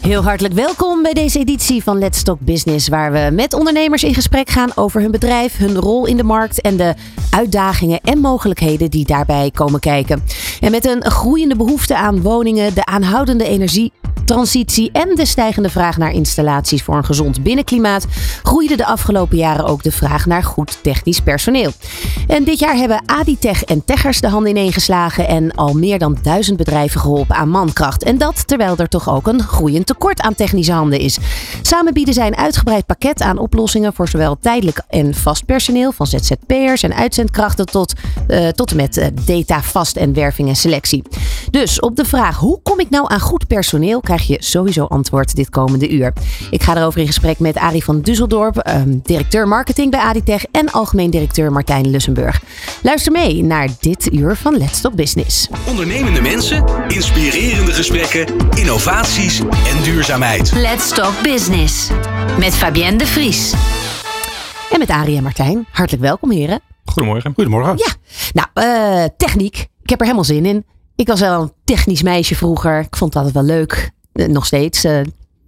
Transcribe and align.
Heel 0.00 0.22
hartelijk 0.22 0.54
welkom 0.54 1.02
bij 1.02 1.12
deze 1.12 1.38
editie 1.38 1.82
van 1.82 1.98
Let's 1.98 2.22
Talk 2.22 2.40
Business, 2.40 2.88
waar 2.88 3.12
we 3.12 3.30
met 3.32 3.54
ondernemers 3.54 4.04
in 4.04 4.14
gesprek 4.14 4.50
gaan 4.50 4.70
over 4.74 5.00
hun 5.00 5.10
bedrijf, 5.10 5.56
hun 5.56 5.76
rol 5.76 6.06
in 6.06 6.16
de 6.16 6.22
markt 6.22 6.60
en 6.60 6.76
de 6.76 6.94
uitdagingen 7.30 8.00
en 8.00 8.18
mogelijkheden 8.18 8.90
die 8.90 9.04
daarbij 9.04 9.50
komen 9.50 9.80
kijken. 9.80 10.22
En 10.60 10.70
met 10.70 10.86
een 10.86 11.10
groeiende 11.10 11.56
behoefte 11.56 11.96
aan 11.96 12.22
woningen, 12.22 12.74
de 12.74 12.84
aanhoudende 12.84 13.44
energietransitie 13.44 14.90
en 14.92 15.14
de 15.14 15.26
stijgende 15.26 15.70
vraag 15.70 15.96
naar 15.96 16.12
installaties 16.12 16.82
voor 16.82 16.96
een 16.96 17.04
gezond 17.04 17.42
binnenklimaat, 17.42 18.06
groeide 18.42 18.76
de 18.76 18.86
afgelopen 18.86 19.36
jaren 19.36 19.64
ook 19.64 19.82
de 19.82 19.92
vraag 19.92 20.26
naar 20.26 20.44
goed 20.44 20.82
technisch 20.82 21.20
personeel. 21.20 21.70
En 22.26 22.44
dit 22.44 22.58
jaar 22.58 22.76
hebben 22.76 23.02
Aditech 23.06 23.64
en 23.64 23.84
Teggers 23.84 24.20
de 24.20 24.28
handen 24.28 24.50
ineengeslagen 24.50 25.28
en 25.28 25.52
al 25.54 25.74
meer 25.74 25.98
dan 25.98 26.18
duizend 26.22 26.56
bedrijven 26.56 27.00
geholpen 27.00 27.36
aan 27.36 27.48
mankracht. 27.48 28.02
En 28.02 28.18
dat 28.18 28.48
terwijl 28.48 28.76
er 28.76 28.88
toch 28.88 29.10
ook 29.10 29.26
een 29.26 29.42
groeiend 29.42 29.86
tekort 29.90 30.20
aan 30.20 30.34
technische 30.34 30.72
handen 30.72 30.98
is. 30.98 31.18
Samen 31.62 31.92
bieden 31.92 32.14
zij 32.14 32.26
een 32.26 32.36
uitgebreid 32.36 32.86
pakket 32.86 33.22
aan 33.22 33.38
oplossingen 33.38 33.92
voor 33.92 34.08
zowel 34.08 34.38
tijdelijk 34.40 34.82
en 34.88 35.14
vast 35.14 35.46
personeel, 35.46 35.92
van 35.92 36.06
ZZP'ers 36.06 36.82
en 36.82 36.94
uitzendkrachten 36.94 37.66
tot, 37.66 37.92
uh, 38.28 38.48
tot 38.48 38.70
en 38.70 38.76
met 38.76 38.96
uh, 38.96 39.06
data, 39.24 39.62
vast 39.62 39.96
en 39.96 40.12
werving 40.12 40.48
en 40.48 40.56
selectie. 40.56 41.02
Dus 41.50 41.80
op 41.80 41.96
de 41.96 42.04
vraag 42.04 42.36
hoe 42.36 42.60
kom 42.62 42.80
ik 42.80 42.90
nou 42.90 43.04
aan 43.08 43.20
goed 43.20 43.46
personeel, 43.46 44.00
krijg 44.00 44.26
je 44.26 44.36
sowieso 44.38 44.84
antwoord 44.84 45.34
dit 45.36 45.50
komende 45.50 45.90
uur. 45.90 46.12
Ik 46.50 46.62
ga 46.62 46.76
erover 46.76 47.00
in 47.00 47.06
gesprek 47.06 47.38
met 47.38 47.56
Arie 47.56 47.84
van 47.84 48.00
Dusseldorp, 48.00 48.68
uh, 48.68 48.82
directeur 49.02 49.48
marketing 49.48 49.90
bij 49.90 50.00
Aditech 50.00 50.44
en 50.50 50.70
algemeen 50.70 51.10
directeur 51.10 51.52
Martijn 51.52 51.90
Lussenburg. 51.90 52.42
Luister 52.82 53.12
mee 53.12 53.42
naar 53.42 53.68
dit 53.80 54.12
uur 54.12 54.36
van 54.36 54.56
Let's 54.56 54.80
Talk 54.80 54.94
Business. 54.94 55.48
Ondernemende 55.68 56.20
mensen, 56.20 56.64
inspirerende 56.88 57.72
gesprekken, 57.72 58.26
innovaties 58.54 59.38
en 59.40 59.79
duurzaamheid. 59.82 60.52
Let's 60.52 60.88
Talk 60.88 61.22
Business. 61.22 61.88
Met 62.38 62.54
Fabienne 62.54 62.98
de 62.98 63.06
Vries. 63.06 63.52
En 64.70 64.78
met 64.78 64.88
Arie 64.88 65.16
en 65.16 65.22
Martijn. 65.22 65.66
Hartelijk 65.72 66.02
welkom, 66.02 66.30
heren. 66.30 66.60
Goedemorgen. 66.84 67.32
Goedemorgen. 67.34 67.76
Ja, 67.76 67.94
nou, 68.32 68.68
uh, 68.68 69.04
techniek. 69.16 69.56
Ik 69.82 69.90
heb 69.90 69.98
er 69.98 70.04
helemaal 70.04 70.24
zin 70.24 70.46
in. 70.46 70.64
Ik 70.96 71.06
was 71.06 71.20
wel 71.20 71.42
een 71.42 71.52
technisch 71.64 72.02
meisje 72.02 72.34
vroeger. 72.34 72.78
Ik 72.80 72.96
vond 72.96 73.14
het 73.14 73.24
altijd 73.24 73.46
wel 73.46 73.56
leuk. 73.56 73.90
Uh, 74.12 74.26
nog 74.26 74.46
steeds. 74.46 74.84
Uh, 74.84 75.00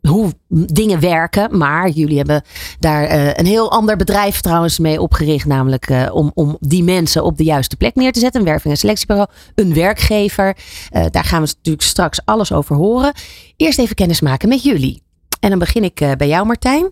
hoe 0.09 0.33
dingen 0.49 1.01
werken. 1.01 1.59
Maar 1.59 1.89
jullie 1.89 2.17
hebben 2.17 2.43
daar 2.79 3.03
uh, 3.03 3.31
een 3.35 3.47
heel 3.47 3.71
ander 3.71 3.97
bedrijf 3.97 4.41
trouwens 4.41 4.79
mee 4.79 5.01
opgericht. 5.01 5.47
Namelijk 5.47 5.91
uh, 5.91 6.09
om, 6.13 6.31
om 6.35 6.57
die 6.61 6.83
mensen 6.83 7.25
op 7.25 7.37
de 7.37 7.45
juiste 7.45 7.77
plek 7.77 7.95
neer 7.95 8.13
te 8.13 8.21
zetten. 8.21 8.41
Een 8.41 8.47
werving- 8.47 8.73
en 8.73 8.79
selectiebureau. 8.79 9.29
Een 9.55 9.75
werkgever. 9.75 10.57
Uh, 10.93 11.05
daar 11.11 11.25
gaan 11.25 11.43
we 11.43 11.55
natuurlijk 11.57 11.85
straks 11.85 12.21
alles 12.25 12.53
over 12.53 12.77
horen. 12.77 13.13
Eerst 13.57 13.79
even 13.79 13.95
kennis 13.95 14.21
maken 14.21 14.49
met 14.49 14.63
jullie. 14.63 15.03
En 15.41 15.51
dan 15.51 15.59
begin 15.59 15.85
ik 15.85 15.95
bij 16.17 16.29
jou 16.29 16.47
Martijn. 16.47 16.91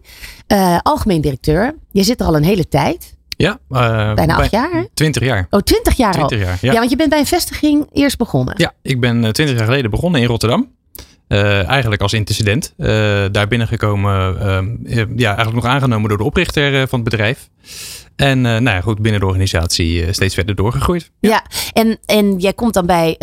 algemeen 0.83 1.21
directeur. 1.21 1.75
Je 1.91 2.03
zit 2.03 2.21
er 2.21 2.27
al 2.27 2.37
een 2.37 2.45
hele 2.45 2.69
tijd. 2.69 3.19
Ja, 3.29 3.59
uh, 3.71 4.15
bijna 4.15 4.37
acht 4.37 4.51
jaar. 4.51 4.87
20 4.95 5.23
jaar. 5.23 5.47
Oh, 5.51 5.61
20 5.61 5.97
jaar 5.97 6.13
20 6.13 6.39
al. 6.39 6.45
Jaar, 6.45 6.59
ja. 6.61 6.73
ja, 6.73 6.79
want 6.79 6.91
je 6.91 6.97
bent 6.97 7.11
bij 7.11 7.19
een 7.19 7.27
vestiging 7.27 7.89
eerst 7.93 8.19
begonnen. 8.19 8.55
Ja, 8.57 8.73
ik 8.83 9.01
ben 9.01 9.21
20 9.21 9.51
jaar 9.57 9.65
geleden 9.65 9.91
begonnen 9.91 10.21
in 10.21 10.27
Rotterdam. 10.27 10.69
Uh, 11.33 11.69
eigenlijk 11.69 12.03
als 12.03 12.13
intercedent. 12.13 12.75
Uh, 12.77 12.87
daar 13.33 13.49
binnengekomen, 13.49 14.37
uh, 14.87 15.05
ja, 15.17 15.27
eigenlijk 15.27 15.55
nog 15.55 15.73
aangenomen 15.73 16.09
door 16.09 16.19
de 16.19 16.25
oprichter 16.25 16.89
van 16.89 17.01
het 17.01 17.09
bedrijf. 17.11 17.49
En 18.17 18.41
nou 18.41 18.63
ja, 18.65 18.81
goed, 18.81 19.03
binnen 19.03 19.21
de 19.21 19.27
organisatie 19.27 20.13
steeds 20.13 20.35
verder 20.35 20.55
doorgegroeid. 20.55 21.11
Ja, 21.21 21.31
ja 21.31 21.45
en, 21.73 21.99
en 22.05 22.39
jij 22.39 22.53
komt 22.53 22.75
dan 22.75 22.87
bij, 22.87 23.17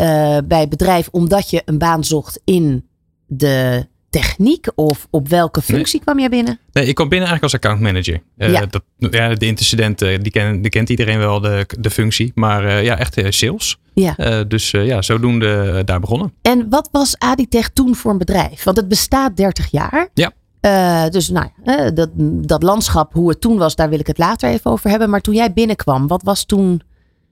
bij 0.45 0.59
het 0.59 0.69
bedrijf 0.69 1.07
omdat 1.11 1.49
je 1.49 1.61
een 1.65 1.77
baan 1.77 2.03
zocht 2.03 2.41
in 2.43 2.87
de 3.25 3.87
techniek 4.09 4.67
of 4.75 5.07
op 5.09 5.27
welke 5.27 5.61
functie 5.61 5.95
nee. 5.95 6.03
kwam 6.03 6.19
jij 6.19 6.29
binnen? 6.29 6.59
Nee, 6.71 6.85
ik 6.85 6.95
kwam 6.95 7.09
binnen 7.09 7.27
eigenlijk 7.27 7.43
als 7.43 7.53
accountmanager. 7.53 8.21
Uh, 8.37 8.51
Ja. 8.51 8.65
Dat, 8.65 8.83
ja, 8.97 9.33
de 9.33 9.45
intercedent, 9.45 10.01
uh, 10.01 10.17
die, 10.21 10.31
ken, 10.31 10.61
die 10.61 10.71
kent 10.71 10.89
iedereen 10.89 11.17
wel, 11.17 11.39
de, 11.39 11.65
de 11.79 11.89
functie. 11.89 12.31
Maar 12.35 12.65
uh, 12.65 12.83
ja, 12.83 12.97
echt 12.97 13.21
sales. 13.29 13.77
Ja. 13.93 14.43
dus 14.43 14.71
ja, 14.71 15.01
zodoende 15.01 15.81
daar 15.85 15.99
begonnen. 15.99 16.33
En 16.41 16.69
wat 16.69 16.89
was 16.91 17.17
Aditech 17.17 17.69
toen 17.69 17.95
voor 17.95 18.11
een 18.11 18.17
bedrijf? 18.17 18.63
Want 18.63 18.77
het 18.77 18.87
bestaat 18.87 19.37
30 19.37 19.71
jaar. 19.71 20.09
Ja. 20.13 21.09
dus 21.09 21.29
nou, 21.29 21.47
dat, 21.93 22.09
dat 22.47 22.63
landschap, 22.63 23.13
hoe 23.13 23.29
het 23.29 23.41
toen 23.41 23.57
was, 23.57 23.75
daar 23.75 23.89
wil 23.89 23.99
ik 23.99 24.07
het 24.07 24.17
later 24.17 24.49
even 24.49 24.71
over 24.71 24.89
hebben. 24.89 25.09
Maar 25.09 25.21
toen 25.21 25.33
jij 25.33 25.53
binnenkwam, 25.53 26.07
wat 26.07 26.23
was 26.23 26.45
toen, 26.45 26.81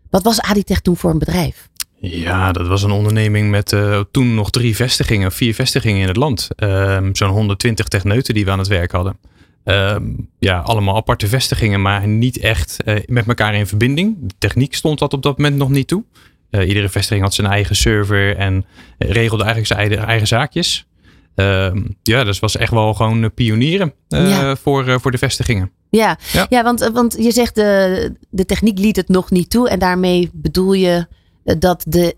wat 0.10 0.24
was 0.24 0.42
Aditech 0.42 0.80
toen 0.80 0.98
voor 0.98 1.12
een 1.12 1.20
bedrijf? 1.20 1.70
Ja, 2.10 2.52
dat 2.52 2.68
was 2.68 2.84
een 2.84 2.92
onderneming 2.92 3.50
met 3.50 3.72
uh, 3.72 4.00
toen 4.12 4.36
nog 4.36 4.50
drie 4.50 4.76
vestigingen, 4.76 5.32
vier 5.32 5.54
vestigingen 5.54 6.02
in 6.02 6.08
het 6.08 6.18
land. 6.18 6.50
Um, 6.58 7.16
Zo'n 7.16 7.30
120 7.30 7.88
techneuten 7.88 8.34
die 8.34 8.46
we 8.46 8.52
aan 8.52 8.60
het 8.60 8.68
werk 8.68 8.92
hadden. 8.92 9.18
Um, 9.64 10.30
ja, 10.40 10.60
allemaal 10.60 10.96
aparte 10.96 11.28
vestigingen, 11.28 11.82
maar 11.82 12.08
niet 12.08 12.38
echt 12.38 12.78
uh, 12.86 12.96
met 13.06 13.28
elkaar 13.28 13.56
in 13.56 13.68
verbinding. 13.68 14.16
De 14.20 14.34
techniek 14.38 14.76
stond 14.76 15.00
dat 15.00 15.14
op 15.14 15.24
dat 15.24 15.38
moment 15.38 15.58
nog 15.58 15.70
niet 15.70 15.88
toe. 15.88 16.04
Uh, 16.52 16.68
iedere 16.68 16.90
vestiging 16.90 17.24
had 17.24 17.34
zijn 17.34 17.48
eigen 17.48 17.76
server 17.76 18.38
en 18.38 18.66
regelde 18.98 19.44
eigenlijk 19.44 19.74
zijn 19.74 19.80
eigen, 19.80 20.08
eigen 20.08 20.28
zaakjes. 20.28 20.88
Um, 21.36 21.98
ja, 22.04 22.24
dus 22.24 22.40
was 22.40 22.58
echt 22.58 22.72
wel 22.72 22.94
gewoon 22.94 23.34
pionieren 23.34 23.94
ja. 24.08 24.56
voor, 24.56 25.00
voor 25.00 25.12
de 25.12 25.18
vestigingen. 25.18 25.72
Ja, 25.90 26.18
ja. 26.34 26.46
ja 26.50 26.64
want, 26.64 26.90
want 26.94 27.16
je 27.20 27.32
zegt 27.32 27.56
de, 27.56 28.16
de 28.30 28.46
techniek 28.46 28.80
liet 28.80 28.96
het 28.96 29.08
nog 29.08 29.32
niet 29.32 29.50
toe. 29.50 29.70
En 29.70 29.80
daarmee 29.80 30.30
bedoel 30.34 30.74
je 30.74 31.08
dat 31.46 31.84
de 31.88 32.16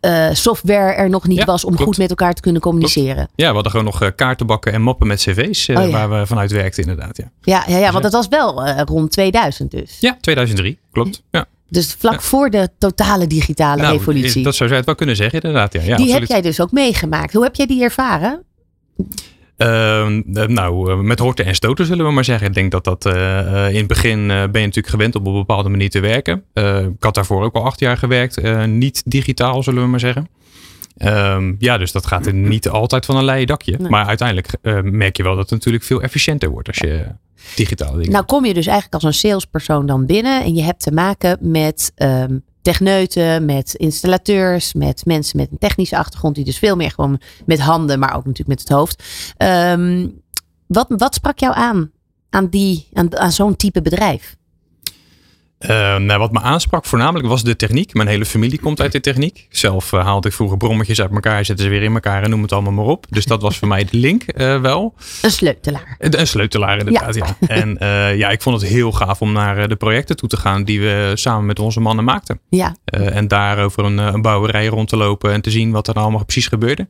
uh, 0.00 0.28
software 0.32 0.92
er 0.92 1.10
nog 1.10 1.26
niet 1.26 1.38
ja, 1.38 1.44
was 1.44 1.64
om 1.64 1.70
klopt. 1.70 1.84
goed 1.84 1.98
met 1.98 2.10
elkaar 2.10 2.34
te 2.34 2.40
kunnen 2.40 2.62
communiceren. 2.62 3.14
Klopt. 3.14 3.32
Ja, 3.34 3.48
we 3.48 3.54
hadden 3.54 3.70
gewoon 3.70 3.86
nog 3.86 4.02
uh, 4.02 4.08
kaartenbakken 4.16 4.72
en 4.72 4.82
mappen 4.82 5.06
met 5.06 5.20
cv's 5.20 5.68
uh, 5.68 5.78
oh, 5.78 5.84
ja. 5.84 5.90
waar 5.90 6.20
we 6.20 6.26
vanuit 6.26 6.50
werkten 6.50 6.82
inderdaad. 6.82 7.16
Ja, 7.16 7.30
ja, 7.40 7.64
ja, 7.66 7.78
ja 7.78 7.90
want 7.90 8.02
dat 8.02 8.12
was 8.12 8.28
wel 8.28 8.68
rond 8.68 9.10
2000 9.12 9.70
dus. 9.70 9.96
Ja, 10.00 10.16
2003, 10.20 10.78
klopt. 10.92 11.22
Ja. 11.30 11.46
Dus 11.68 11.94
vlak 11.98 12.22
voor 12.22 12.50
de 12.50 12.68
totale 12.78 13.26
digitale 13.26 13.82
nou, 13.82 13.96
revolutie. 13.96 14.42
Dat 14.42 14.54
zou 14.54 14.70
je 14.70 14.76
het 14.76 14.84
wel 14.84 14.94
kunnen 14.94 15.16
zeggen 15.16 15.40
inderdaad. 15.40 15.72
Ja, 15.72 15.80
ja 15.80 15.86
die 15.86 15.94
absoluut. 15.94 16.20
heb 16.20 16.28
jij 16.28 16.40
dus 16.40 16.60
ook 16.60 16.72
meegemaakt. 16.72 17.32
Hoe 17.32 17.42
heb 17.42 17.54
jij 17.54 17.66
die 17.66 17.82
ervaren? 17.82 18.42
Uh, 19.58 20.06
nou, 20.46 21.02
met 21.02 21.18
horten 21.18 21.44
en 21.44 21.54
stoten 21.54 21.86
zullen 21.86 22.06
we 22.06 22.12
maar 22.12 22.24
zeggen. 22.24 22.48
Ik 22.48 22.54
denk 22.54 22.70
dat 22.70 22.84
dat 22.84 23.06
uh, 23.06 23.68
in 23.68 23.76
het 23.76 23.86
begin 23.86 24.18
uh, 24.18 24.26
ben 24.26 24.60
je 24.60 24.66
natuurlijk 24.66 24.88
gewend 24.88 25.14
om 25.14 25.26
op 25.26 25.32
een 25.32 25.38
bepaalde 25.38 25.68
manier 25.68 25.90
te 25.90 26.00
werken. 26.00 26.44
ik 26.96 27.02
had 27.04 27.14
daarvoor 27.14 27.42
ook 27.42 27.54
al 27.54 27.64
acht 27.64 27.80
jaar 27.80 27.96
gewerkt. 27.96 28.66
niet 28.66 29.02
digitaal 29.04 29.62
zullen 29.62 29.82
we 29.82 29.88
maar 29.88 30.00
zeggen. 30.00 30.28
Um, 31.04 31.56
ja, 31.58 31.78
dus 31.78 31.92
dat 31.92 32.06
gaat 32.06 32.26
er 32.26 32.34
niet 32.34 32.68
altijd 32.68 33.04
van 33.04 33.16
een 33.16 33.24
leien 33.24 33.46
dakje. 33.46 33.76
Nee. 33.78 33.90
Maar 33.90 34.06
uiteindelijk 34.06 34.48
merk 34.82 35.16
je 35.16 35.22
wel 35.22 35.34
dat 35.34 35.42
het 35.42 35.50
natuurlijk 35.50 35.84
veel 35.84 36.02
efficiënter 36.02 36.50
wordt 36.50 36.68
als 36.68 36.78
je 36.78 37.06
digitaal 37.54 37.92
dingen 37.92 38.10
Nou 38.10 38.24
kom 38.24 38.44
je 38.44 38.54
dus 38.54 38.66
eigenlijk 38.66 38.94
als 38.94 39.02
een 39.02 39.28
salespersoon 39.28 39.86
dan 39.86 40.06
binnen. 40.06 40.44
En 40.44 40.54
je 40.54 40.62
hebt 40.62 40.82
te 40.82 40.92
maken 40.92 41.38
met 41.40 41.92
um, 41.96 42.44
techneuten, 42.66 43.44
met 43.44 43.74
installateurs, 43.74 44.74
met 44.74 45.04
mensen 45.04 45.36
met 45.36 45.50
een 45.50 45.58
technische 45.58 45.96
achtergrond, 45.96 46.34
die 46.34 46.44
dus 46.44 46.58
veel 46.58 46.76
meer 46.76 46.90
gewoon 46.90 47.20
met 47.44 47.60
handen, 47.60 47.98
maar 47.98 48.16
ook 48.16 48.24
natuurlijk 48.24 48.48
met 48.48 48.60
het 48.60 48.68
hoofd. 48.68 49.02
Um, 49.38 50.20
wat, 50.66 50.86
wat 50.88 51.14
sprak 51.14 51.38
jou 51.38 51.54
aan, 51.54 51.90
aan, 52.30 52.48
die, 52.48 52.88
aan, 52.92 53.16
aan 53.16 53.32
zo'n 53.32 53.56
type 53.56 53.82
bedrijf? 53.82 54.36
Uh, 55.60 55.96
nou, 55.96 56.18
wat 56.18 56.32
me 56.32 56.40
aansprak 56.40 56.84
voornamelijk 56.84 57.28
was 57.28 57.42
de 57.42 57.56
techniek. 57.56 57.94
Mijn 57.94 58.08
hele 58.08 58.24
familie 58.26 58.60
komt 58.60 58.80
uit 58.80 58.92
de 58.92 59.00
techniek. 59.00 59.46
Zelf 59.50 59.92
uh, 59.92 60.04
haalde 60.04 60.28
ik 60.28 60.34
vroeger 60.34 60.56
brommetjes 60.56 61.00
uit 61.00 61.10
elkaar, 61.10 61.44
zetten 61.44 61.64
ze 61.64 61.70
weer 61.70 61.82
in 61.82 61.94
elkaar 61.94 62.22
en 62.22 62.30
noem 62.30 62.42
het 62.42 62.52
allemaal 62.52 62.72
maar 62.72 62.84
op. 62.84 63.06
Dus 63.10 63.24
dat 63.24 63.42
was 63.42 63.58
voor 63.58 63.68
mij 63.68 63.84
de 63.84 63.96
link 63.96 64.22
uh, 64.26 64.60
wel. 64.60 64.94
Een 65.22 65.30
sleutelaar. 65.30 65.96
Een 65.98 66.26
sleutelaar 66.26 66.78
inderdaad, 66.78 67.14
ja. 67.14 67.36
ja. 67.40 67.48
En 67.48 67.76
ja, 68.16 68.30
ik 68.30 68.42
vond 68.42 68.60
het 68.60 68.70
heel 68.70 68.92
gaaf 68.92 69.20
om 69.20 69.32
naar 69.32 69.68
de 69.68 69.76
projecten 69.76 70.16
toe 70.16 70.28
te 70.28 70.36
gaan 70.36 70.64
die 70.64 70.80
we 70.80 71.12
samen 71.14 71.46
met 71.46 71.58
onze 71.58 71.80
mannen 71.80 72.04
maakten. 72.04 72.40
Ja. 72.48 72.76
en 72.84 73.28
daar 73.28 73.64
over 73.64 73.84
een, 73.84 73.98
een 73.98 74.22
bouwerij 74.22 74.66
rond 74.66 74.88
te 74.88 74.96
lopen 74.96 75.32
en 75.32 75.40
te 75.40 75.50
zien 75.50 75.70
wat 75.70 75.88
er 75.88 75.94
allemaal 75.94 76.24
precies 76.24 76.48
gebeurde. 76.48 76.88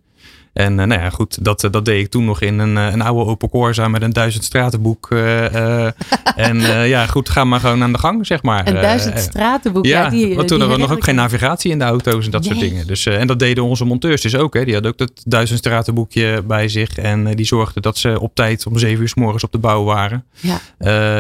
En 0.57 0.79
uh, 0.79 0.85
nou 0.85 1.01
ja, 1.01 1.11
goed, 1.11 1.45
dat, 1.45 1.69
dat 1.71 1.85
deed 1.85 2.05
ik 2.05 2.11
toen 2.11 2.25
nog 2.25 2.41
in 2.41 2.59
een, 2.59 2.77
een 2.77 3.03
oude 3.03 3.31
Opel 3.31 3.49
Corsa 3.49 3.89
met 3.89 4.03
een 4.03 4.13
duizend 4.13 4.45
stratenboek. 4.45 5.11
Uh, 5.11 5.53
uh, 5.53 5.91
en 6.37 6.61
ja, 6.89 7.07
goed, 7.07 7.29
ga 7.29 7.45
maar 7.45 7.61
gewoon 7.61 7.83
aan 7.83 7.93
de 7.93 7.99
gang, 7.99 8.27
zeg 8.27 8.43
maar. 8.43 8.69
Een 8.69 8.75
duizend 8.75 9.19
stratenboek, 9.19 9.85
ja. 9.85 10.03
ja 10.03 10.11
die, 10.11 10.35
want 10.35 10.49
toen 10.49 10.61
hadden 10.61 10.77
we 10.77 10.83
nog 10.83 10.93
ook 10.93 11.05
geen 11.05 11.15
navigatie 11.15 11.71
in 11.71 11.79
de 11.79 11.85
auto's 11.85 12.25
en 12.25 12.31
dat 12.31 12.43
nee. 12.45 12.51
soort 12.51 12.65
dingen. 12.65 12.87
Dus, 12.87 13.07
en 13.07 13.27
dat 13.27 13.39
deden 13.39 13.65
onze 13.65 13.85
monteurs 13.85 14.21
dus 14.21 14.37
ook. 14.37 14.55
Hè. 14.55 14.65
Die 14.65 14.73
hadden 14.73 14.93
ook 14.93 14.99
dat 14.99 15.13
duizend 15.25 15.59
stratenboekje 15.59 16.43
bij 16.47 16.69
zich. 16.69 16.99
En 16.99 17.35
die 17.35 17.47
zorgden 17.47 17.83
dat 17.83 17.99
ze 17.99 18.21
op 18.21 18.35
tijd 18.35 18.67
om 18.67 18.79
zeven 18.79 19.03
uur 19.03 19.09
s 19.09 19.15
morgens 19.15 19.45
op 19.45 19.53
de 19.53 19.59
bouw 19.59 19.85
waren. 19.85 20.25
Ja. 20.41 20.61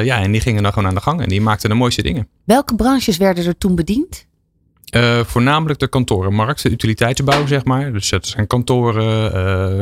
ja, 0.01 0.21
en 0.21 0.33
die 0.33 0.41
gingen 0.41 0.63
dan 0.63 0.73
gewoon 0.73 0.89
aan 0.89 0.95
de 0.95 1.01
gang 1.01 1.21
en 1.21 1.29
die 1.29 1.41
maakten 1.41 1.69
de 1.69 1.77
mooiste 1.77 2.03
dingen. 2.03 2.29
Welke 2.45 2.75
branches 2.75 3.17
werden 3.17 3.47
er 3.47 3.59
toen 3.59 3.75
bediend? 3.75 4.26
Uh, 4.95 5.21
voornamelijk 5.25 5.79
de 5.79 5.89
kantorenmarkt, 5.89 6.63
de 6.63 6.71
utiliteitsbouw, 6.71 7.47
zeg 7.47 7.65
maar. 7.65 7.93
Dus 7.93 8.09
dat 8.09 8.27
zijn 8.27 8.47
kantoren, 8.47 9.35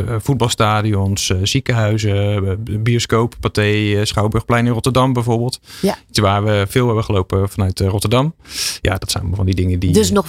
uh, 0.08 0.14
voetbalstadions, 0.18 1.28
uh, 1.28 1.38
ziekenhuizen, 1.42 2.82
bioscoop, 2.82 3.34
pathé, 3.40 4.04
Schouwburgplein 4.04 4.66
in 4.66 4.72
Rotterdam 4.72 5.12
bijvoorbeeld. 5.12 5.60
Ja. 5.82 5.96
Iets 6.08 6.18
waar 6.18 6.44
we 6.44 6.66
veel 6.68 6.86
hebben 6.86 7.04
gelopen 7.04 7.48
vanuit 7.48 7.80
Rotterdam. 7.80 8.34
Ja, 8.80 8.96
dat 8.96 9.10
zijn 9.10 9.32
van 9.34 9.46
die 9.46 9.54
dingen 9.54 9.78
die. 9.78 9.92
Dus 9.92 10.10
nog 10.10 10.28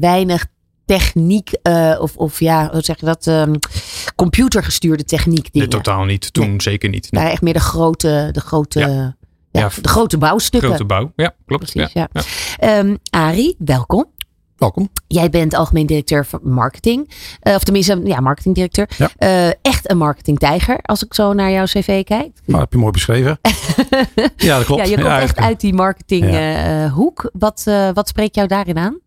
weinig 0.00 0.46
techniek, 0.84 1.50
of, 1.98 2.16
of 2.16 2.40
ja, 2.40 2.68
hoe 2.72 2.80
zeg 2.80 3.00
je 3.00 3.06
dat? 3.06 3.26
Um, 3.26 3.58
computergestuurde 4.16 5.04
techniek. 5.04 5.52
Dingen. 5.52 5.68
Nee, 5.68 5.78
totaal 5.82 6.04
niet. 6.04 6.32
Toen 6.32 6.60
zeker 6.60 6.88
niet. 6.88 7.10
Nee. 7.10 7.28
echt 7.28 7.42
meer 7.42 7.52
de 7.52 7.60
grote, 7.60 8.28
de 8.32 8.40
grote. 8.40 8.78
Ja. 8.78 9.16
Ja, 9.50 9.70
de 9.80 9.88
grote 9.88 10.18
bouwstukken. 10.18 10.68
Grote 10.68 10.84
bouw, 10.84 11.12
ja, 11.16 11.34
klopt. 11.46 11.72
Precies, 11.72 11.92
ja. 11.92 12.08
ja. 12.12 12.78
Um, 12.78 12.98
Arie, 13.10 13.56
welkom. 13.58 14.06
Welkom. 14.56 14.88
Jij 15.06 15.30
bent 15.30 15.54
algemeen 15.54 15.86
directeur 15.86 16.26
van 16.26 16.40
marketing. 16.42 17.10
Uh, 17.42 17.54
of 17.54 17.64
tenminste, 17.64 18.00
ja, 18.04 18.20
marketingdirecteur. 18.20 18.88
Ja. 18.98 19.10
Uh, 19.18 19.52
echt 19.62 19.90
een 19.90 19.96
marketingtijger, 19.96 20.78
als 20.82 21.04
ik 21.04 21.14
zo 21.14 21.32
naar 21.32 21.50
jouw 21.50 21.64
cv 21.64 22.04
kijk. 22.04 22.30
Nou, 22.44 22.60
heb 22.60 22.72
je 22.72 22.78
mooi 22.78 22.92
beschreven. 22.92 23.38
ja, 24.36 24.56
dat 24.56 24.66
klopt. 24.66 24.82
Ja, 24.82 24.88
je 24.88 25.02
komt 25.02 25.06
echt 25.06 25.36
uit 25.36 25.60
die 25.60 25.74
marketinghoek. 25.74 27.22
Ja. 27.22 27.28
Uh, 27.28 27.30
wat, 27.32 27.64
wat 27.94 28.08
spreekt 28.08 28.34
jou 28.34 28.48
daarin 28.48 28.78
aan? 28.78 28.98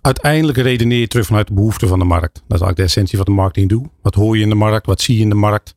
uiteindelijk 0.00 0.58
redeneer 0.58 1.00
je 1.00 1.06
terug 1.06 1.26
vanuit 1.26 1.46
de 1.46 1.54
behoeften 1.54 1.88
van 1.88 1.98
de 1.98 2.04
markt. 2.04 2.34
Dat 2.34 2.42
is 2.42 2.48
eigenlijk 2.48 2.76
de 2.76 2.82
essentie 2.82 3.16
van 3.16 3.26
de 3.26 3.32
marketing 3.32 3.68
doe. 3.68 3.90
Wat 4.02 4.14
hoor 4.14 4.36
je 4.36 4.42
in 4.42 4.48
de 4.48 4.54
markt? 4.54 4.86
Wat 4.86 5.00
zie 5.00 5.16
je 5.16 5.22
in 5.22 5.28
de 5.28 5.34
markt? 5.34 5.74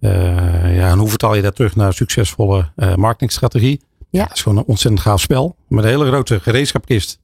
Ja, 0.00 0.90
en 0.90 0.98
hoe 0.98 1.08
vertaal 1.08 1.34
je 1.34 1.42
dat 1.42 1.54
terug 1.54 1.76
naar 1.76 1.86
een 1.86 1.92
succesvolle 1.92 2.72
marketingstrategie? 2.96 3.80
Ja. 4.10 4.24
Dat 4.24 4.36
is 4.36 4.42
gewoon 4.42 4.58
een 4.58 4.64
ontzettend 4.66 5.02
gaaf 5.02 5.20
spel. 5.20 5.56
Met 5.68 5.84
een 5.84 5.90
hele 5.90 6.06
grote 6.06 6.40
gereedschapkist 6.40 7.18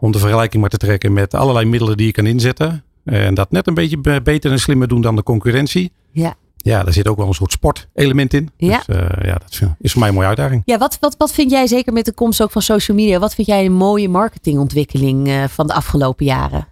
om 0.00 0.12
de 0.12 0.18
vergelijking 0.18 0.60
maar 0.60 0.70
te 0.70 0.76
trekken 0.76 1.12
met 1.12 1.34
allerlei 1.34 1.66
middelen 1.66 1.96
die 1.96 2.06
je 2.06 2.12
kan 2.12 2.26
inzetten. 2.26 2.84
En 3.04 3.34
dat 3.34 3.50
net 3.50 3.66
een 3.66 3.74
beetje 3.74 4.20
beter 4.20 4.50
en 4.50 4.58
slimmer 4.58 4.88
doen 4.88 5.00
dan 5.00 5.16
de 5.16 5.22
concurrentie. 5.22 5.92
Ja. 6.12 6.34
Ja, 6.56 6.82
daar 6.82 6.92
zit 6.92 7.08
ook 7.08 7.16
wel 7.16 7.26
een 7.26 7.34
soort 7.34 7.52
sportelement 7.52 8.34
in. 8.34 8.50
Ja. 8.56 8.82
Dus 8.86 8.96
uh, 8.96 9.08
ja, 9.22 9.32
dat 9.32 9.60
is 9.78 9.92
voor 9.92 10.00
mij 10.00 10.08
een 10.08 10.14
mooie 10.14 10.26
uitdaging. 10.26 10.62
Ja, 10.64 10.78
wat, 10.78 10.96
wat, 11.00 11.14
wat 11.18 11.32
vind 11.32 11.50
jij, 11.50 11.66
zeker 11.66 11.92
met 11.92 12.04
de 12.04 12.12
komst 12.12 12.42
ook 12.42 12.50
van 12.50 12.62
social 12.62 12.96
media, 12.96 13.18
wat 13.18 13.34
vind 13.34 13.46
jij 13.46 13.64
een 13.64 13.72
mooie 13.72 14.08
marketingontwikkeling 14.08 15.46
van 15.50 15.66
de 15.66 15.72
afgelopen 15.72 16.24
jaren? 16.24 16.66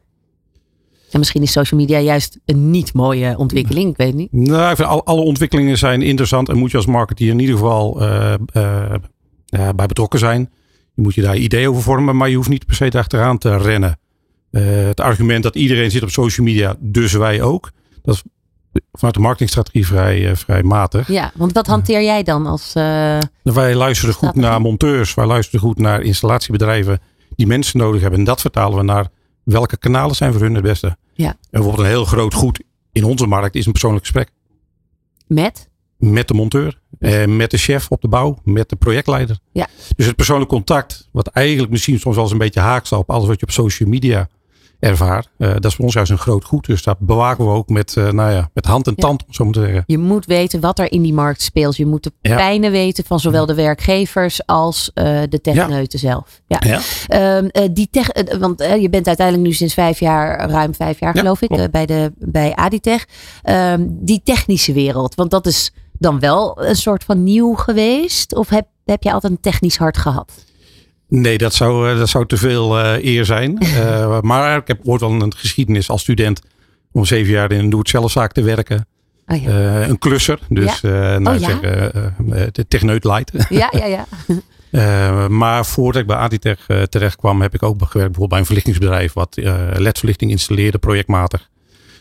En 1.10 1.18
misschien 1.18 1.42
is 1.42 1.52
social 1.52 1.80
media 1.80 1.98
juist 1.98 2.38
een 2.44 2.70
niet 2.70 2.92
mooie 2.92 3.38
ontwikkeling, 3.38 3.90
ik 3.90 3.96
weet 3.96 4.14
niet. 4.14 4.32
Nou, 4.32 4.70
ik 4.70 4.76
vind 4.76 4.88
al, 4.88 5.04
alle 5.04 5.20
ontwikkelingen 5.20 5.78
zijn 5.78 6.02
interessant 6.02 6.48
en 6.48 6.56
moet 6.56 6.70
je 6.70 6.76
als 6.76 6.86
marketeer 6.86 7.30
in 7.30 7.38
ieder 7.38 7.54
geval 7.54 8.02
uh, 8.02 8.34
ja, 9.46 9.74
bij 9.74 9.86
betrokken 9.86 10.18
zijn. 10.18 10.50
Je 10.94 11.02
moet 11.02 11.14
je 11.14 11.22
daar 11.22 11.36
ideeën 11.36 11.68
over 11.68 11.82
vormen, 11.82 12.16
maar 12.16 12.28
je 12.28 12.36
hoeft 12.36 12.48
niet 12.48 12.66
per 12.66 12.74
se 12.74 12.90
achteraan 12.92 13.38
te 13.38 13.56
rennen. 13.56 13.98
Het 14.50 15.00
argument 15.00 15.42
dat 15.42 15.54
iedereen 15.54 15.90
zit 15.90 16.02
op 16.02 16.10
social 16.10 16.46
media, 16.46 16.76
dus 16.80 17.12
wij 17.12 17.42
ook. 17.42 17.70
Dat 18.02 18.14
is 18.14 18.22
vanuit 18.92 19.14
de 19.14 19.20
marketingstrategie 19.20 19.86
vrij, 19.86 20.36
vrij 20.36 20.62
matig. 20.62 21.08
Ja, 21.08 21.32
want 21.34 21.52
wat 21.52 21.66
hanteer 21.66 22.02
jij 22.02 22.22
dan 22.22 22.46
als. 22.46 22.72
Uh, 22.76 23.18
wij 23.42 23.74
luisteren 23.74 24.14
goed 24.14 24.34
naar 24.34 24.60
monteurs, 24.60 25.14
wij 25.14 25.26
luisteren 25.26 25.60
goed 25.60 25.78
naar 25.78 26.02
installatiebedrijven 26.02 26.98
die 27.36 27.46
mensen 27.46 27.78
nodig 27.78 28.00
hebben. 28.00 28.18
En 28.18 28.24
dat 28.24 28.40
vertalen 28.40 28.78
we 28.78 28.84
naar 28.84 29.08
welke 29.46 29.76
kanalen 29.76 30.16
zijn 30.16 30.32
voor 30.32 30.40
hun 30.40 30.54
het 30.54 30.62
beste. 30.62 30.96
Ja. 31.12 31.28
En 31.28 31.36
bijvoorbeeld 31.50 31.84
een 31.84 31.92
heel 31.92 32.04
groot 32.04 32.34
goed 32.34 32.62
in 32.92 33.04
onze 33.04 33.26
markt 33.26 33.54
is 33.54 33.66
een 33.66 33.72
persoonlijk 33.72 34.04
gesprek. 34.04 34.30
Met? 35.26 35.68
Met 35.96 36.28
de 36.28 36.34
monteur, 36.34 36.80
eh, 36.98 37.26
met 37.26 37.50
de 37.50 37.56
chef 37.56 37.90
op 37.90 38.00
de 38.00 38.08
bouw, 38.08 38.38
met 38.44 38.68
de 38.68 38.76
projectleider. 38.76 39.38
Ja. 39.52 39.68
Dus 39.96 40.06
het 40.06 40.16
persoonlijk 40.16 40.50
contact, 40.50 41.08
wat 41.12 41.26
eigenlijk 41.26 41.70
misschien 41.70 41.98
soms 41.98 42.14
wel 42.14 42.24
eens 42.24 42.32
een 42.32 42.38
beetje 42.38 42.60
haaks 42.60 42.92
op 42.92 43.10
alles 43.10 43.26
wat 43.26 43.40
je 43.40 43.46
op 43.46 43.52
social 43.52 43.88
media 43.88 44.28
ervaart. 44.86 45.28
Uh, 45.38 45.52
dat 45.52 45.64
is 45.64 45.74
voor 45.74 45.84
ons 45.84 45.94
juist 45.94 46.10
een 46.10 46.18
groot 46.18 46.44
goed. 46.44 46.66
Dus 46.66 46.82
dat 46.82 46.98
bewaken 46.98 47.44
we 47.44 47.50
ook 47.50 47.68
met, 47.68 47.94
uh, 47.98 48.10
nou 48.10 48.32
ja, 48.32 48.50
met 48.54 48.66
hand 48.66 48.86
en 48.86 48.94
tand, 48.94 49.24
om 49.26 49.32
zo 49.32 49.44
maar 49.44 49.52
te 49.52 49.60
zeggen. 49.60 49.84
Je 49.86 49.98
moet 49.98 50.26
weten 50.26 50.60
wat 50.60 50.78
er 50.78 50.92
in 50.92 51.02
die 51.02 51.14
markt 51.14 51.42
speelt. 51.42 51.76
Je 51.76 51.86
moet 51.86 52.02
de 52.02 52.12
ja. 52.20 52.36
pijnen 52.36 52.70
weten 52.70 53.04
van 53.04 53.20
zowel 53.20 53.46
de 53.46 53.54
werkgevers 53.54 54.46
als 54.46 54.90
uh, 54.94 55.20
de 55.28 55.40
techneuten 55.40 55.98
zelf. 55.98 56.40
Ja. 56.46 56.60
ja. 56.60 57.36
Um, 57.36 57.50
die 57.72 57.88
tech, 57.90 58.08
want 58.38 58.60
je 58.80 58.88
bent 58.90 59.06
uiteindelijk 59.06 59.46
nu 59.46 59.54
sinds 59.54 59.74
vijf 59.74 60.00
jaar, 60.00 60.50
ruim 60.50 60.74
vijf 60.74 61.00
jaar 61.00 61.16
geloof 61.16 61.42
ik, 61.42 61.70
bij, 61.70 61.86
de, 61.86 62.12
bij 62.18 62.54
Aditech. 62.54 63.06
Um, 63.44 63.98
die 64.00 64.20
technische 64.24 64.72
wereld, 64.72 65.14
want 65.14 65.30
dat 65.30 65.46
is 65.46 65.72
dan 65.98 66.20
wel 66.20 66.64
een 66.64 66.76
soort 66.76 67.04
van 67.04 67.22
nieuw 67.22 67.54
geweest? 67.54 68.34
Of 68.34 68.48
heb, 68.48 68.66
heb 68.84 69.02
je 69.02 69.12
altijd 69.12 69.32
een 69.32 69.40
technisch 69.40 69.76
hart 69.76 69.96
gehad? 69.96 70.32
Nee, 71.08 71.38
dat 71.38 71.54
zou, 71.54 71.98
dat 71.98 72.08
zou 72.08 72.26
te 72.26 72.36
veel 72.36 72.78
uh, 72.78 73.04
eer 73.04 73.24
zijn. 73.24 73.58
uh, 73.62 74.20
maar 74.30 74.56
ik 74.56 74.68
heb 74.68 74.80
ooit 74.84 75.02
al 75.02 75.10
een 75.10 75.34
geschiedenis 75.36 75.90
als 75.90 76.00
student 76.00 76.40
om 76.92 77.04
zeven 77.04 77.32
jaar 77.32 77.52
in 77.52 77.58
een 77.58 77.70
doe-het-zelfzaak 77.70 78.32
te 78.32 78.42
werken. 78.42 78.86
Oh 79.26 79.42
ja. 79.42 79.48
uh, 79.48 79.88
een 79.88 79.98
klusser, 79.98 80.38
dus 80.48 80.80
ja. 80.80 81.18
nou, 81.18 81.36
oh, 81.36 81.42
ja? 81.42 81.48
zeg, 81.48 82.50
de 82.50 82.66
techneut 82.68 83.04
light. 83.04 83.32
Ja, 83.48 83.72
ja, 83.72 83.86
ja. 83.86 85.28
maar 85.28 85.66
voordat 85.66 86.02
ik 86.02 86.06
bij 86.06 86.16
Aditech 86.16 86.66
terecht 86.88 87.16
kwam, 87.16 87.42
heb 87.42 87.54
ik 87.54 87.62
ook 87.62 87.76
gewerkt 87.78 87.92
bijvoorbeeld 87.92 88.28
bij 88.28 88.38
een 88.38 88.46
verlichtingsbedrijf 88.46 89.12
wat 89.12 89.36
LED-verlichting 89.76 90.30
installeerde 90.30 90.78
projectmatig. 90.78 91.48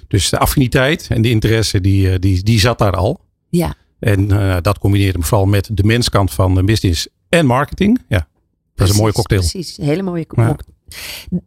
Dus 0.08 0.30
de 0.30 0.40
affiniteit 0.40 1.08
en 1.10 1.22
de 1.22 1.30
interesse 1.30 1.82
die, 1.82 2.20
die, 2.20 2.44
die 2.44 2.60
zat 2.60 2.78
daar 2.78 2.96
al. 2.96 3.20
Ja. 3.50 3.74
En 4.00 4.28
dat 4.62 4.80
combineerde 4.80 5.18
me 5.18 5.24
vooral 5.24 5.46
met 5.46 5.70
de 5.72 5.84
menskant 5.84 6.32
van 6.32 6.56
de 6.56 6.64
business 6.64 7.08
en 7.30 7.46
marketing. 7.46 8.02
Ja, 8.08 8.28
dat 8.76 8.88
is 8.88 8.94
een 8.94 9.00
mooie 9.00 9.14
cocktail. 9.14 9.40
Precies, 9.40 9.78
een 9.78 9.86
hele 9.86 10.02
mooie 10.02 10.28
cocktail. 10.28 10.58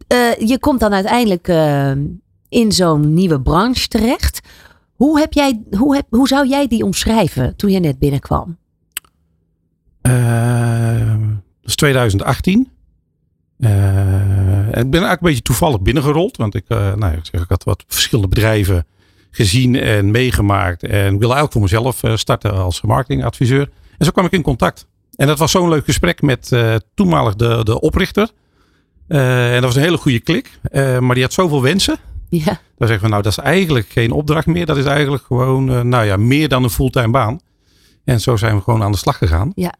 Ja. 0.08 0.36
Uh, 0.40 0.48
je 0.48 0.58
komt 0.58 0.80
dan 0.80 0.92
uiteindelijk 0.92 1.48
uh, 1.48 1.90
in 2.48 2.72
zo'n 2.72 3.14
nieuwe 3.14 3.40
branche 3.40 3.88
terecht. 3.88 4.40
Hoe, 4.94 5.18
heb 5.18 5.32
jij, 5.32 5.62
hoe, 5.70 5.94
heb, 5.94 6.06
hoe 6.10 6.28
zou 6.28 6.48
jij 6.48 6.66
die 6.66 6.84
omschrijven 6.84 7.56
toen 7.56 7.70
je 7.70 7.80
net 7.80 7.98
binnenkwam? 7.98 8.56
dat 11.60 11.70
is 11.70 11.74
2018. 11.74 12.68
en 13.58 13.68
ik 14.68 14.72
ben 14.72 14.82
eigenlijk 14.82 15.10
een 15.10 15.18
beetje 15.20 15.42
toevallig 15.42 15.80
binnengerold. 15.80 16.36
Want 16.36 16.54
ik, 16.54 16.68
nou, 16.68 17.06
ik, 17.16 17.26
zeg, 17.26 17.42
ik 17.42 17.48
had 17.48 17.64
wat 17.64 17.84
verschillende 17.86 18.28
bedrijven 18.28 18.86
gezien 19.30 19.74
en 19.74 20.10
meegemaakt. 20.10 20.82
En 20.82 21.18
wilde 21.18 21.34
eigenlijk 21.34 21.52
voor 21.52 21.62
mezelf 21.62 22.02
starten 22.20 22.52
als 22.52 22.80
marketingadviseur. 22.82 23.70
En 23.98 24.04
zo 24.04 24.10
kwam 24.10 24.24
ik 24.24 24.32
in 24.32 24.42
contact. 24.42 24.86
En 25.18 25.26
dat 25.26 25.38
was 25.38 25.50
zo'n 25.50 25.68
leuk 25.68 25.84
gesprek 25.84 26.22
met 26.22 26.50
uh, 26.52 26.74
toenmalig 26.94 27.34
de, 27.34 27.60
de 27.64 27.80
oprichter. 27.80 28.30
Uh, 29.08 29.46
en 29.46 29.54
dat 29.54 29.64
was 29.64 29.76
een 29.76 29.82
hele 29.82 29.96
goede 29.96 30.20
klik. 30.20 30.50
Uh, 30.70 30.98
maar 30.98 31.14
die 31.14 31.24
had 31.24 31.32
zoveel 31.32 31.62
wensen. 31.62 31.96
Ja. 32.28 32.60
Dan 32.76 32.88
zeggen 32.88 33.00
we 33.00 33.10
nou, 33.10 33.22
dat 33.22 33.32
is 33.32 33.38
eigenlijk 33.38 33.88
geen 33.88 34.10
opdracht 34.10 34.46
meer. 34.46 34.66
Dat 34.66 34.76
is 34.76 34.84
eigenlijk 34.84 35.24
gewoon, 35.24 35.88
nou 35.88 36.04
ja, 36.04 36.16
meer 36.16 36.48
dan 36.48 36.62
een 36.62 36.70
fulltime 36.70 37.10
baan. 37.10 37.40
En 38.04 38.20
zo 38.20 38.36
zijn 38.36 38.56
we 38.56 38.62
gewoon 38.62 38.82
aan 38.82 38.92
de 38.92 38.98
slag 38.98 39.18
gegaan. 39.18 39.52
Ja. 39.54 39.74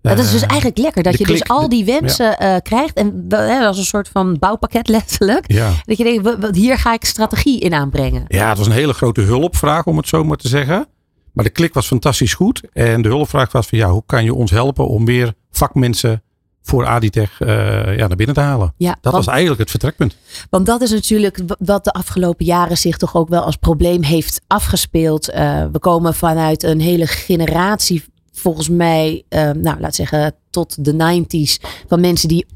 Ja, 0.00 0.14
dat 0.14 0.24
is 0.24 0.32
dus 0.32 0.42
eigenlijk 0.42 0.78
lekker. 0.78 1.02
Dat 1.02 1.18
je 1.18 1.24
klik, 1.24 1.38
dus 1.38 1.48
al 1.48 1.68
die 1.68 1.84
wensen 1.84 2.36
ja. 2.38 2.54
uh, 2.54 2.60
krijgt. 2.62 2.94
En 2.94 3.26
uh, 3.28 3.66
als 3.66 3.78
een 3.78 3.84
soort 3.84 4.08
van 4.08 4.38
bouwpakket 4.38 4.88
letterlijk. 4.98 5.52
Ja. 5.52 5.70
Dat 5.84 5.98
je 5.98 6.04
denkt, 6.04 6.56
hier 6.56 6.78
ga 6.78 6.92
ik 6.92 7.04
strategie 7.04 7.60
in 7.60 7.74
aanbrengen. 7.74 8.24
Ja, 8.28 8.48
het 8.48 8.58
was 8.58 8.66
een 8.66 8.72
hele 8.72 8.92
grote 8.92 9.20
hulpvraag 9.20 9.84
om 9.86 9.96
het 9.96 10.08
zo 10.08 10.24
maar 10.24 10.36
te 10.36 10.48
zeggen. 10.48 10.86
Maar 11.32 11.44
de 11.44 11.50
klik 11.50 11.74
was 11.74 11.86
fantastisch 11.86 12.34
goed. 12.34 12.62
En 12.72 13.02
de 13.02 13.08
hulpvraag 13.08 13.52
was 13.52 13.66
van 13.66 13.78
ja, 13.78 13.90
hoe 13.90 14.02
kan 14.06 14.24
je 14.24 14.34
ons 14.34 14.50
helpen 14.50 14.88
om 14.88 15.04
meer 15.04 15.34
vakmensen 15.50 16.22
voor 16.62 16.86
Aditech 16.86 17.40
uh, 17.40 17.48
ja, 17.96 18.06
naar 18.06 18.16
binnen 18.16 18.34
te 18.34 18.40
halen. 18.40 18.74
Ja, 18.76 18.98
dat 19.00 19.12
want, 19.12 19.24
was 19.24 19.34
eigenlijk 19.34 19.60
het 19.60 19.70
vertrekpunt. 19.70 20.16
Want 20.50 20.66
dat 20.66 20.80
is 20.80 20.90
natuurlijk 20.90 21.42
wat 21.58 21.84
de 21.84 21.92
afgelopen 21.92 22.44
jaren 22.44 22.78
zich 22.78 22.96
toch 22.96 23.14
ook 23.14 23.28
wel 23.28 23.42
als 23.42 23.56
probleem 23.56 24.02
heeft 24.02 24.40
afgespeeld. 24.46 25.30
Uh, 25.30 25.64
we 25.72 25.78
komen 25.78 26.14
vanuit 26.14 26.62
een 26.62 26.80
hele 26.80 27.06
generatie 27.06 28.04
volgens 28.32 28.68
mij, 28.68 29.24
uh, 29.28 29.50
nou 29.50 29.80
laat 29.80 29.94
zeggen, 29.94 30.34
tot 30.50 30.84
de 30.84 30.92
90s 30.92 31.68
van 31.88 32.00
mensen 32.00 32.28
die 32.28 32.46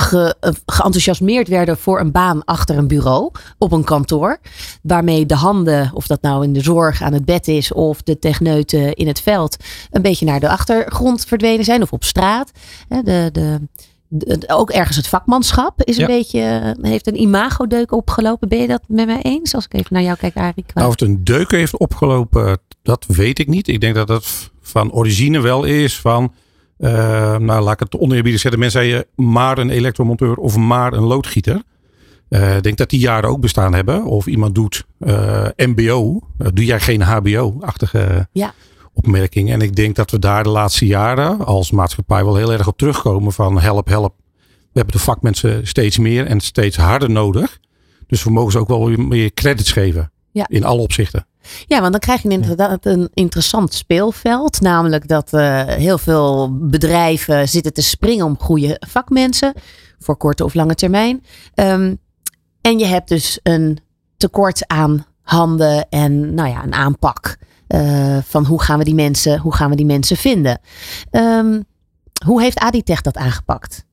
ge, 0.00 0.34
geenthousiasmeerd 0.66 1.48
werden 1.48 1.76
voor 1.78 2.00
een 2.00 2.12
baan 2.12 2.44
achter 2.44 2.76
een 2.78 2.88
bureau 2.88 3.30
op 3.58 3.72
een 3.72 3.84
kantoor. 3.84 4.38
Waarmee 4.82 5.26
de 5.26 5.34
handen, 5.34 5.90
of 5.94 6.06
dat 6.06 6.22
nou 6.22 6.44
in 6.44 6.52
de 6.52 6.60
zorg 6.60 7.02
aan 7.02 7.12
het 7.12 7.24
bed 7.24 7.48
is 7.48 7.72
of 7.72 8.02
de 8.02 8.18
techneuten 8.18 8.94
in 8.94 9.06
het 9.06 9.20
veld, 9.20 9.56
een 9.90 10.02
beetje 10.02 10.26
naar 10.26 10.40
de 10.40 10.48
achtergrond 10.48 11.24
verdwenen 11.24 11.64
zijn 11.64 11.82
of 11.82 11.92
op 11.92 12.04
straat. 12.04 12.50
De, 12.88 13.02
de, 13.32 13.60
de, 14.08 14.44
ook 14.46 14.70
ergens 14.70 14.96
het 14.96 15.08
vakmanschap 15.08 15.82
is 15.82 15.96
een 15.96 16.00
Ja. 16.02 16.06
beetje, 16.06 16.76
heeft 16.82 17.06
een 17.06 17.20
imagodeuk 17.20 17.92
opgelopen. 17.92 18.48
Ben 18.48 18.58
je 18.60 18.66
dat 18.66 18.82
met 18.86 19.06
mij 19.06 19.22
eens? 19.22 19.54
Als 19.54 19.64
ik 19.64 19.74
even 19.74 19.92
naar 19.94 20.02
jou 20.02 20.16
kijk, 20.16 20.36
Arie. 20.36 20.64
Nou, 20.74 20.86
of 20.86 20.92
het 20.92 21.08
een 21.08 21.24
deuk 21.24 21.50
heeft 21.50 21.78
opgelopen, 21.78 22.58
dat 22.82 23.04
weet 23.08 23.38
ik 23.38 23.48
niet. 23.48 23.68
Ik 23.68 23.80
denk 23.80 23.94
dat 23.94 24.06
dat 24.06 24.50
van 24.60 24.92
origine 24.92 25.40
wel 25.40 25.64
is 25.64 26.00
van, 26.00 26.32
eh, 26.78 27.36
nou 27.36 27.62
laat 27.62 27.72
ik 27.72 27.80
het 27.80 27.96
oneerbiedig 28.00 28.40
zetten. 28.40 28.60
Mensen 28.60 28.80
zeiden 28.80 29.06
maar 29.14 29.58
een 29.58 29.70
elektromonteur 29.70 30.36
of 30.36 30.56
maar 30.56 30.92
een 30.92 31.02
loodgieter. 31.02 31.62
Eh, 32.28 32.56
Ik 32.56 32.62
denk 32.62 32.76
dat 32.76 32.90
die 32.90 33.00
jaren 33.00 33.30
ook 33.30 33.40
bestaan 33.40 33.74
hebben. 33.74 34.04
Of 34.04 34.26
iemand 34.26 34.54
doet 34.54 34.84
eh, 34.98 35.46
mbo, 35.56 36.20
eh, 36.38 36.46
doe 36.54 36.64
jij 36.64 36.80
geen 36.80 37.02
hbo-achtige 37.02 38.28
Ja. 38.32 38.54
opmerking. 38.92 39.50
En 39.50 39.60
ik 39.60 39.76
denk 39.76 39.96
dat 39.96 40.10
we 40.10 40.18
daar 40.18 40.42
de 40.42 40.48
laatste 40.48 40.86
jaren 40.86 41.44
als 41.46 41.70
maatschappij 41.70 42.24
wel 42.24 42.36
heel 42.36 42.52
erg 42.52 42.66
op 42.68 42.78
terugkomen 42.78 43.32
van 43.32 43.60
help, 43.60 43.88
help. 43.88 44.14
we 44.72 44.82
hebben 44.82 44.94
de 44.94 45.04
vakmensen 45.04 45.66
steeds 45.66 45.98
meer 45.98 46.26
en 46.26 46.40
steeds 46.40 46.76
harder 46.76 47.10
nodig. 47.10 47.58
Dus 48.06 48.24
we 48.24 48.30
mogen 48.30 48.52
ze 48.52 48.58
ook 48.58 48.68
wel 48.68 48.88
meer 48.88 49.32
credits 49.34 49.72
geven. 49.72 50.12
Ja. 50.32 50.46
In 50.48 50.64
alle 50.64 50.80
opzichten. 50.80 51.26
Ja, 51.66 51.80
want 51.80 51.92
dan 51.92 52.00
krijg 52.00 52.22
je 52.22 52.28
inderdaad 52.28 52.86
een 52.86 53.10
interessant 53.14 53.74
speelveld. 53.74 54.60
Namelijk 54.60 55.08
dat 55.08 55.32
uh, 55.32 55.64
heel 55.64 55.98
veel 55.98 56.58
bedrijven 56.58 57.48
zitten 57.48 57.72
te 57.72 57.82
springen 57.82 58.24
om 58.24 58.38
goede 58.38 58.76
vakmensen. 58.86 59.54
Voor 59.98 60.16
korte 60.16 60.44
of 60.44 60.54
lange 60.54 60.74
termijn. 60.74 61.24
Um, 61.54 61.98
en 62.60 62.78
je 62.78 62.86
hebt 62.86 63.08
dus 63.08 63.40
een 63.42 63.78
tekort 64.16 64.66
aan 64.66 65.06
handen 65.22 65.88
en 65.88 66.34
nou 66.34 66.48
ja, 66.48 66.64
een 66.64 66.74
aanpak. 66.74 67.36
Uh, 67.68 68.18
van 68.24 68.44
hoe 68.44 68.62
gaan 68.62 68.78
we 68.78 68.84
die 68.84 68.94
mensen, 68.94 69.38
hoe 69.38 69.54
gaan 69.54 69.70
we 69.70 69.76
die 69.76 69.86
mensen 69.86 70.16
vinden. 70.16 70.60
Um, 71.10 71.64
hoe 72.24 72.42
heeft 72.42 72.58
Aditech 72.58 73.00
dat 73.00 73.16
aangepakt? 73.16 73.85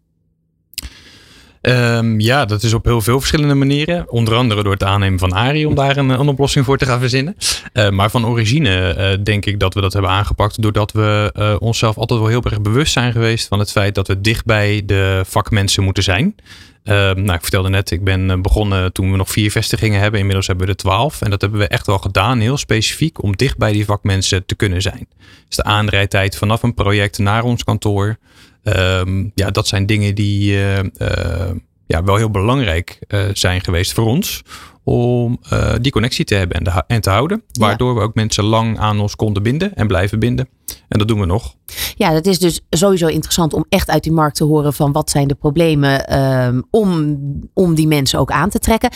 Um, 1.65 2.19
ja, 2.19 2.45
dat 2.45 2.63
is 2.63 2.73
op 2.73 2.85
heel 2.85 3.01
veel 3.01 3.19
verschillende 3.19 3.53
manieren. 3.53 4.11
Onder 4.11 4.35
andere 4.35 4.63
door 4.63 4.71
het 4.71 4.83
aannemen 4.83 5.19
van 5.19 5.33
Ari 5.33 5.65
om 5.65 5.75
daar 5.75 5.97
een, 5.97 6.27
oplossing 6.27 6.65
voor 6.65 6.77
te 6.77 6.85
gaan 6.85 6.99
verzinnen. 6.99 7.35
Uh, 7.73 7.89
maar 7.89 8.09
van 8.09 8.25
origine 8.25 8.95
uh, 8.97 9.23
denk 9.23 9.45
ik 9.45 9.59
dat 9.59 9.73
we 9.73 9.81
dat 9.81 9.93
hebben 9.93 10.11
aangepakt 10.11 10.61
doordat 10.61 10.91
we 10.91 11.33
uh, 11.37 11.55
onszelf 11.59 11.97
altijd 11.97 12.19
wel 12.19 12.29
heel 12.29 12.43
erg 12.43 12.61
bewust 12.61 12.93
zijn 12.93 13.11
geweest 13.11 13.47
van 13.47 13.59
het 13.59 13.71
feit 13.71 13.95
dat 13.95 14.07
we 14.07 14.21
dicht 14.21 14.45
bij 14.45 14.81
de 14.85 15.21
vakmensen 15.25 15.83
moeten 15.83 16.03
zijn. 16.03 16.35
Uh, 16.83 16.93
nou, 16.95 17.33
ik 17.33 17.41
vertelde 17.41 17.69
net, 17.69 17.91
ik 17.91 18.03
ben 18.03 18.41
begonnen 18.41 18.93
toen 18.93 19.11
we 19.11 19.17
nog 19.17 19.29
vier 19.29 19.51
vestigingen 19.51 19.99
hebben. 19.99 20.19
Inmiddels 20.19 20.47
hebben 20.47 20.65
we 20.65 20.71
er 20.71 20.77
twaalf. 20.77 21.21
En 21.21 21.29
dat 21.29 21.41
hebben 21.41 21.59
we 21.59 21.67
echt 21.67 21.87
wel 21.87 21.97
gedaan, 21.97 22.39
heel 22.39 22.57
specifiek, 22.57 23.23
om 23.23 23.35
dicht 23.35 23.57
bij 23.57 23.71
die 23.71 23.85
vakmensen 23.85 24.45
te 24.45 24.55
kunnen 24.55 24.81
zijn. 24.81 25.07
Dus 25.47 25.55
de 25.55 25.63
aanrijdtijd 25.63 26.37
vanaf 26.37 26.63
een 26.63 26.73
project 26.73 27.17
naar 27.17 27.43
ons 27.43 27.63
kantoor. 27.63 28.17
Um, 28.63 29.31
ja, 29.35 29.51
dat 29.51 29.67
zijn 29.67 29.85
dingen 29.85 30.15
die 30.15 30.51
uh, 30.51 30.77
uh, 30.77 31.51
ja, 31.85 32.03
wel 32.03 32.15
heel 32.15 32.31
belangrijk 32.31 32.99
uh, 33.07 33.25
zijn 33.33 33.61
geweest 33.61 33.93
voor 33.93 34.05
ons. 34.05 34.41
Om 34.85 35.39
die 35.81 35.91
connectie 35.91 36.25
te 36.25 36.35
hebben 36.35 36.57
en, 36.57 36.63
de, 36.63 36.83
en 36.87 37.01
te 37.01 37.09
houden. 37.09 37.43
Waardoor 37.51 37.89
ja. 37.89 37.95
we 37.95 38.01
ook 38.01 38.15
mensen 38.15 38.43
lang 38.43 38.79
aan 38.79 38.99
ons 38.99 39.15
konden 39.15 39.43
binden 39.43 39.75
en 39.75 39.87
blijven 39.87 40.19
binden. 40.19 40.49
En 40.87 40.99
dat 40.99 41.07
doen 41.07 41.19
we 41.19 41.25
nog. 41.25 41.55
Ja, 41.95 42.11
dat 42.11 42.25
is 42.25 42.39
dus 42.39 42.61
sowieso 42.69 43.07
interessant 43.07 43.53
om 43.53 43.65
echt 43.69 43.89
uit 43.89 44.03
die 44.03 44.11
markt 44.11 44.35
te 44.35 44.43
horen 44.43 44.73
van 44.73 44.91
wat 44.91 45.09
zijn 45.09 45.27
de 45.27 45.35
problemen 45.35 46.19
um, 46.19 46.63
om, 46.69 47.19
om 47.53 47.75
die 47.75 47.87
mensen 47.87 48.19
ook 48.19 48.31
aan 48.31 48.49
te 48.49 48.59
trekken. 48.59 48.89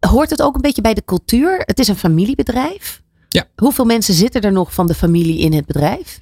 Hoort 0.00 0.30
het 0.30 0.42
ook 0.42 0.54
een 0.54 0.60
beetje 0.60 0.82
bij 0.82 0.94
de 0.94 1.04
cultuur? 1.04 1.62
Het 1.64 1.78
is 1.78 1.88
een 1.88 1.96
familiebedrijf. 1.96 3.02
Ja. 3.28 3.44
Hoeveel 3.56 3.84
mensen 3.84 4.14
zitten 4.14 4.40
er 4.40 4.52
nog 4.52 4.74
van 4.74 4.86
de 4.86 4.94
familie 4.94 5.38
in 5.38 5.52
het 5.52 5.66
bedrijf? 5.66 6.18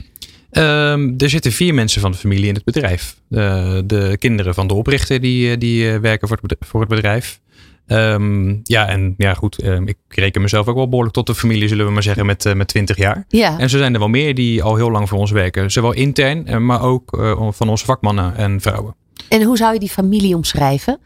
Um, 0.53 1.15
er 1.19 1.31
zitten 1.31 1.53
vier 1.53 1.75
mensen 1.75 2.01
van 2.01 2.11
de 2.11 2.17
familie 2.17 2.49
in 2.49 2.55
het 2.55 2.65
bedrijf. 2.65 3.17
Uh, 3.31 3.79
de 3.85 4.17
kinderen 4.19 4.55
van 4.55 4.67
de 4.67 4.75
oprichter 4.75 5.21
die, 5.21 5.59
die 5.59 5.85
uh, 5.85 5.97
werken 5.97 6.29
voor 6.29 6.39
het, 6.43 6.57
voor 6.61 6.81
het 6.81 6.89
bedrijf. 6.89 7.41
Um, 7.87 8.61
ja, 8.63 8.89
en 8.89 9.15
ja, 9.17 9.35
goed. 9.35 9.65
Um, 9.65 9.89
ik 9.89 9.97
reken 10.09 10.43
mezelf 10.43 10.67
ook 10.67 10.77
wel 10.77 10.89
behoorlijk 10.89 11.15
tot 11.15 11.27
de 11.27 11.35
familie, 11.35 11.69
zullen 11.69 11.87
we 11.87 11.93
maar 11.93 12.03
zeggen, 12.03 12.27
met, 12.27 12.45
uh, 12.45 12.53
met 12.53 12.69
20 12.69 12.97
jaar. 12.97 13.25
Ja. 13.29 13.59
En 13.59 13.71
zo 13.71 13.79
zijn 13.79 13.93
er 13.93 13.99
wel 13.99 14.09
meer 14.09 14.35
die 14.35 14.63
al 14.63 14.77
heel 14.77 14.91
lang 14.91 15.09
voor 15.09 15.19
ons 15.19 15.31
werken. 15.31 15.71
Zowel 15.71 15.93
intern, 15.93 16.67
maar 16.67 16.83
ook 16.83 17.19
van 17.51 17.69
onze 17.69 17.85
vakmannen 17.85 18.37
en 18.37 18.61
vrouwen. 18.61 18.95
En 19.29 19.43
hoe 19.43 19.57
zou 19.57 19.73
je 19.73 19.81
die 19.81 19.89
familie 19.89 20.37
omschrijven? 20.37 20.99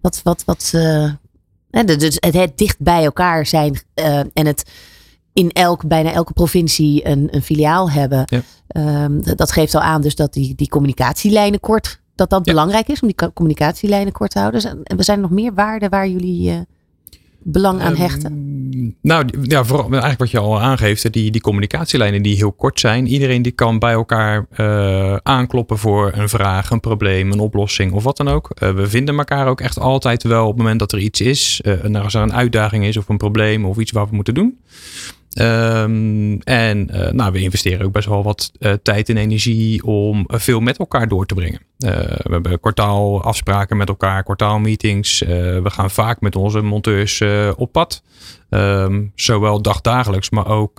Wat, 0.00 0.20
wat, 0.22 0.44
wat, 0.44 0.70
dus 1.70 2.16
het, 2.20 2.34
het 2.34 2.58
dicht 2.58 2.76
bij 2.78 3.04
elkaar 3.04 3.46
zijn 3.46 3.80
en 4.32 4.46
het 4.46 4.70
in 5.32 5.50
elk, 5.50 5.86
bijna 5.86 6.12
elke 6.12 6.32
provincie 6.32 7.06
een, 7.06 7.28
een 7.30 7.42
filiaal 7.42 7.90
hebben. 7.90 8.24
Ja. 8.26 8.42
Um, 9.04 9.22
dat 9.36 9.52
geeft 9.52 9.74
al 9.74 9.80
aan 9.80 10.00
dus 10.00 10.14
dat 10.14 10.32
die, 10.32 10.54
die 10.54 10.68
communicatielijnen 10.68 11.60
kort, 11.60 12.00
dat 12.14 12.30
dat 12.30 12.44
ja. 12.44 12.52
belangrijk 12.52 12.88
is 12.88 13.00
om 13.00 13.08
die 13.08 13.32
communicatielijnen 13.32 14.12
kort 14.12 14.30
te 14.30 14.38
houden. 14.38 14.84
En 14.84 14.96
we 14.96 15.02
zijn 15.02 15.20
nog 15.20 15.30
meer 15.30 15.54
waarden 15.54 15.90
waar 15.90 16.08
jullie 16.08 16.50
uh, 16.50 16.58
belang 17.38 17.80
aan 17.80 17.96
hechten? 17.96 18.32
Um, 18.32 18.96
nou 19.02 19.24
ja, 19.42 19.64
vooral 19.64 19.90
eigenlijk 19.90 20.20
wat 20.20 20.30
je 20.30 20.38
al 20.38 20.60
aangeeft, 20.60 21.12
die, 21.12 21.30
die 21.30 21.40
communicatielijnen 21.40 22.22
die 22.22 22.36
heel 22.36 22.52
kort 22.52 22.80
zijn. 22.80 23.06
Iedereen 23.06 23.42
die 23.42 23.52
kan 23.52 23.78
bij 23.78 23.92
elkaar 23.92 24.46
uh, 24.56 25.16
aankloppen 25.22 25.78
voor 25.78 26.12
een 26.14 26.28
vraag, 26.28 26.70
een 26.70 26.80
probleem, 26.80 27.32
een 27.32 27.40
oplossing 27.40 27.92
of 27.92 28.02
wat 28.02 28.16
dan 28.16 28.28
ook. 28.28 28.50
Uh, 28.62 28.70
we 28.70 28.88
vinden 28.88 29.18
elkaar 29.18 29.46
ook 29.46 29.60
echt 29.60 29.78
altijd 29.78 30.22
wel 30.22 30.42
op 30.42 30.48
het 30.48 30.58
moment 30.58 30.78
dat 30.78 30.92
er 30.92 30.98
iets 30.98 31.20
is. 31.20 31.60
nou, 31.82 32.04
als 32.04 32.14
er 32.14 32.22
een 32.22 32.32
uitdaging 32.32 32.84
is 32.84 32.96
of 32.96 33.08
een 33.08 33.16
probleem 33.16 33.64
of 33.64 33.78
iets 33.78 33.90
wat 33.90 34.08
we 34.08 34.14
moeten 34.14 34.34
doen. 34.34 34.58
Um, 35.38 36.42
en 36.42 36.88
uh, 36.92 37.10
nou, 37.10 37.32
we 37.32 37.40
investeren 37.40 37.86
ook 37.86 37.92
best 37.92 38.08
wel 38.08 38.22
wat 38.22 38.52
uh, 38.58 38.72
tijd 38.82 39.08
en 39.08 39.16
energie 39.16 39.84
om 39.84 40.26
uh, 40.26 40.38
veel 40.38 40.60
met 40.60 40.78
elkaar 40.78 41.08
door 41.08 41.26
te 41.26 41.34
brengen. 41.34 41.60
we 41.76 42.30
hebben 42.30 42.60
kwartaalafspraken 42.60 43.76
met 43.76 43.88
elkaar, 43.88 44.22
kwartaalmeetings. 44.22 45.18
we 45.18 45.62
gaan 45.64 45.90
vaak 45.90 46.20
met 46.20 46.36
onze 46.36 46.60
monteurs 46.60 47.22
op 47.56 47.72
pad. 47.72 48.02
Um, 48.48 49.12
zowel 49.14 49.62
dagdagelijks, 49.62 50.30
maar 50.30 50.46
ook 50.46 50.78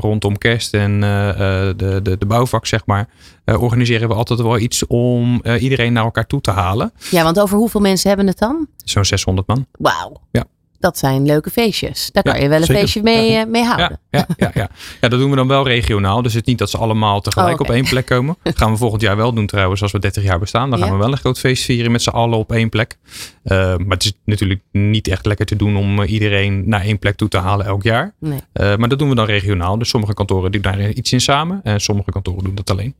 rondom 0.00 0.38
kerst 0.38 0.74
en 0.74 1.00
de, 1.00 2.00
de, 2.02 2.18
de 2.18 2.26
bouwvak, 2.26 2.66
zeg 2.66 2.86
maar. 2.86 3.08
organiseren 3.44 4.08
we 4.08 4.14
altijd 4.14 4.40
wel 4.40 4.58
iets 4.58 4.86
om 4.86 5.42
iedereen 5.58 5.92
naar 5.92 6.04
elkaar 6.04 6.26
toe 6.26 6.40
te 6.40 6.50
halen. 6.50 6.92
Ja, 7.10 7.22
want 7.22 7.40
over 7.40 7.56
hoeveel 7.56 7.80
mensen 7.80 8.08
hebben 8.08 8.26
het 8.26 8.38
dan? 8.38 8.66
Zo'n 8.84 9.04
600 9.04 9.46
man. 9.46 9.66
Wauw. 9.78 10.20
Ja 10.30 10.44
dat 10.82 10.98
zijn 10.98 11.26
leuke 11.26 11.50
feestjes. 11.50 12.10
Daar 12.12 12.22
kan 12.22 12.34
ja, 12.34 12.42
je 12.42 12.48
wel 12.48 12.58
een 12.58 12.64
zeker. 12.64 12.80
feestje 12.82 13.02
mee, 13.02 13.30
ja. 13.30 13.44
mee 13.44 13.64
houden. 13.64 14.00
Ja, 14.10 14.26
ja, 14.36 14.50
ja, 14.54 14.68
ja. 15.00 15.08
dat 15.08 15.18
doen 15.18 15.30
we 15.30 15.36
dan 15.36 15.48
wel 15.48 15.66
regionaal. 15.66 16.22
Dus 16.22 16.32
het 16.32 16.42
is 16.42 16.48
niet 16.48 16.58
dat 16.58 16.70
ze 16.70 16.78
allemaal 16.78 17.20
tegelijk 17.20 17.60
Oh, 17.60 17.68
op 17.68 17.74
één 17.74 17.84
plek 17.84 18.06
komen. 18.06 18.36
Dat 18.42 18.58
gaan 18.58 18.70
we 18.70 18.76
volgend 18.76 19.02
jaar 19.02 19.16
wel 19.16 19.32
doen 19.32 19.46
trouwens, 19.46 19.82
als 19.82 19.92
we 19.92 19.98
30 19.98 20.22
jaar 20.22 20.38
bestaan. 20.38 20.70
Dan 20.70 20.78
gaan 20.78 20.88
Ja. 20.88 20.94
we 20.94 21.00
wel 21.00 21.12
een 21.12 21.18
groot 21.18 21.38
feest 21.38 21.64
vieren 21.64 21.92
met 21.92 22.02
z'n 22.02 22.10
allen 22.10 22.38
op 22.38 22.52
één 22.52 22.68
plek. 22.68 22.96
Uh, 23.44 23.58
maar 23.58 23.96
het 23.96 24.04
is 24.04 24.12
natuurlijk 24.24 24.60
niet 24.72 25.08
echt 25.08 25.26
lekker 25.26 25.46
te 25.46 25.56
doen 25.56 25.76
om 25.76 26.00
uh, 26.00 26.10
iedereen 26.10 26.68
naar 26.68 26.80
één 26.80 26.98
plek 26.98 27.16
toe 27.16 27.28
te 27.28 27.38
halen 27.38 27.66
elk 27.66 27.82
jaar. 27.82 28.14
Nee. 28.18 28.38
Uh, 28.54 28.76
maar 28.76 28.88
dat 28.88 28.98
doen 28.98 29.08
we 29.08 29.14
dan 29.14 29.26
regionaal. 29.26 29.78
Dus 29.78 29.88
sommige 29.88 30.14
kantoren 30.14 30.52
doen 30.52 30.62
daar 30.62 30.90
iets 30.90 31.12
in 31.12 31.20
samen. 31.20 31.60
En 31.62 31.80
sommige 31.80 32.10
kantoren 32.10 32.44
doen 32.44 32.54
dat 32.54 32.70
alleen. 32.70 32.94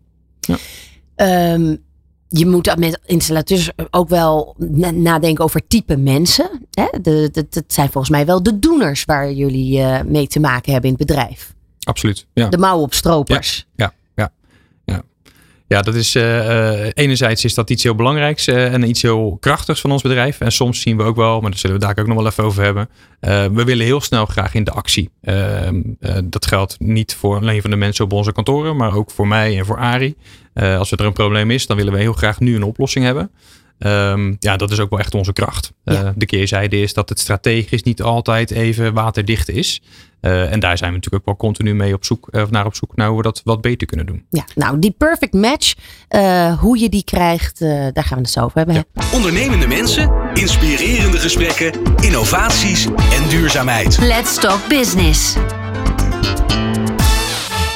Ehm, 1.17 1.77
je 2.33 2.47
moet 2.47 2.77
met 2.79 3.01
installateurs 3.07 3.71
ook 3.91 4.09
wel 4.09 4.55
na- 4.59 4.91
nadenken 4.91 5.45
over 5.45 5.67
type 5.67 5.97
mensen. 5.97 6.51
Hè? 6.71 6.87
De, 7.03 7.29
de, 7.33 7.47
het 7.51 7.73
zijn 7.73 7.91
volgens 7.91 8.13
mij 8.13 8.27
wel 8.27 8.43
de 8.43 8.59
doeners 8.59 9.05
waar 9.05 9.33
jullie 9.33 9.81
eh, 9.81 10.03
mee 10.05 10.27
te 10.27 10.41
maken 10.41 10.73
hebben 10.73 10.91
in 10.91 10.97
het 10.99 11.07
bedrijf. 11.07 11.55
Absoluut. 11.83 12.27
Ja. 12.33 12.49
De 12.49 12.59
mouwopstropers. 12.59 13.57
Ja, 13.57 13.85
ja, 13.85 13.85
ja. 13.85 14.01
Ja, 15.73 15.83
dat 15.83 15.95
is 15.95 16.15
eh, 16.15 16.85
eh, 16.85 16.91
enerzijds 16.95 17.45
is 17.45 17.55
dat 17.55 17.71
iets 17.71 17.83
heel 17.83 17.95
belangrijks 17.95 18.47
eh, 18.47 18.73
en 18.73 18.89
iets 18.89 19.03
heel 19.03 19.37
krachtigs 19.41 19.81
van 19.81 19.93
ons 19.93 20.03
bedrijf. 20.03 20.41
En 20.41 20.53
soms 20.53 20.81
zien 20.81 20.97
we 20.97 21.03
ook 21.03 21.17
wel, 21.17 21.41
maar 21.41 21.51
daar 21.51 21.59
zullen 21.59 21.79
we 21.79 21.85
daar 21.85 21.99
ook 21.99 22.07
nog 22.07 22.17
wel 22.17 22.27
even 22.27 22.45
over 22.45 22.63
hebben. 22.63 22.89
we 23.55 23.65
willen 23.65 23.87
heel 23.87 24.01
snel 24.01 24.27
graag 24.27 24.55
in 24.55 24.65
de 24.65 24.71
actie. 24.71 25.11
Ehm, 25.23 25.81
eh, 26.01 26.17
dat 26.25 26.47
geldt 26.47 26.81
niet 26.81 27.15
voor 27.15 27.37
alleen 27.37 27.61
van 27.61 27.71
de 27.71 27.77
mensen 27.77 28.05
op 28.05 28.13
onze 28.13 28.33
kantoren, 28.33 28.77
maar 28.77 28.95
ook 28.95 29.11
voor 29.11 29.29
mij 29.29 29.59
en 29.59 29.67
voor 29.67 29.79
Ari. 29.79 30.15
Als 30.55 30.93
er 30.93 31.01
een 31.01 31.13
probleem 31.13 31.51
is, 31.51 31.67
dan 31.67 31.77
willen 31.77 31.93
we 31.93 31.99
heel 31.99 32.13
graag 32.13 32.41
nu 32.41 32.57
een 32.57 32.63
oplossing 32.63 33.05
hebben. 33.05 33.31
Ehm, 33.79 34.35
ja, 34.39 34.57
dat 34.57 34.71
is 34.71 34.81
ook 34.81 34.91
wel 34.91 34.99
echt 34.99 35.15
onze 35.15 35.33
kracht. 35.33 35.73
Ja. 35.85 36.13
De 36.17 36.27
keerzijde 36.27 36.81
is 36.81 36.95
dat 36.95 37.09
het 37.09 37.21
strategisch 37.21 37.83
niet 37.83 38.03
altijd 38.03 38.51
even 38.51 38.95
waterdicht 38.95 39.49
is. 39.49 39.83
Eh, 40.23 40.53
en 40.53 40.61
daar 40.61 40.79
zijn 40.79 40.91
we 40.91 40.97
natuurlijk 40.97 41.29
ook 41.29 41.39
wel 41.39 41.51
continu 41.51 41.75
mee 41.75 41.95
op 41.95 42.05
zoek, 42.05 42.29
eh, 42.31 42.43
naar 42.51 42.67
op 42.67 42.75
zoek 42.75 42.97
naar 42.97 43.09
hoe 43.09 43.17
we 43.17 43.23
dat 43.23 43.41
wat 43.45 43.61
beter 43.61 43.87
kunnen 43.87 44.07
doen. 44.07 44.25
Ja, 44.31 44.45
nou 44.55 44.79
die 44.79 44.95
perfect 44.99 45.33
match, 45.33 45.75
eh, 46.09 46.59
hoe 46.59 46.79
je 46.79 46.89
die 46.89 47.05
krijgt, 47.05 47.61
eh, 47.61 47.69
daar 47.69 48.05
gaan 48.05 48.17
we 48.17 48.23
het 48.23 48.31
zo 48.31 48.41
over 48.45 48.57
hebben. 48.57 48.75
hè? 48.75 49.17
Ondernemende 49.17 49.67
mensen, 49.67 50.13
inspirerende 50.35 51.19
gesprekken, 51.19 51.73
innovaties 52.01 52.85
en 52.87 53.29
duurzaamheid. 53.29 53.99
Let's 53.99 54.35
Talk 54.41 54.69
Business. 54.69 55.37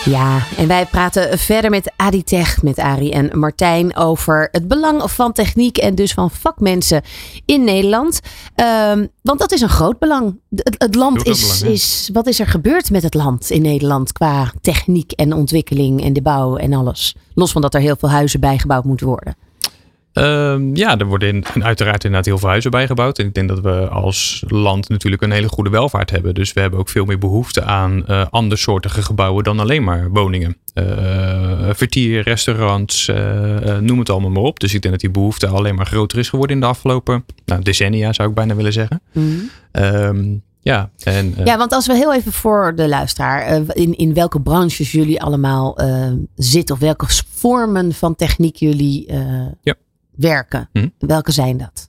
Ja, 0.06 0.42
en 0.56 0.68
wij 0.68 0.86
praten 0.86 1.38
verder 1.38 1.70
met 1.70 1.92
Aditech, 1.96 2.62
met 2.62 2.78
Ari 2.78 3.10
en 3.10 3.38
Martijn 3.38 3.96
over 3.96 4.48
het 4.52 4.68
belang 4.68 5.10
van 5.10 5.32
techniek 5.32 5.78
en 5.78 5.94
dus 5.94 6.12
van 6.12 6.30
vakmensen 6.30 7.02
in 7.44 7.64
Nederland. 7.64 8.20
Ehm, 8.54 9.06
want 9.22 9.38
dat 9.38 9.52
is 9.52 9.60
een 9.60 9.68
groot 9.68 9.98
belang. 9.98 10.40
Het, 10.54 10.74
het 10.78 10.94
land 10.94 11.26
is, 11.26 11.58
belang, 11.58 11.74
is. 11.74 12.10
Wat 12.12 12.26
is 12.26 12.40
er 12.40 12.46
gebeurd 12.46 12.90
met 12.90 13.02
het 13.02 13.14
land 13.14 13.50
in 13.50 13.62
Nederland 13.62 14.12
qua 14.12 14.52
techniek 14.60 15.12
en 15.12 15.32
ontwikkeling 15.32 16.02
en 16.02 16.12
de 16.12 16.22
bouw 16.22 16.56
en 16.56 16.72
alles? 16.72 17.14
Los 17.34 17.52
van 17.52 17.62
dat 17.62 17.74
er 17.74 17.80
heel 17.80 17.96
veel 17.96 18.10
huizen 18.10 18.40
bijgebouwd 18.40 18.84
moeten 18.84 19.06
worden. 19.06 19.36
Ehm, 20.16 20.76
ja, 20.76 20.98
er 20.98 21.06
worden 21.06 21.28
in- 21.28 21.44
en 21.54 21.64
uiteraard 21.70 22.04
inderdaad 22.04 22.26
heel 22.26 22.38
veel 22.38 22.48
huizen 22.48 22.70
bijgebouwd. 22.70 23.18
En 23.18 23.26
ik 23.26 23.34
denk 23.34 23.48
dat 23.48 23.60
we 23.60 23.88
als 23.88 24.44
land 24.48 24.88
natuurlijk 24.88 25.22
een 25.22 25.30
hele 25.30 25.48
goede 25.48 25.70
welvaart 25.70 26.10
hebben. 26.10 26.34
Dus 26.34 26.52
we 26.52 26.60
hebben 26.60 26.78
ook 26.80 26.88
veel 26.88 27.04
meer 27.04 27.18
behoefte 27.18 27.62
aan 27.62 28.06
eh 28.06 28.26
andersoortige 28.30 29.02
gebouwen 29.02 29.44
dan 29.44 29.60
alleen 29.60 29.84
maar 29.84 30.10
woningen. 30.10 30.56
Eh, 30.74 31.68
vertier, 31.72 32.22
restaurants, 32.22 33.08
eh, 33.08 33.78
noem 33.78 33.98
het 33.98 34.10
allemaal 34.10 34.30
maar 34.30 34.42
op. 34.42 34.60
Dus 34.60 34.74
ik 34.74 34.80
denk 34.80 34.92
dat 34.94 35.02
die 35.02 35.10
behoefte 35.10 35.46
alleen 35.46 35.74
maar 35.74 35.86
groter 35.86 36.18
is 36.18 36.28
geworden 36.28 36.56
in 36.56 36.62
de 36.62 36.68
afgelopen 36.68 37.24
nou, 37.44 37.62
decennia, 37.62 38.12
zou 38.12 38.28
ik 38.28 38.34
bijna 38.34 38.54
willen 38.54 38.72
zeggen. 38.72 39.00
Ehm, 39.72 40.34
ja, 40.60 40.90
en, 41.02 41.34
Ja, 41.44 41.58
want 41.58 41.72
als 41.72 41.86
we 41.86 41.94
heel 41.94 42.14
even 42.14 42.32
voor 42.32 42.72
de 42.76 42.88
luisteraar, 42.88 43.62
in, 43.76 43.96
in 43.96 44.14
welke 44.14 44.40
branches 44.40 44.92
jullie 44.92 45.22
allemaal 45.22 45.78
zitten 46.34 46.74
of 46.74 46.80
welke 46.80 47.06
vormen 47.34 47.92
van 47.94 48.14
techniek 48.14 48.56
jullie 48.56 49.12
Ja. 49.62 49.74
Werken. 50.16 50.68
Hm. 50.72 50.88
Welke 50.98 51.32
zijn 51.32 51.56
dat? 51.56 51.88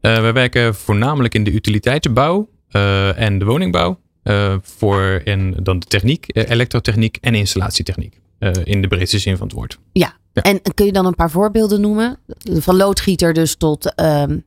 Uh, 0.00 0.20
we 0.20 0.32
werken 0.32 0.74
voornamelijk 0.74 1.34
in 1.34 1.44
de 1.44 1.52
utiliteitsbouw 1.52 2.48
uh, 2.70 3.20
en 3.20 3.38
de 3.38 3.44
woningbouw. 3.44 4.00
Uh, 4.24 4.54
voor 4.62 5.20
en 5.24 5.54
dan 5.62 5.78
de 5.78 5.86
techniek, 5.86 6.24
elektrotechniek 6.28 7.18
en 7.20 7.34
installatietechniek. 7.34 8.20
in 8.64 8.82
de 8.82 8.88
breedste 8.88 9.18
zin 9.18 9.36
van 9.36 9.46
het 9.46 9.56
woord. 9.56 9.78
Ja. 9.92 10.12
ja. 10.32 10.42
En 10.42 10.60
kun 10.74 10.86
je 10.86 10.92
dan 10.92 11.06
een 11.06 11.14
paar 11.14 11.30
voorbeelden 11.30 11.80
noemen? 11.80 12.18
Van 12.52 12.76
loodgieter 12.76 13.32
dus 13.32 13.56
tot... 13.56 14.00
Um... 14.00 14.44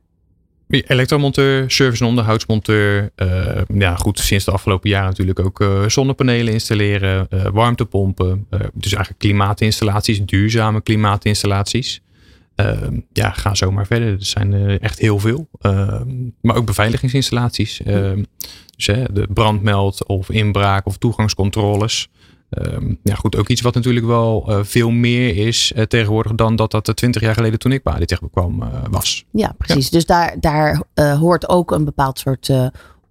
Elektromonteur, 0.68 1.70
service- 1.70 2.02
en 2.02 2.08
onderhoudsmonteur. 2.08 3.10
ja, 3.74 3.94
goed, 3.96 4.18
sinds 4.18 4.44
de 4.44 4.50
afgelopen 4.50 4.90
jaren 4.90 5.08
natuurlijk 5.08 5.40
ook 5.40 5.64
zonnepanelen 5.86 6.52
installeren, 6.52 7.28
warmtepompen. 7.52 8.46
dus 8.74 8.92
eigenlijk 8.92 9.18
klimaatinstallaties, 9.18 10.24
duurzame 10.24 10.80
klimaatinstallaties. 10.80 12.03
Uh, 12.56 12.98
ja, 13.12 13.30
ga 13.30 13.54
zo 13.54 13.70
maar 13.70 13.86
verder. 13.86 14.08
Er 14.08 14.24
zijn 14.24 14.52
uh, 14.52 14.82
echt 14.82 14.98
heel 14.98 15.18
veel. 15.18 15.48
Uh, 15.60 16.00
maar 16.40 16.56
ook 16.56 16.66
beveiligingsinstallaties. 16.66 17.82
Ehm, 17.82 18.22
dus 18.76 18.86
de 18.86 19.28
brandmeld 19.34 20.06
of 20.06 20.30
inbraak 20.30 20.86
of 20.86 20.96
toegangscontroles. 20.96 22.08
Ehm, 22.54 22.94
ja, 23.02 23.14
goed, 23.14 23.36
ook 23.36 23.48
iets 23.48 23.60
wat 23.60 23.74
natuurlijk 23.74 24.06
wel 24.06 24.44
eh, 24.48 24.58
veel 24.62 24.90
meer 24.90 25.36
is 25.36 25.72
eh, 25.72 25.82
tegenwoordig 25.82 26.34
dan 26.34 26.56
dat 26.56 26.70
dat 26.70 26.96
twintig 26.96 27.22
jaar 27.22 27.34
geleden 27.34 27.58
toen 27.58 27.72
ik 27.72 27.82
bij 27.82 27.92
ADTech 27.92 28.20
kwam 28.30 28.64
was. 28.90 29.24
Ja, 29.30 29.54
precies. 29.58 29.90
Dus 29.90 30.06
daar, 30.06 30.36
daar 30.40 30.82
hoort 30.94 31.48
ook 31.48 31.70
een 31.70 31.84
bepaald 31.84 32.18
soort 32.18 32.50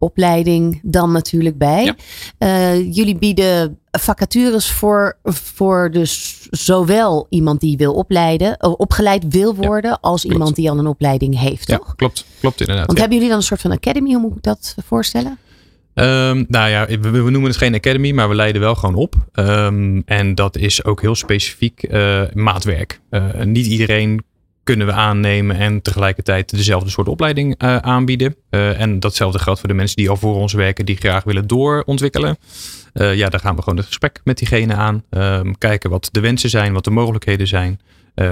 opleiding 0.04 0.80
dan 0.84 1.12
natuurlijk 1.12 1.58
bij. 1.58 1.84
Ja. 1.84 1.96
Uh, 2.40 2.96
jullie 2.96 3.18
bieden 3.18 3.78
vacatures 3.92 4.72
voor, 4.72 5.18
voor 5.24 5.92
dus 5.92 6.48
zowel 6.50 7.28
iemand 7.30 7.60
die 7.60 7.78
wil 7.78 7.94
opleiden, 7.94 8.58
uh, 8.60 8.74
opgeleid 8.78 9.26
wil 9.30 9.56
worden, 9.56 9.92
ja, 9.92 9.98
als 10.02 10.22
klopt. 10.22 10.36
iemand 10.36 10.56
die 10.56 10.70
al 10.70 10.80
een 10.80 10.88
opleiding 10.88 11.40
heeft. 11.40 11.68
Ja, 11.68 11.78
toch? 11.78 11.96
klopt, 11.96 12.26
klopt 12.40 12.60
inderdaad. 12.60 12.86
Want 12.86 12.98
hebben 12.98 13.16
jullie 13.16 13.32
dan 13.32 13.42
een 13.42 13.48
soort 13.48 13.62
van 13.62 13.72
academy? 13.72 14.12
Hoe 14.12 14.22
moet 14.22 14.36
ik 14.36 14.44
dat 14.44 14.76
voorstellen? 14.86 15.38
Um, 15.94 16.46
nou 16.48 16.70
ja, 16.70 16.86
we, 16.88 17.10
we, 17.10 17.32
noemen 17.32 17.44
het 17.44 17.58
geen 17.58 17.76
academy, 17.76 18.12
maar 18.12 18.30
we 18.30 18.36
leiden 18.36 18.62
wel 18.62 18.76
gewoon 18.76 18.96
op. 18.96 19.16
Um, 19.34 20.04
en 20.06 20.36
dat 20.36 20.58
is 20.58 20.84
ook 20.84 21.02
heel 21.02 21.16
specifiek 21.16 21.88
uh, 21.90 22.22
maatwerk. 22.34 23.00
niet 23.44 23.66
iedereen 23.66 24.24
kunnen 24.64 24.88
we 24.88 24.94
aannemen 24.94 25.56
en 25.56 25.82
tegelijkertijd 25.82 26.50
dezelfde 26.50 26.90
soort 26.90 27.08
opleiding 27.08 27.64
uh, 27.64 27.78
aanbieden. 27.78 28.36
Uh, 28.50 28.80
en 28.80 29.00
datzelfde 29.00 29.40
geldt 29.40 29.60
voor 29.60 29.70
de 29.70 29.76
mensen 29.76 29.96
die 29.96 30.10
al 30.10 30.18
voor 30.18 30.36
ons 30.36 30.54
werken, 30.54 30.86
die 30.86 30.96
graag 30.96 31.24
willen 31.24 31.48
doorontwikkelen. 31.48 32.38
Uh, 32.94 33.16
ja, 33.16 33.30
daar 33.30 33.40
gaan 33.40 33.56
we 33.56 33.62
gewoon 33.62 33.78
het 33.78 33.88
gesprek 33.88 34.22
met 34.24 34.38
diegene 34.38 34.74
aan. 34.74 35.04
Um, 35.10 35.58
kijken 35.58 35.90
wat 35.90 36.10
de 36.12 36.20
wensen 36.20 36.50
zijn, 36.50 36.74
wat 36.74 36.84
de 36.84 36.92
mogelijkheden 36.92 37.48
zijn. 37.48 37.80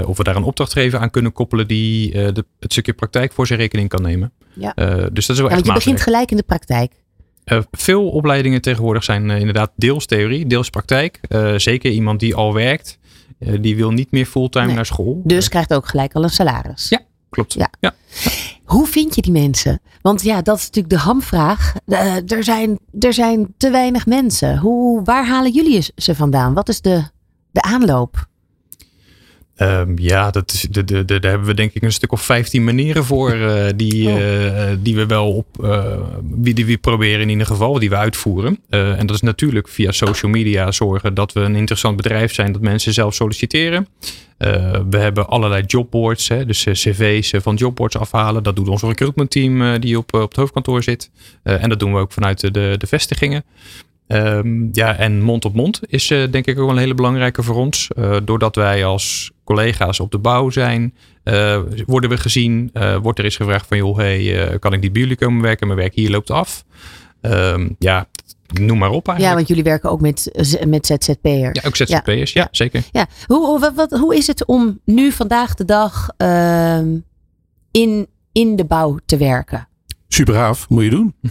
of 0.05 0.17
we 0.17 0.23
daar 0.23 0.35
een 0.35 0.43
opdrachtgever 0.43 0.99
aan 0.99 1.09
kunnen 1.09 1.33
koppelen 1.33 1.67
die 1.67 2.11
de, 2.11 2.45
het 2.59 2.71
stukje 2.71 2.93
praktijk 2.93 3.33
voor 3.33 3.47
zijn 3.47 3.59
rekening 3.59 3.89
kan 3.89 4.01
nemen. 4.01 4.31
Ja. 4.53 4.73
dus 5.11 5.25
dat 5.25 5.35
is 5.35 5.41
wel 5.41 5.49
ja, 5.49 5.55
echt 5.55 5.65
want 5.65 5.65
je 5.65 5.73
begint 5.73 6.01
gelijk 6.01 6.31
in 6.31 6.37
de 6.37 6.43
praktijk. 6.43 6.93
veel 7.71 8.09
opleidingen 8.09 8.61
tegenwoordig 8.61 9.03
zijn 9.03 9.29
inderdaad 9.29 9.71
deels 9.75 10.05
theorie, 10.05 10.47
deels 10.47 10.69
praktijk. 10.69 11.19
zeker 11.55 11.91
iemand 11.91 12.19
die 12.19 12.35
al 12.35 12.53
werkt. 12.53 12.99
Uh, 13.41 13.61
die 13.61 13.75
wil 13.75 13.91
niet 13.91 14.11
meer 14.11 14.25
fulltime 14.25 14.65
nee. 14.65 14.75
naar 14.75 14.85
school. 14.85 15.21
Dus 15.23 15.49
krijgt 15.49 15.73
ook 15.73 15.87
gelijk 15.87 16.13
al 16.13 16.23
een 16.23 16.29
salaris. 16.29 16.89
Ja, 16.89 16.99
klopt. 17.29 17.53
Ja. 17.53 17.69
ja. 17.79 17.93
Hoe 18.65 18.87
vind 18.87 19.15
je 19.15 19.21
die 19.21 19.31
mensen? 19.31 19.81
Want 20.01 20.21
ja, 20.21 20.41
dat 20.41 20.57
is 20.57 20.65
natuurlijk 20.65 20.93
de 20.93 20.99
hamvraag. 20.99 21.73
Uh, 21.85 22.31
er, 22.31 22.43
zijn, 22.43 22.79
er 22.99 23.13
zijn 23.13 23.53
te 23.57 23.69
weinig 23.69 24.05
mensen. 24.05 24.57
Hoe, 24.57 25.03
waar 25.03 25.27
halen 25.27 25.51
jullie 25.51 25.85
ze 25.95 26.15
vandaan? 26.15 26.53
Wat 26.53 26.69
is 26.69 26.81
de, 26.81 27.03
de 27.51 27.61
aanloop? 27.61 28.29
Um, 29.61 29.93
ja, 29.97 30.31
dat 30.31 30.51
is, 30.51 30.61
de, 30.61 30.83
de, 30.83 31.05
de, 31.05 31.19
daar 31.19 31.31
hebben 31.31 31.47
we 31.47 31.53
denk 31.53 31.73
ik 31.73 31.83
een 31.83 31.91
stuk 31.91 32.11
of 32.11 32.21
15 32.21 32.63
manieren 32.63 33.05
voor. 33.05 33.35
Uh, 33.35 33.65
die, 33.75 34.09
oh. 34.09 34.19
uh, 34.19 34.69
die 34.79 34.95
we 34.95 35.05
wel 35.05 35.33
op. 35.33 35.47
Uh, 35.61 35.95
die, 36.21 36.53
die 36.53 36.65
we 36.65 36.77
proberen 36.77 37.21
in 37.21 37.29
ieder 37.29 37.45
geval, 37.45 37.79
die 37.79 37.89
we 37.89 37.95
uitvoeren. 37.95 38.59
en 38.69 39.07
dat 39.07 39.15
is 39.15 39.21
natuurlijk 39.21 39.67
via 39.67 39.91
social 39.91 40.31
media 40.31 40.71
zorgen 40.71 41.13
dat 41.13 41.33
we 41.33 41.39
een 41.39 41.55
interessant 41.55 41.95
bedrijf 41.95 42.33
zijn. 42.33 42.51
Dat 42.51 42.61
mensen 42.61 42.93
zelf 42.93 43.13
solliciteren. 43.13 43.87
we 44.89 44.97
hebben 44.97 45.27
allerlei 45.27 45.63
jobboards, 45.65 46.27
hè, 46.27 46.45
dus 46.45 46.63
cv's 46.63 47.33
van 47.35 47.55
jobboards 47.55 47.97
afhalen. 47.97 48.43
Dat 48.43 48.55
doet 48.55 48.67
ons 48.67 48.81
recruitment 48.81 49.31
team 49.31 49.79
die 49.79 49.97
op, 49.97 50.13
op 50.13 50.29
het 50.29 50.35
hoofdkantoor 50.35 50.83
zit. 50.83 51.11
en 51.43 51.69
dat 51.69 51.79
doen 51.79 51.93
we 51.93 51.99
ook 51.99 52.11
vanuit 52.11 52.39
de, 52.39 52.75
de 52.77 52.87
vestigingen. 52.87 53.43
Um, 54.13 54.69
ja, 54.71 54.97
en 54.97 55.21
mond 55.21 55.45
op 55.45 55.53
mond 55.53 55.79
is 55.87 56.09
uh, 56.09 56.31
denk 56.31 56.45
ik 56.45 56.59
ook 56.59 56.65
wel 56.65 56.75
een 56.75 56.81
hele 56.81 56.93
belangrijke 56.93 57.43
voor 57.43 57.55
ons. 57.55 57.87
Uh, 57.97 58.17
doordat 58.23 58.55
wij 58.55 58.85
als 58.85 59.31
collega's 59.43 59.99
op 59.99 60.11
de 60.11 60.17
bouw 60.17 60.49
zijn, 60.49 60.93
uh, 61.23 61.59
worden 61.85 62.09
we 62.09 62.17
gezien. 62.17 62.71
wordt 63.01 63.19
er 63.19 63.25
eens 63.25 63.35
gevraagd 63.35 63.67
van, 63.67 63.77
joh, 63.77 63.97
hey, 63.97 64.59
kan 64.59 64.73
ik 64.73 64.81
niet 64.81 64.93
bij 64.93 65.01
jullie 65.01 65.17
komen 65.17 65.41
werken? 65.41 65.67
Mijn 65.67 65.79
werk 65.79 65.93
hier 65.93 66.09
loopt 66.09 66.29
af. 66.29 66.63
Um, 67.21 67.75
ja, 67.79 68.07
noem 68.53 68.77
maar 68.77 68.89
op 68.89 69.07
eigenlijk. 69.07 69.29
Ja, 69.29 69.33
want 69.33 69.47
jullie 69.47 69.63
werken 69.63 69.89
ook 69.89 70.01
met, 70.01 70.45
met 70.65 70.85
ZZP'ers. 70.85 71.61
Ja, 71.61 71.67
ook 71.67 71.75
ZZP'ers, 71.75 72.33
ja. 72.33 72.41
ja, 72.41 72.47
zeker. 72.51 72.83
Ja. 72.91 73.07
Hoe, 73.25 73.59
wat, 73.59 73.73
wat, 73.73 73.91
hoe 73.91 74.15
is 74.15 74.27
het 74.27 74.45
om 74.45 74.79
nu 74.85 75.11
vandaag 75.11 75.53
de 75.53 75.65
dag 75.65 76.07
in, 77.71 78.07
in 78.31 78.55
de 78.55 78.65
bouw 78.65 78.97
te 79.05 79.17
werken? 79.17 79.67
Super 80.13 80.33
gaaf, 80.33 80.69
moet 80.69 80.83
je 80.83 80.89
doen. 80.89 81.13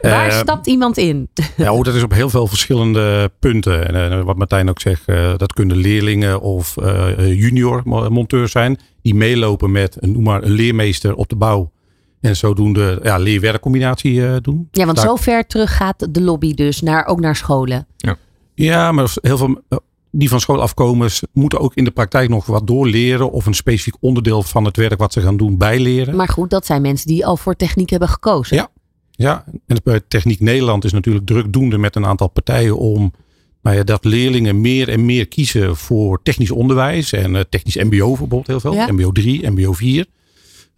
Waar 0.00 0.26
uh, 0.26 0.38
stapt 0.38 0.66
iemand 0.66 0.96
in? 0.96 1.28
ja, 1.56 1.72
oh, 1.72 1.82
dat 1.82 1.94
is 1.94 2.02
op 2.02 2.12
heel 2.12 2.30
veel 2.30 2.46
verschillende 2.46 3.30
punten. 3.38 3.94
En 3.94 4.12
uh, 4.12 4.24
wat 4.24 4.36
Martijn 4.36 4.68
ook 4.68 4.80
zegt, 4.80 5.02
uh, 5.06 5.36
dat 5.36 5.52
kunnen 5.52 5.76
leerlingen 5.76 6.40
of 6.40 6.74
junior 7.16 7.82
monteurs 7.84 8.52
zijn. 8.52 8.78
Die 9.02 9.14
meelopen 9.14 9.70
met 9.70 9.96
noem 10.00 10.22
maar, 10.22 10.42
een 10.42 10.50
leermeester 10.50 11.14
op 11.14 11.28
de 11.28 11.36
bouw. 11.36 11.72
En 12.20 12.36
zodoende 12.36 13.00
ja, 13.02 13.16
leer-werkcombinatie 13.16 14.40
doen. 14.40 14.68
Ja, 14.70 14.84
want 14.84 14.96
Daar... 14.96 15.06
zo 15.06 15.16
ver 15.16 15.46
terug 15.46 15.76
gaat 15.76 16.14
de 16.14 16.20
lobby 16.20 16.54
dus, 16.54 16.80
naar, 16.80 17.06
ook 17.06 17.20
naar 17.20 17.36
scholen. 17.36 17.86
Ja, 17.96 18.16
ja 18.54 18.92
maar 18.92 19.10
heel 19.20 19.36
veel 19.38 19.62
die 20.10 20.28
van 20.28 20.40
school 20.40 20.60
afkomen 20.60 21.10
moeten 21.32 21.60
ook 21.60 21.74
in 21.74 21.84
de 21.84 21.90
praktijk 21.90 22.28
nog 22.28 22.46
wat 22.46 22.66
doorleren 22.66 23.30
of 23.30 23.46
een 23.46 23.54
specifiek 23.54 23.96
onderdeel 24.00 24.42
van 24.42 24.64
het 24.64 24.76
werk 24.76 24.98
wat 24.98 25.12
ze 25.12 25.20
gaan 25.20 25.36
doen 25.36 25.56
bijleren. 25.56 26.16
Maar 26.16 26.28
goed, 26.28 26.50
dat 26.50 26.66
zijn 26.66 26.82
mensen 26.82 27.06
die 27.06 27.26
al 27.26 27.36
voor 27.36 27.56
techniek 27.56 27.90
hebben 27.90 28.08
gekozen. 28.08 28.56
Ja, 28.56 28.70
ja. 29.10 29.44
en 29.66 29.80
bij 29.84 30.00
Techniek 30.08 30.40
Nederland 30.40 30.84
is 30.84 30.92
natuurlijk 30.92 31.26
drukdoende 31.26 31.78
met 31.78 31.96
een 31.96 32.06
aantal 32.06 32.28
partijen 32.28 32.78
om 32.78 33.12
nou 33.62 33.76
ja, 33.76 33.82
dat 33.82 34.04
leerlingen 34.04 34.60
meer 34.60 34.88
en 34.88 35.04
meer 35.04 35.28
kiezen 35.28 35.76
voor 35.76 36.22
technisch 36.22 36.50
onderwijs 36.50 37.12
en 37.12 37.34
uh, 37.34 37.40
technisch 37.48 37.76
MBO 37.76 38.06
bijvoorbeeld 38.08 38.46
heel 38.46 38.60
veel. 38.60 38.74
Ja. 38.74 38.92
MBO 38.92 39.12
3, 39.12 39.50
MBO 39.50 39.72
4. 39.72 39.98
Uh, 39.98 40.06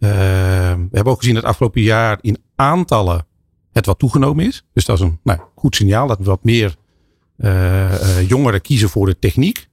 we 0.01 0.89
hebben 0.93 1.13
ook 1.13 1.19
gezien 1.19 1.35
dat 1.35 1.45
afgelopen 1.45 1.83
jaar 1.83 2.19
in 2.21 2.39
aantallen 2.55 3.27
het 3.73 3.87
wat 3.87 3.99
toegenomen 3.99 4.47
is. 4.47 4.65
Dus 4.73 4.85
dat 4.85 4.97
is 4.99 5.05
een 5.05 5.19
nou, 5.23 5.39
goed 5.55 5.77
signaal 5.77 6.07
dat 6.07 6.19
we 6.19 6.25
wat 6.25 6.45
meer 6.45 6.77
jongeren 8.27 8.61
kiezen 8.61 8.89
voor 8.89 9.07
de 9.07 9.19
techniek. 9.19 9.69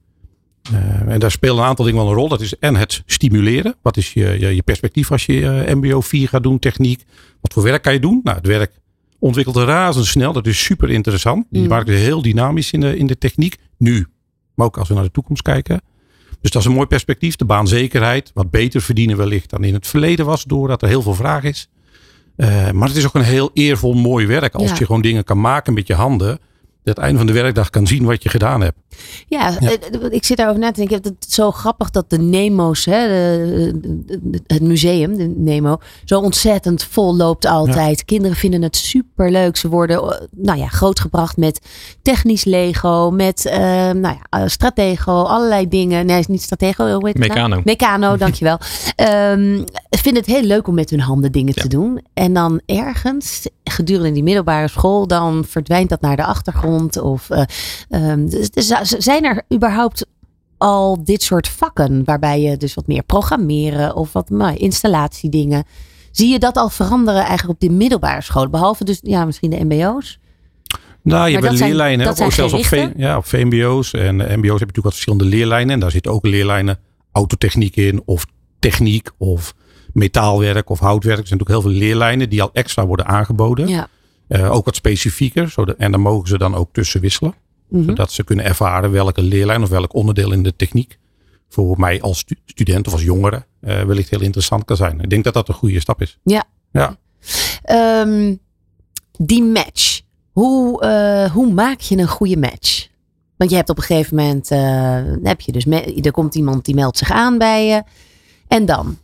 Uh, 0.72 1.12
en 1.12 1.20
daar 1.20 1.30
spelen 1.30 1.56
een 1.56 1.64
aantal 1.64 1.84
dingen 1.84 2.00
wel 2.00 2.10
een 2.10 2.16
rol. 2.16 2.28
Dat 2.28 2.40
is 2.40 2.58
en 2.58 2.76
het 2.76 3.02
stimuleren. 3.06 3.74
Wat 3.82 3.96
is 3.96 4.12
je, 4.12 4.36
je, 4.40 4.54
je 4.54 4.62
perspectief 4.62 5.12
als 5.12 5.26
je 5.26 5.64
MBO 5.74 6.00
4 6.00 6.28
gaat 6.28 6.42
doen, 6.42 6.58
techniek? 6.58 7.04
Wat 7.40 7.52
voor 7.52 7.62
werk 7.62 7.82
kan 7.82 7.92
je 7.92 8.00
doen? 8.00 8.20
Nou, 8.24 8.36
het 8.36 8.46
werk 8.46 8.72
ontwikkelt 9.18 9.56
razendsnel. 9.56 10.32
Dat 10.32 10.46
is 10.46 10.64
super 10.64 10.90
interessant. 10.90 11.46
Die 11.50 11.62
mm. 11.62 11.68
markt 11.68 11.88
is 11.88 12.00
heel 12.00 12.22
dynamisch 12.22 12.72
in 12.72 12.80
de, 12.80 12.96
in 12.96 13.06
de 13.06 13.18
techniek. 13.18 13.56
Nu, 13.78 14.06
maar 14.54 14.66
ook 14.66 14.78
als 14.78 14.88
we 14.88 14.94
naar 14.94 15.02
de 15.02 15.10
toekomst 15.10 15.42
kijken. 15.42 15.80
Dus 16.40 16.50
dat 16.50 16.62
is 16.62 16.68
een 16.68 16.74
mooi 16.74 16.86
perspectief. 16.86 17.36
De 17.36 17.44
baanzekerheid. 17.44 18.30
Wat 18.34 18.50
beter 18.50 18.82
verdienen 18.82 19.16
wellicht 19.16 19.50
dan 19.50 19.64
in 19.64 19.74
het 19.74 19.86
verleden 19.86 20.26
was. 20.26 20.44
Doordat 20.44 20.82
er 20.82 20.88
heel 20.88 21.02
veel 21.02 21.14
vraag 21.14 21.42
is. 21.42 21.68
Uh, 22.36 22.70
maar 22.70 22.88
het 22.88 22.96
is 22.96 23.06
ook 23.06 23.14
een 23.14 23.22
heel 23.22 23.50
eervol 23.52 23.94
mooi 23.94 24.26
werk. 24.26 24.54
Als 24.54 24.70
ja. 24.70 24.76
je 24.78 24.86
gewoon 24.86 25.02
dingen 25.02 25.24
kan 25.24 25.40
maken 25.40 25.74
met 25.74 25.86
je 25.86 25.94
handen 25.94 26.38
het 26.88 26.98
einde 26.98 27.18
van 27.18 27.26
de 27.26 27.32
werkdag 27.32 27.70
kan 27.70 27.86
zien 27.86 28.04
wat 28.04 28.22
je 28.22 28.28
gedaan 28.28 28.60
hebt. 28.60 28.76
Ja, 29.26 29.56
ja. 29.60 29.70
ik 30.10 30.24
zit 30.24 30.36
daarover 30.36 30.60
na 30.60 30.70
te 30.70 30.86
denken. 30.86 31.00
Het 31.02 31.32
zo 31.32 31.50
grappig 31.50 31.90
dat 31.90 32.10
de 32.10 32.18
Nemo's, 32.18 32.84
hè, 32.84 33.08
de, 33.08 34.42
het 34.46 34.62
museum, 34.62 35.16
de 35.16 35.34
Nemo, 35.36 35.78
zo 36.04 36.20
ontzettend 36.20 36.84
vol 36.84 37.16
loopt 37.16 37.46
altijd. 37.46 37.98
Ja. 37.98 38.04
Kinderen 38.04 38.36
vinden 38.36 38.62
het 38.62 38.76
super 38.76 39.30
leuk. 39.30 39.56
Ze 39.56 39.68
worden 39.68 40.28
nou 40.36 40.58
ja, 40.58 40.66
grootgebracht 40.66 41.36
met 41.36 41.60
technisch 42.02 42.44
Lego, 42.44 43.10
met 43.10 43.44
uh, 43.44 43.52
nou 43.90 44.16
ja, 44.30 44.48
Stratego, 44.48 45.22
allerlei 45.22 45.68
dingen. 45.68 46.06
Nee, 46.06 46.24
niet 46.28 46.42
Stratego, 46.42 46.84
hoe 46.84 47.06
heet 47.06 47.18
het 47.18 47.28
Meccano. 47.28 47.48
Nou? 47.48 47.62
Meccano, 47.64 48.16
dankjewel. 48.26 48.58
um, 48.96 49.64
vinden 49.90 50.22
het 50.22 50.32
heel 50.32 50.42
leuk 50.42 50.68
om 50.68 50.74
met 50.74 50.90
hun 50.90 51.00
handen 51.00 51.32
dingen 51.32 51.52
ja. 51.56 51.62
te 51.62 51.68
doen. 51.68 52.00
En 52.14 52.32
dan 52.32 52.60
ergens, 52.66 53.48
gedurende 53.64 54.12
die 54.12 54.22
middelbare 54.22 54.68
school, 54.68 55.06
dan 55.06 55.44
verdwijnt 55.48 55.88
dat 55.88 56.00
naar 56.00 56.16
de 56.16 56.24
achtergrond. 56.24 56.77
Of 57.02 57.30
uh, 57.30 57.42
um, 57.90 58.28
dus, 58.28 58.50
dus, 58.50 58.68
zijn 58.88 59.24
er 59.24 59.42
überhaupt 59.54 60.06
al 60.58 61.04
dit 61.04 61.22
soort 61.22 61.48
vakken 61.48 62.04
waarbij 62.04 62.40
je 62.40 62.56
dus 62.56 62.74
wat 62.74 62.86
meer 62.86 63.02
programmeren 63.02 63.96
of 63.96 64.12
wat 64.12 64.30
nou, 64.30 64.56
installatiedingen. 64.56 65.64
Zie 66.10 66.28
je 66.28 66.38
dat 66.38 66.56
al 66.56 66.68
veranderen 66.68 67.24
eigenlijk 67.24 67.62
op 67.62 67.68
de 67.68 67.74
middelbare 67.74 68.22
school? 68.22 68.48
Behalve 68.48 68.84
dus 68.84 68.98
ja, 69.02 69.24
misschien 69.24 69.50
de 69.50 69.64
MBO's? 69.64 70.18
Nou, 71.02 71.28
je 71.28 71.38
hebt 71.38 71.58
leerlijnen, 71.58 72.06
ook 72.08 72.32
zelfs 72.32 72.52
op, 72.52 72.64
v, 72.64 72.88
ja, 72.96 73.16
op 73.16 73.24
VMBO's 73.24 73.92
en 73.92 74.16
MBO's 74.16 74.30
heb 74.30 74.38
je 74.38 74.48
natuurlijk 74.48 74.84
wat 74.84 74.92
verschillende 74.92 75.24
leerlijnen. 75.24 75.74
En 75.74 75.80
daar 75.80 75.90
zitten 75.90 76.12
ook 76.12 76.26
leerlijnen 76.26 76.78
autotechniek 77.12 77.76
in 77.76 78.02
of 78.04 78.26
techniek 78.58 79.10
of 79.18 79.54
metaalwerk 79.92 80.70
of 80.70 80.78
houtwerk. 80.78 81.18
Er 81.18 81.26
zijn 81.26 81.38
natuurlijk 81.38 81.64
heel 81.64 81.72
veel 81.72 81.88
leerlijnen 81.88 82.28
die 82.28 82.42
al 82.42 82.50
extra 82.52 82.86
worden 82.86 83.06
aangeboden. 83.06 83.68
Ja. 83.68 83.88
Uh, 84.28 84.52
ook 84.52 84.64
wat 84.64 84.76
specifieker. 84.76 85.50
Zodat, 85.50 85.76
en 85.76 85.90
dan 85.90 86.00
mogen 86.00 86.28
ze 86.28 86.38
dan 86.38 86.54
ook 86.54 86.72
tussen 86.72 87.00
wisselen. 87.00 87.34
Mhm. 87.68 87.84
Zodat 87.84 88.12
ze 88.12 88.24
kunnen 88.24 88.44
ervaren 88.44 88.90
welke 88.90 89.22
leerlijn 89.22 89.62
of 89.62 89.68
welk 89.68 89.94
onderdeel 89.94 90.32
in 90.32 90.42
de 90.42 90.56
techniek 90.56 90.98
voor 91.48 91.80
mij 91.80 92.00
als 92.00 92.18
stu 92.18 92.36
student 92.44 92.86
of 92.86 92.92
als 92.92 93.02
jongere 93.02 93.46
uh, 93.60 93.82
wellicht 93.82 94.10
heel 94.10 94.20
interessant 94.20 94.64
kan 94.64 94.76
zijn. 94.76 95.00
Ik 95.00 95.10
denk 95.10 95.24
dat 95.24 95.34
dat 95.34 95.48
een 95.48 95.54
goede 95.54 95.80
stap 95.80 96.00
is. 96.02 96.18
Ja. 96.22 96.44
ja. 96.72 96.96
Um, 98.00 98.38
die 99.18 99.42
match. 99.42 100.00
Hoe, 100.32 100.84
uh, 100.84 101.32
hoe 101.32 101.52
maak 101.52 101.80
je 101.80 101.96
een 101.96 102.08
goede 102.08 102.36
match? 102.36 102.88
Want 103.36 103.50
je 103.50 103.56
hebt 103.56 103.70
op 103.70 103.76
een 103.76 103.82
gegeven 103.82 104.16
moment, 104.16 104.48
heb 105.22 105.40
je 105.40 105.52
dus, 105.52 105.66
er 106.04 106.10
komt 106.10 106.34
iemand 106.34 106.64
die 106.64 106.74
meldt 106.74 106.98
zich 106.98 107.10
aan 107.10 107.38
bij 107.38 107.66
je. 107.66 107.82
En 108.48 108.66
dan? 108.66 108.98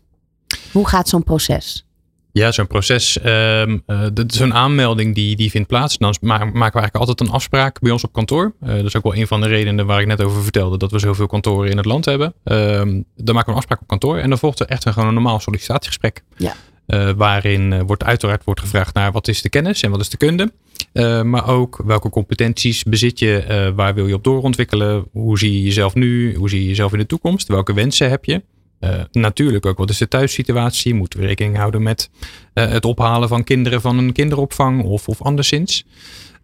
Hoe 0.72 0.88
gaat 0.88 1.08
zo'n 1.08 1.22
proces? 1.22 1.86
Ja, 2.34 2.52
zo'n 2.52 2.66
proces, 2.66 3.18
um, 3.24 3.82
uh, 3.86 4.06
zo'n 4.26 4.54
aanmelding 4.54 5.14
die, 5.14 5.36
die 5.36 5.50
vindt 5.50 5.68
plaats. 5.68 5.98
Dan 5.98 6.14
maken 6.20 6.52
we 6.52 6.60
eigenlijk 6.60 6.94
altijd 6.94 7.20
een 7.20 7.30
afspraak 7.30 7.80
bij 7.80 7.90
ons 7.90 8.04
op 8.04 8.12
kantoor. 8.12 8.54
Uh, 8.62 8.74
dat 8.74 8.84
is 8.84 8.96
ook 8.96 9.02
wel 9.02 9.14
een 9.14 9.26
van 9.26 9.40
de 9.40 9.46
redenen 9.46 9.86
waar 9.86 10.00
ik 10.00 10.06
net 10.06 10.22
over 10.22 10.42
vertelde. 10.42 10.78
Dat 10.78 10.90
we 10.90 10.98
zoveel 10.98 11.26
kantoren 11.26 11.70
in 11.70 11.76
het 11.76 11.86
land 11.86 12.04
hebben. 12.04 12.34
Um, 12.44 13.04
dan 13.16 13.34
maken 13.34 13.44
we 13.44 13.50
een 13.50 13.56
afspraak 13.56 13.80
op 13.80 13.86
kantoor. 13.86 14.18
En 14.18 14.28
dan 14.28 14.38
volgt 14.38 14.60
er 14.60 14.66
echt 14.66 14.84
een, 14.84 14.92
gewoon 14.92 15.08
een 15.08 15.14
normaal 15.14 15.40
sollicitatiegesprek. 15.40 16.22
Ja. 16.36 16.54
Uh, 16.86 17.10
waarin 17.16 17.82
wordt 17.82 18.04
uiteraard 18.04 18.44
wordt 18.44 18.60
gevraagd 18.60 18.94
naar 18.94 19.12
wat 19.12 19.28
is 19.28 19.42
de 19.42 19.48
kennis 19.48 19.82
en 19.82 19.90
wat 19.90 20.00
is 20.00 20.08
de 20.08 20.16
kunde. 20.16 20.52
maar 21.24 21.48
ook 21.48 21.82
welke 21.84 22.10
competenties 22.10 22.82
bezit 22.82 23.18
je, 23.18 23.72
waar 23.76 23.94
wil 23.94 24.06
je 24.06 24.14
op 24.14 24.24
doorontwikkelen. 24.24 25.04
Hoe 25.12 25.38
zie 25.38 25.52
je 25.52 25.62
jezelf 25.62 25.94
nu, 25.94 26.34
hoe 26.34 26.48
zie 26.48 26.60
je 26.60 26.68
jezelf 26.68 26.92
in 26.92 26.98
de 26.98 27.06
toekomst. 27.06 27.48
Welke 27.48 27.74
wensen 27.74 28.10
heb 28.10 28.24
je. 28.24 28.42
Uh, 28.84 29.00
natuurlijk 29.12 29.66
ook, 29.66 29.78
wat 29.78 29.90
is 29.90 29.98
de 29.98 30.08
thuissituatie? 30.08 30.94
Moeten 30.94 31.20
we 31.20 31.26
rekening 31.26 31.56
houden 31.56 31.82
met 31.82 32.10
uh, 32.54 32.68
het 32.68 32.84
ophalen 32.84 33.28
van 33.28 33.44
kinderen 33.44 33.80
van 33.80 33.98
een 33.98 34.12
kinderopvang 34.12 34.82
of, 34.82 35.08
of 35.08 35.22
anderszins? 35.22 35.84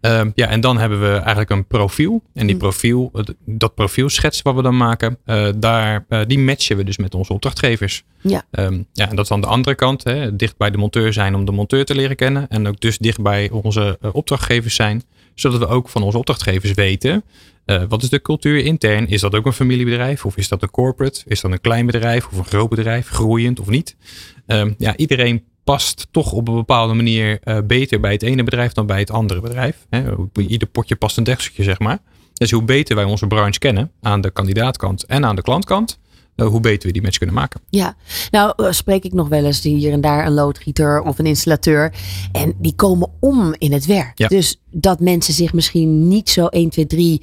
Uh, 0.00 0.22
ja, 0.34 0.46
en 0.46 0.60
dan 0.60 0.78
hebben 0.78 1.00
we 1.00 1.12
eigenlijk 1.16 1.50
een 1.50 1.66
profiel. 1.66 2.22
En 2.34 2.46
die 2.46 2.56
profiel, 2.56 3.12
dat 3.44 3.74
profielschets 3.74 4.42
wat 4.42 4.54
we 4.54 4.62
dan 4.62 4.76
maken, 4.76 5.18
uh, 5.26 5.48
daar, 5.56 6.04
die 6.26 6.38
matchen 6.38 6.76
we 6.76 6.84
dus 6.84 6.96
met 6.96 7.14
onze 7.14 7.32
opdrachtgevers. 7.32 8.02
Ja. 8.20 8.42
Um, 8.50 8.86
ja, 8.92 9.08
en 9.08 9.16
dat 9.16 9.24
is 9.24 9.30
aan 9.30 9.40
de 9.40 9.46
andere 9.46 9.76
kant, 9.76 10.04
hè, 10.04 10.36
dicht 10.36 10.56
bij 10.56 10.70
de 10.70 10.78
monteur 10.78 11.12
zijn 11.12 11.34
om 11.34 11.44
de 11.44 11.52
monteur 11.52 11.84
te 11.84 11.94
leren 11.94 12.16
kennen. 12.16 12.48
En 12.48 12.68
ook 12.68 12.80
dus 12.80 12.98
dicht 12.98 13.20
bij 13.20 13.50
onze 13.50 13.98
opdrachtgevers 14.12 14.74
zijn, 14.74 15.02
zodat 15.34 15.58
we 15.58 15.66
ook 15.66 15.88
van 15.88 16.02
onze 16.02 16.18
opdrachtgevers 16.18 16.72
weten 16.72 17.24
uh, 17.70 17.82
wat 17.88 18.02
is 18.02 18.08
de 18.08 18.22
cultuur 18.22 18.64
intern? 18.64 19.08
Is 19.08 19.20
dat 19.20 19.34
ook 19.34 19.46
een 19.46 19.52
familiebedrijf? 19.52 20.24
Of 20.24 20.36
is 20.36 20.48
dat 20.48 20.62
een 20.62 20.70
corporate? 20.70 21.22
Is 21.26 21.40
dat 21.40 21.50
een 21.50 21.60
klein 21.60 21.86
bedrijf 21.86 22.26
of 22.26 22.38
een 22.38 22.44
groot 22.44 22.68
bedrijf? 22.68 23.08
Groeiend 23.08 23.60
of 23.60 23.68
niet? 23.68 23.96
Um, 24.46 24.74
ja, 24.78 24.96
iedereen 24.96 25.44
past 25.64 26.06
toch 26.10 26.32
op 26.32 26.48
een 26.48 26.54
bepaalde 26.54 26.94
manier 26.94 27.40
uh, 27.44 27.58
beter 27.64 28.00
bij 28.00 28.12
het 28.12 28.22
ene 28.22 28.44
bedrijf 28.44 28.72
dan 28.72 28.86
bij 28.86 28.98
het 28.98 29.10
andere 29.10 29.40
bedrijf. 29.40 29.86
Hè? 29.90 30.02
Ieder 30.32 30.68
potje 30.68 30.96
past 30.96 31.16
een 31.16 31.24
dekseltje, 31.24 31.62
zeg 31.62 31.78
maar. 31.78 31.98
Dus 32.34 32.50
hoe 32.50 32.62
beter 32.62 32.96
wij 32.96 33.04
onze 33.04 33.26
branche 33.26 33.58
kennen 33.58 33.90
aan 34.00 34.20
de 34.20 34.30
kandidaatkant 34.30 35.04
en 35.04 35.24
aan 35.24 35.36
de 35.36 35.42
klantkant, 35.42 35.98
uh, 36.36 36.46
hoe 36.46 36.60
beter 36.60 36.86
we 36.86 36.92
die 36.92 37.02
match 37.02 37.18
kunnen 37.18 37.36
maken. 37.36 37.60
Ja, 37.68 37.96
nou 38.30 38.72
spreek 38.72 39.04
ik 39.04 39.12
nog 39.12 39.28
wel 39.28 39.44
eens 39.44 39.62
hier 39.62 39.92
en 39.92 40.00
daar 40.00 40.26
een 40.26 40.32
loodgieter 40.32 41.02
of 41.02 41.18
een 41.18 41.26
installateur. 41.26 41.92
En 42.32 42.54
die 42.58 42.74
komen 42.74 43.08
om 43.20 43.54
in 43.58 43.72
het 43.72 43.86
werk. 43.86 44.18
Ja. 44.18 44.28
Dus 44.28 44.60
dat 44.70 45.00
mensen 45.00 45.34
zich 45.34 45.52
misschien 45.52 46.08
niet 46.08 46.30
zo 46.30 46.46
1, 46.46 46.70
2, 46.70 46.86
3 46.86 47.22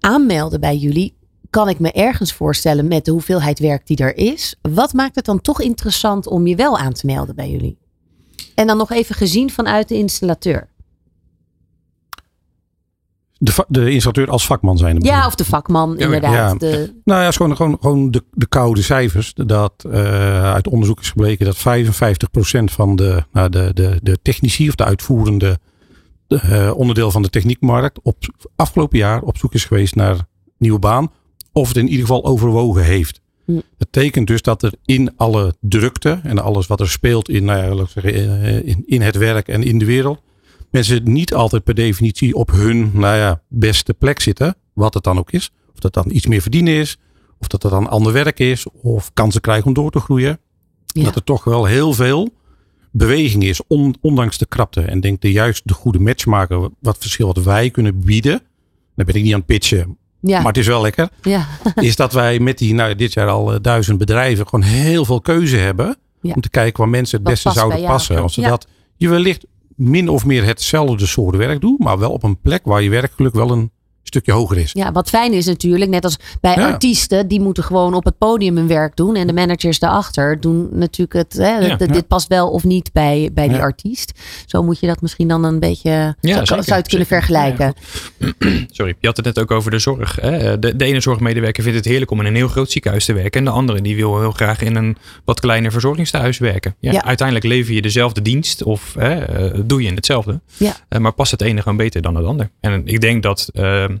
aanmelden 0.00 0.60
bij 0.60 0.76
jullie, 0.76 1.18
kan 1.50 1.68
ik 1.68 1.78
me 1.78 1.92
ergens 1.92 2.32
voorstellen 2.32 2.88
met 2.88 3.04
de 3.04 3.10
hoeveelheid 3.10 3.58
werk 3.58 3.86
die 3.86 3.96
er 3.96 4.16
is. 4.16 4.56
Wat 4.62 4.92
maakt 4.92 5.14
het 5.14 5.24
dan 5.24 5.40
toch 5.40 5.60
interessant 5.60 6.26
om 6.26 6.46
je 6.46 6.56
wel 6.56 6.78
aan 6.78 6.92
te 6.92 7.06
melden 7.06 7.34
bij 7.34 7.50
jullie? 7.50 7.78
En 8.54 8.66
dan 8.66 8.76
nog 8.76 8.90
even 8.90 9.14
gezien 9.14 9.50
vanuit 9.50 9.88
de 9.88 9.94
installateur. 9.94 10.68
De, 13.38 13.64
de 13.68 13.90
installateur 13.90 14.30
als 14.30 14.46
vakman 14.46 14.78
zijn. 14.78 14.96
Ja, 15.00 15.26
of 15.26 15.34
de 15.34 15.44
vakman, 15.44 15.94
Ja, 15.98 16.04
inderdaad. 16.04 16.32
ja. 16.32 16.54
De, 16.54 17.00
Nou 17.04 17.20
ja, 17.20 17.28
is 17.28 17.36
gewoon, 17.36 17.56
gewoon, 17.56 17.76
gewoon 17.80 18.10
de, 18.10 18.24
de 18.32 18.46
koude 18.46 18.82
cijfers. 18.82 19.32
Dat 19.34 19.84
uh, 19.86 20.52
uit 20.52 20.68
onderzoek 20.68 21.00
is 21.00 21.10
gebleken 21.10 21.46
dat 21.46 21.56
55% 21.58 22.64
van 22.64 22.96
de, 22.96 23.24
nou, 23.32 23.48
de, 23.48 23.70
de, 23.74 23.98
de 24.02 24.18
technici 24.22 24.68
of 24.68 24.74
de 24.74 24.84
uitvoerende 24.84 25.58
uh, 26.30 26.72
onderdeel 26.76 27.10
van 27.10 27.22
de 27.22 27.30
techniekmarkt 27.30 28.00
op 28.02 28.16
afgelopen 28.56 28.98
jaar 28.98 29.22
op 29.22 29.38
zoek 29.38 29.54
is 29.54 29.64
geweest 29.64 29.94
naar 29.94 30.26
nieuwe 30.58 30.78
baan. 30.78 31.12
Of 31.52 31.68
het 31.68 31.76
in 31.76 31.88
ieder 31.88 32.00
geval 32.06 32.24
overwogen 32.24 32.84
heeft. 32.84 33.20
Hm. 33.44 33.54
Dat 33.54 33.90
betekent 33.90 34.26
dus 34.26 34.42
dat 34.42 34.62
er 34.62 34.72
in 34.84 35.16
alle 35.16 35.54
drukte 35.60 36.20
en 36.22 36.38
alles 36.38 36.66
wat 36.66 36.80
er 36.80 36.88
speelt 36.88 37.28
in, 37.28 37.44
nou 37.44 37.76
ja, 37.76 37.82
ik 37.82 37.88
zeggen, 37.88 38.64
in, 38.64 38.82
in 38.86 39.00
het 39.00 39.16
werk 39.16 39.48
en 39.48 39.62
in 39.62 39.78
de 39.78 39.84
wereld. 39.84 40.20
Mensen 40.70 41.12
niet 41.12 41.34
altijd 41.34 41.64
per 41.64 41.74
definitie 41.74 42.34
op 42.34 42.50
hun 42.50 42.90
nou 42.94 43.16
ja, 43.16 43.42
beste 43.48 43.94
plek 43.94 44.20
zitten. 44.20 44.56
Wat 44.72 44.94
het 44.94 45.02
dan 45.02 45.18
ook 45.18 45.32
is. 45.32 45.50
Of 45.72 45.78
dat 45.80 45.94
dan 45.94 46.10
iets 46.10 46.26
meer 46.26 46.40
verdienen 46.40 46.74
is. 46.74 46.98
Of 47.38 47.46
dat 47.46 47.62
het 47.62 47.72
dan 47.72 47.88
ander 47.88 48.12
werk 48.12 48.38
is. 48.38 48.66
Of 48.82 49.12
kansen 49.14 49.40
krijgen 49.40 49.66
om 49.66 49.72
door 49.72 49.90
te 49.90 50.00
groeien. 50.00 50.40
Ja. 50.86 51.04
Dat 51.04 51.14
er 51.14 51.24
toch 51.24 51.44
wel 51.44 51.64
heel 51.64 51.92
veel 51.92 52.28
beweging 52.90 53.44
is, 53.44 53.60
on, 53.66 53.94
ondanks 54.00 54.38
de 54.38 54.46
krapte. 54.46 54.80
En 54.80 55.00
denk 55.00 55.20
de 55.20 55.32
juist 55.32 55.68
de 55.68 55.74
goede 55.74 55.98
match 55.98 56.26
maken, 56.26 56.74
wat 56.80 56.96
verschil 56.98 57.26
wat 57.26 57.44
wij 57.44 57.70
kunnen 57.70 58.00
bieden. 58.04 58.42
Dan 58.96 59.06
ben 59.06 59.14
ik 59.14 59.22
niet 59.22 59.32
aan 59.32 59.38
het 59.38 59.48
pitchen, 59.48 59.98
ja, 60.20 60.36
maar 60.38 60.46
het 60.46 60.56
is 60.56 60.66
wel 60.66 60.82
lekker. 60.82 61.08
ja. 61.22 61.46
Is 61.74 61.96
dat 61.96 62.12
wij 62.12 62.40
met 62.40 62.58
die, 62.58 62.74
nou 62.74 62.94
dit 62.94 63.12
jaar 63.12 63.28
al 63.28 63.54
uh, 63.54 63.58
duizend 63.62 63.98
bedrijven, 63.98 64.48
gewoon 64.48 64.64
heel 64.64 65.04
veel 65.04 65.20
keuze 65.20 65.56
hebben. 65.56 65.96
Ja. 66.20 66.34
Om 66.34 66.40
te 66.40 66.50
kijken 66.50 66.80
waar 66.80 66.88
mensen 66.88 67.18
het 67.18 67.26
Wat 67.26 67.34
beste 67.34 67.50
zouden 67.58 67.82
passen. 67.82 68.22
Als 68.22 68.34
ze 68.34 68.40
dat 68.40 68.66
je 68.96 69.08
wellicht 69.08 69.46
min 69.76 70.08
of 70.08 70.24
meer 70.24 70.44
hetzelfde 70.44 71.06
soort 71.06 71.36
werk 71.36 71.60
doet, 71.60 71.78
maar 71.78 71.98
wel 71.98 72.10
op 72.10 72.22
een 72.22 72.40
plek 72.40 72.60
waar 72.64 72.82
je 72.82 72.90
werkgeluk 72.90 73.34
wel 73.34 73.50
een 73.50 73.70
stukje 74.10 74.32
hoger 74.32 74.56
is. 74.58 74.72
Ja, 74.72 74.92
wat 74.92 75.08
fijn 75.08 75.32
is 75.32 75.46
natuurlijk, 75.46 75.90
net 75.90 76.04
als 76.04 76.16
bij 76.40 76.54
Ja. 76.54 76.70
artiesten, 76.70 77.28
die 77.28 77.40
moeten 77.40 77.64
gewoon 77.64 77.94
op 77.94 78.04
het 78.04 78.18
podium 78.18 78.56
hun 78.56 78.66
werk 78.66 78.96
doen. 78.96 79.16
En 79.16 79.26
de 79.26 79.32
managers 79.32 79.78
daarachter 79.78 80.40
doen 80.40 80.68
natuurlijk 80.72 81.12
het, 81.12 81.32
hè, 81.32 81.58
Ja. 81.58 81.76
dit 81.76 82.06
past 82.06 82.28
wel 82.28 82.50
of 82.50 82.64
niet 82.64 82.92
bij, 82.92 83.30
bij 83.32 83.46
die 83.48 83.56
Ja. 83.56 83.62
artiest. 83.62 84.12
Zo 84.46 84.62
moet 84.62 84.80
je 84.80 84.86
dat 84.86 85.00
misschien 85.02 85.28
dan 85.28 85.44
een 85.44 85.58
beetje, 85.58 85.90
Ja, 85.90 86.14
zou, 86.20 86.46
zeker, 86.46 86.46
zou 86.46 86.64
je 86.64 86.72
het 86.72 86.88
kunnen 86.88 87.06
zeker. 87.06 87.22
vergelijken. 87.24 87.74
Sorry, 88.70 88.94
je 89.00 89.06
had 89.06 89.16
het 89.16 89.26
net 89.26 89.38
ook 89.38 89.50
over 89.50 89.70
de 89.70 89.78
zorg. 89.78 90.16
Hè? 90.20 90.58
De, 90.58 90.76
de 90.76 90.84
ene 90.84 91.00
zorgmedewerker 91.00 91.62
vindt 91.62 91.78
het 91.78 91.86
heerlijk 91.86 92.10
om 92.10 92.20
in 92.20 92.26
een 92.26 92.34
heel 92.34 92.48
groot 92.48 92.70
ziekenhuis 92.70 93.04
te 93.04 93.12
werken. 93.12 93.38
En 93.38 93.44
de 93.44 93.50
andere 93.50 93.80
die 93.82 93.96
wil 93.96 94.20
heel 94.20 94.30
graag 94.30 94.62
in 94.62 94.76
een 94.76 94.96
wat 95.24 95.40
kleiner 95.40 95.72
verzorgingstehuis 95.72 96.38
werken. 96.38 96.74
Ja, 96.78 96.92
Ja. 96.92 97.04
Uiteindelijk 97.04 97.46
lever 97.46 97.74
je 97.74 97.82
dezelfde 97.82 98.22
dienst 98.22 98.62
of 98.62 98.94
hè, 98.98 99.14
eh, 99.24 99.60
doe 99.64 99.82
je 99.82 99.88
in 99.88 99.94
hetzelfde. 99.94 100.40
Ja. 100.56 100.72
Eh, 100.88 100.98
maar 101.00 101.12
past 101.12 101.30
het 101.30 101.40
ene 101.42 101.62
gewoon 101.62 101.76
beter 101.76 102.02
dan 102.02 102.14
het 102.14 102.26
ander. 102.26 102.50
En 102.60 102.82
ik 102.86 103.00
denk 103.00 103.22
dat 103.22 103.48
ehm, 103.52 103.96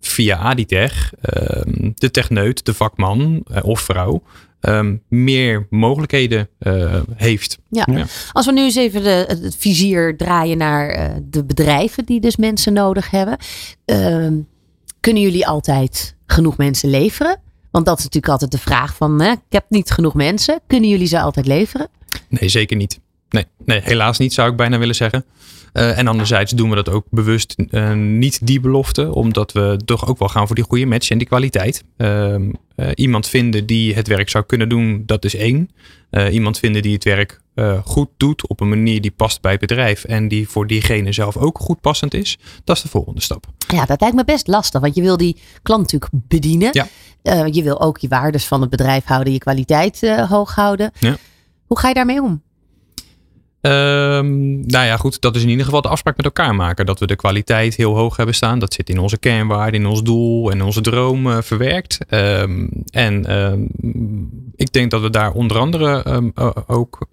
via 0.00 0.36
Aditech 0.36 1.12
ehm, 1.20 1.90
de 1.94 2.10
techneut, 2.10 2.64
de 2.64 2.74
vakman 2.74 3.44
eh, 3.52 3.64
of 3.64 3.80
vrouw 3.80 4.22
ehm, 4.60 4.96
meer 5.08 5.66
mogelijkheden 5.70 6.48
eh, 6.58 7.00
heeft. 7.14 7.58
Ja. 7.68 7.86
Ja. 7.92 8.06
Als 8.32 8.46
we 8.46 8.52
nu 8.52 8.62
eens 8.62 8.76
even 8.76 9.02
de, 9.02 9.24
het, 9.28 9.42
het 9.42 9.56
vizier 9.56 10.16
draaien 10.16 10.58
naar 10.58 10.88
eh, 10.88 11.14
de 11.22 11.44
bedrijven 11.44 12.04
die 12.04 12.20
dus 12.20 12.36
mensen 12.36 12.72
nodig 12.72 13.10
hebben. 13.10 13.36
Ehm, 13.84 14.34
kunnen 15.00 15.22
jullie 15.22 15.46
altijd 15.46 16.16
genoeg 16.26 16.56
mensen 16.56 16.90
leveren? 16.90 17.40
Want 17.70 17.86
dat 17.86 17.98
is 17.98 18.04
natuurlijk 18.04 18.32
altijd 18.32 18.50
de 18.50 18.58
vraag 18.58 18.94
van, 18.94 19.20
hè, 19.20 19.30
ik 19.30 19.38
heb 19.48 19.64
niet 19.68 19.90
genoeg 19.90 20.14
mensen. 20.14 20.60
Kunnen 20.66 20.88
jullie 20.88 21.06
ze 21.06 21.20
altijd 21.20 21.46
leveren? 21.46 21.88
Nee, 22.28 22.48
zeker 22.48 22.76
niet. 22.76 23.00
Nee, 23.30 23.44
nee, 23.64 23.80
helaas 23.84 24.18
niet 24.18 24.32
zou 24.32 24.50
ik 24.50 24.56
bijna 24.56 24.78
willen 24.78 24.94
zeggen. 24.94 25.24
Eh, 25.72 25.98
en 25.98 26.06
anderzijds 26.06 26.52
doen 26.52 26.70
we 26.70 26.76
dat 26.76 26.88
ook 26.88 27.06
bewust 27.10 27.54
eh, 27.70 27.92
niet 27.92 28.46
die 28.46 28.60
belofte, 28.60 29.14
omdat 29.14 29.52
we 29.52 29.80
toch 29.84 30.08
ook 30.08 30.18
wel 30.18 30.28
gaan 30.28 30.46
voor 30.46 30.56
die 30.56 30.64
goede 30.64 30.86
match 30.86 31.10
en 31.10 31.18
die 31.18 31.26
kwaliteit. 31.26 31.84
Ehm, 31.96 32.50
eh, 32.74 32.88
iemand 32.94 33.28
vinden 33.28 33.66
die 33.66 33.94
het 33.94 34.08
werk 34.08 34.28
zou 34.28 34.44
kunnen 34.44 34.68
doen, 34.68 35.02
dat 35.06 35.24
is 35.24 35.34
één. 35.34 35.70
Iemand 36.30 36.58
vinden 36.58 36.82
die 36.82 36.92
het 36.92 37.04
werk 37.04 37.40
goed 37.84 38.08
doet 38.16 38.48
op 38.48 38.60
een 38.60 38.68
manier 38.68 39.00
die 39.00 39.10
past 39.10 39.40
bij 39.40 39.50
het 39.50 39.60
bedrijf 39.60 40.04
en 40.04 40.28
die 40.28 40.48
voor 40.48 40.66
diegene 40.66 41.12
zelf 41.12 41.36
ook 41.36 41.58
goed 41.58 41.80
passend 41.80 42.14
is, 42.14 42.38
dat 42.64 42.76
is 42.76 42.82
de 42.82 42.88
volgende 42.88 43.20
stap. 43.20 43.46
Ja, 43.68 43.84
dat 43.84 44.00
lijkt 44.00 44.16
me 44.16 44.24
best 44.24 44.46
lastig, 44.46 44.80
want 44.80 44.94
je 44.94 45.02
wil 45.02 45.16
die 45.16 45.36
klant 45.62 45.80
natuurlijk 45.80 46.12
bedienen. 46.28 46.68
Ja. 46.72 46.86
Je 47.46 47.62
wil 47.62 47.80
ook 47.80 47.98
je 47.98 48.08
waardes 48.08 48.46
van 48.46 48.60
het 48.60 48.70
bedrijf 48.70 49.04
houden, 49.04 49.32
je 49.32 49.38
kwaliteit 49.38 50.00
hoog 50.28 50.54
houden. 50.54 50.90
Ja. 50.98 51.16
Hoe 51.66 51.78
ga 51.78 51.88
je 51.88 51.94
daarmee 51.94 52.22
om? 52.22 52.42
Ehm, 53.60 54.60
nou 54.60 54.86
ja, 54.86 54.96
goed, 54.96 55.20
dat 55.20 55.36
is 55.36 55.42
in 55.42 55.48
ieder 55.48 55.64
geval 55.64 55.80
de 55.80 55.88
afspraak 55.88 56.16
met 56.16 56.24
elkaar 56.24 56.54
maken. 56.54 56.86
Dat 56.86 56.98
we 56.98 57.06
de 57.06 57.16
kwaliteit 57.16 57.74
heel 57.74 57.96
hoog 57.96 58.16
hebben 58.16 58.34
staan. 58.34 58.58
Dat 58.58 58.74
zit 58.74 58.90
in 58.90 58.98
onze 58.98 59.18
kernwaarden, 59.18 59.80
in 59.80 59.86
ons 59.86 60.02
doel 60.02 60.50
en 60.50 60.62
onze 60.62 60.80
droom 60.80 61.26
eh, 61.26 61.38
verwerkt. 61.40 61.98
Ehm, 62.08 62.66
en 62.90 63.26
ehm, 63.26 63.60
ik 64.56 64.72
denk 64.72 64.90
dat 64.90 65.00
we 65.00 65.10
daar 65.10 65.32
onder 65.32 65.58
andere 65.58 66.22
ook 66.66 67.08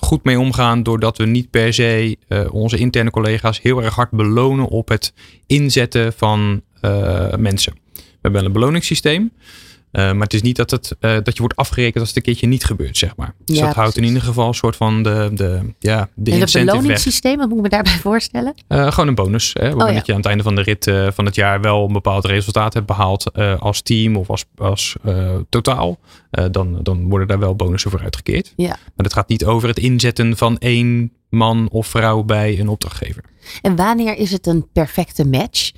goed 0.00 0.24
mee 0.24 0.38
omgaan. 0.38 0.82
Doordat 0.82 1.18
we 1.18 1.26
niet 1.26 1.50
per 1.50 1.74
se 1.74 2.16
eh, 2.28 2.54
onze 2.54 2.76
interne 2.76 3.10
collega's 3.10 3.60
heel 3.62 3.82
erg 3.82 3.94
hard 3.94 4.10
belonen 4.10 4.66
op 4.66 4.88
het 4.88 5.12
inzetten 5.46 6.12
van 6.12 6.62
eh, 6.80 7.34
mensen. 7.34 7.72
We 7.92 8.00
hebben 8.20 8.40
wel 8.40 8.44
een 8.44 8.52
beloningssysteem. 8.52 9.32
Uh, 9.92 10.12
maar 10.12 10.22
het 10.22 10.34
is 10.34 10.42
niet 10.42 10.56
dat, 10.56 10.70
het, 10.70 10.96
uh, 11.00 11.10
dat 11.22 11.32
je 11.32 11.38
wordt 11.38 11.56
afgerekend 11.56 11.98
als 11.98 12.08
het 12.08 12.16
een 12.16 12.22
keertje 12.22 12.46
niet 12.46 12.64
gebeurt, 12.64 12.98
zeg 12.98 13.16
maar. 13.16 13.34
Dus 13.44 13.58
Ja, 13.58 13.66
dat 13.66 13.74
houdt 13.74 13.96
in 13.96 14.04
ieder 14.04 14.22
geval 14.22 14.48
een 14.48 14.54
soort 14.54 14.76
van 14.76 15.02
de, 15.02 15.30
de, 15.34 15.74
ja, 15.78 16.08
de 16.14 16.30
en 16.30 16.40
het 16.40 16.52
beloningssysteem, 16.52 17.36
wat 17.36 17.48
moet 17.48 17.56
ik 17.56 17.62
me 17.62 17.68
daarbij 17.68 17.98
voorstellen? 18.10 18.54
Eh, 18.68 18.92
gewoon 18.92 19.08
een 19.08 19.14
bonus. 19.14 19.52
Hè? 19.52 19.60
Waarin 19.60 19.82
Oh, 19.82 19.88
ja. 19.88 19.94
dat 19.94 20.06
je 20.06 20.12
aan 20.12 20.18
het 20.18 20.26
einde 20.28 20.42
van 20.42 20.54
de 20.54 20.62
rit 20.62 20.86
eh, 20.86 21.08
van 21.10 21.24
het 21.24 21.34
jaar 21.34 21.60
wel 21.60 21.86
een 21.86 21.92
bepaald 21.92 22.24
resultaat 22.24 22.74
hebt 22.74 22.86
behaald 22.86 23.30
eh, 23.30 23.60
als 23.60 23.82
team 23.82 24.16
of 24.16 24.30
als, 24.30 24.44
als 24.56 24.96
eh, 25.04 25.36
totaal. 25.48 25.98
Eh, 26.30 26.44
dan, 26.50 26.78
dan 26.82 27.08
worden 27.08 27.28
daar 27.28 27.38
wel 27.38 27.56
bonussen 27.56 27.90
voor 27.90 28.00
uitgekeerd. 28.02 28.52
Ja. 28.56 28.68
Maar 28.68 29.04
het 29.06 29.12
gaat 29.12 29.28
niet 29.28 29.44
over 29.44 29.68
het 29.68 29.78
inzetten 29.78 30.36
van 30.36 30.58
één 30.58 31.12
man 31.28 31.68
of 31.72 31.86
vrouw 31.86 32.22
bij 32.22 32.58
een 32.60 32.68
opdrachtgever. 32.68 33.24
En 33.62 33.76
wanneer 33.76 34.16
is 34.16 34.30
het 34.32 34.46
een 34.46 34.66
perfecte 34.72 35.26
match? 35.26 35.70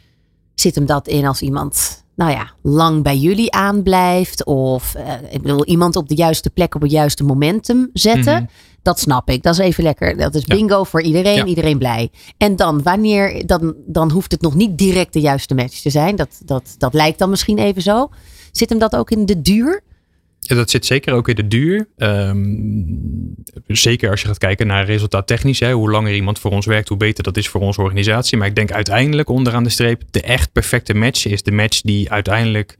Zit 0.54 0.74
hem 0.74 0.86
dat 0.86 1.08
in 1.08 1.26
als 1.26 1.42
iemand, 1.42 2.01
nou 2.22 2.34
ja, 2.34 2.50
lang 2.62 3.02
bij 3.02 3.16
jullie 3.16 3.52
aanblijft? 3.52 4.44
Of 4.44 4.94
eh, 4.94 5.12
ik 5.30 5.42
bedoel, 5.42 5.64
iemand 5.64 5.96
op 5.96 6.08
de 6.08 6.14
juiste 6.14 6.50
plek 6.50 6.74
op 6.74 6.80
het 6.82 6.90
juiste 6.90 7.24
momentum 7.24 7.90
zetten? 7.92 8.34
Mhm. 8.34 8.44
Dat 8.82 8.98
snap 9.00 9.30
ik. 9.30 9.42
Dat 9.42 9.52
is 9.52 9.58
even 9.58 9.84
lekker. 9.84 10.16
Dat 10.16 10.34
is 10.34 10.42
Ja. 10.46 10.54
bingo 10.54 10.84
voor 10.84 11.02
iedereen. 11.02 11.34
Ja. 11.34 11.44
Iedereen 11.44 11.78
blij. 11.78 12.10
En 12.36 12.56
dan, 12.56 12.82
wanneer, 12.82 13.46
dan, 13.46 13.74
dan 13.86 14.10
hoeft 14.10 14.32
het 14.32 14.40
nog 14.40 14.54
niet 14.54 14.78
direct 14.78 15.12
de 15.12 15.20
juiste 15.20 15.54
match 15.54 15.80
te 15.80 15.90
zijn. 15.90 16.16
Dat, 16.16 16.40
dat, 16.44 16.74
dat 16.78 16.94
lijkt 16.94 17.18
dan 17.18 17.30
misschien 17.30 17.58
even 17.58 17.82
zo. 17.82 18.08
Zit 18.52 18.68
hem 18.68 18.78
dat 18.78 18.96
ook 18.96 19.10
in 19.10 19.26
de 19.26 19.42
duur? 19.42 19.82
Ja, 20.44 20.54
dat 20.56 20.70
zit 20.70 20.86
zeker 20.86 21.14
ook 21.14 21.28
in 21.28 21.34
de 21.34 21.48
duur. 21.48 21.88
Ehm, 21.96 22.56
zeker 23.66 24.10
als 24.10 24.20
je 24.20 24.26
gaat 24.26 24.38
kijken 24.38 24.66
naar 24.66 24.84
resultaattechnisch. 24.84 25.60
Hè, 25.60 25.72
hoe 25.72 25.90
langer 25.90 26.14
iemand 26.14 26.38
voor 26.38 26.50
ons 26.50 26.66
werkt, 26.66 26.88
hoe 26.88 26.96
beter 26.96 27.24
dat 27.24 27.36
is 27.36 27.48
voor 27.48 27.60
onze 27.60 27.80
organisatie. 27.80 28.38
Maar 28.38 28.46
ik 28.46 28.54
denk 28.54 28.72
uiteindelijk 28.72 29.28
onderaan 29.28 29.64
de 29.64 29.70
streep, 29.70 30.02
de 30.10 30.20
echt 30.20 30.52
perfecte 30.52 30.94
match 30.94 31.26
is 31.26 31.42
de 31.42 31.52
match 31.52 31.80
die 31.80 32.10
uiteindelijk 32.10 32.78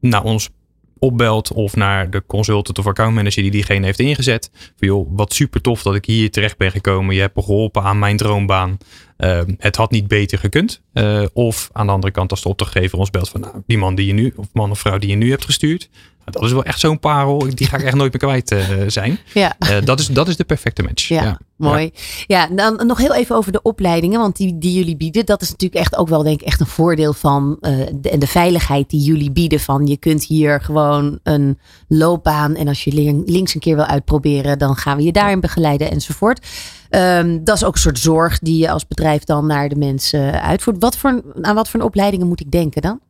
naar 0.00 0.22
ons 0.22 0.50
opbelt 0.98 1.52
of 1.52 1.76
naar 1.76 2.10
de 2.10 2.22
consultant 2.26 2.78
of 2.78 2.86
accountmanager 2.86 3.42
die 3.42 3.50
diegene 3.50 3.84
heeft 3.84 3.98
ingezet. 3.98 4.50
Van 4.52 4.88
joh, 4.88 5.08
wat 5.10 5.32
super 5.32 5.60
tof 5.60 5.82
dat 5.82 5.94
ik 5.94 6.04
hier 6.04 6.30
terecht 6.30 6.56
ben 6.56 6.70
gekomen. 6.70 7.14
Je 7.14 7.20
hebt 7.20 7.36
me 7.36 7.42
geholpen 7.42 7.82
aan 7.82 7.98
mijn 7.98 8.16
droombaan. 8.16 8.78
Ehm, 9.16 9.54
het 9.58 9.76
had 9.76 9.90
niet 9.90 10.08
beter 10.08 10.38
gekund. 10.38 10.80
Eh, 10.92 11.22
of 11.32 11.70
aan 11.72 11.86
de 11.86 11.92
andere 11.92 12.12
kant 12.12 12.30
als 12.30 12.42
de 12.42 12.48
opdrachtgever 12.48 12.98
ons 12.98 13.10
belt 13.10 13.28
van 13.28 13.40
nou, 13.40 13.54
die 13.66 13.78
man 13.78 13.94
die 13.94 14.06
je 14.06 14.12
nu, 14.12 14.32
of 14.36 14.46
man 14.52 14.70
of 14.70 14.78
vrouw 14.78 14.98
die 14.98 15.10
je 15.10 15.16
nu 15.16 15.30
hebt 15.30 15.44
gestuurd. 15.44 15.88
nou, 15.90 16.30
dat 16.30 16.42
is 16.42 16.52
wel 16.52 16.64
echt 16.64 16.80
zo'n 16.80 16.98
parel. 16.98 17.38
Die 17.54 17.66
ga 17.66 17.76
ik 17.76 17.82
echt 17.82 17.94
nooit 17.94 18.12
meer 18.12 18.20
kwijt 18.22 18.50
eh, 18.50 18.84
zijn. 18.86 19.18
Ja. 19.34 19.54
Eh, 19.58 19.76
dat, 19.84 20.00
is, 20.00 20.06
dat 20.06 20.28
is 20.28 20.36
de 20.36 20.44
perfecte 20.44 20.82
match. 20.82 21.08
Ja, 21.08 21.38
mooi. 21.56 21.90
Ja. 22.26 22.46
dan 22.46 22.86
nog 22.86 22.98
heel 22.98 23.14
even 23.14 23.36
over 23.36 23.52
de 23.52 23.62
opleidingen, 23.62 24.20
want 24.20 24.36
die, 24.36 24.58
die 24.58 24.72
jullie 24.72 24.96
bieden, 24.96 25.26
dat 25.26 25.42
is 25.42 25.50
natuurlijk 25.50 25.80
echt 25.80 25.96
ook 25.96 26.08
wel 26.08 26.22
denk 26.22 26.40
ik 26.40 26.46
echt 26.46 26.60
een 26.60 26.66
voordeel 26.66 27.12
van 27.12 27.56
de, 27.60 28.10
en 28.10 28.18
de 28.18 28.26
veiligheid 28.26 28.90
die 28.90 29.00
jullie 29.00 29.30
bieden. 29.30 29.60
Van 29.60 29.86
je 29.86 29.96
kunt 29.96 30.24
hier 30.24 30.60
gewoon 30.60 31.18
een 31.22 31.58
loopbaan 31.88 32.54
en 32.54 32.68
als 32.68 32.84
je 32.84 32.92
lin- 32.92 33.22
links 33.26 33.54
een 33.54 33.60
keer 33.60 33.76
wil 33.76 33.84
uitproberen, 33.84 34.58
dan 34.58 34.76
gaan 34.76 34.96
we 34.96 35.02
je 35.02 35.12
daarin 35.12 35.40
begeleiden 35.40 35.90
enzovoort. 35.90 36.46
Ehm, 36.94 37.44
dat 37.44 37.56
is 37.56 37.64
ook 37.64 37.74
een 37.74 37.80
soort 37.80 37.98
zorg 37.98 38.38
die 38.38 38.58
je 38.58 38.70
als 38.70 38.86
bedrijf 38.86 39.24
dan 39.24 39.46
naar 39.46 39.68
de 39.68 39.76
mensen 39.76 40.42
uitvoert. 40.42 40.76
Wat 40.78 40.96
voor, 40.96 41.22
aan 41.40 41.54
wat 41.54 41.68
voor 41.68 41.80
opleidingen 41.80 42.26
moet 42.26 42.40
ik 42.40 42.50
denken 42.50 42.82
dan? 42.82 43.00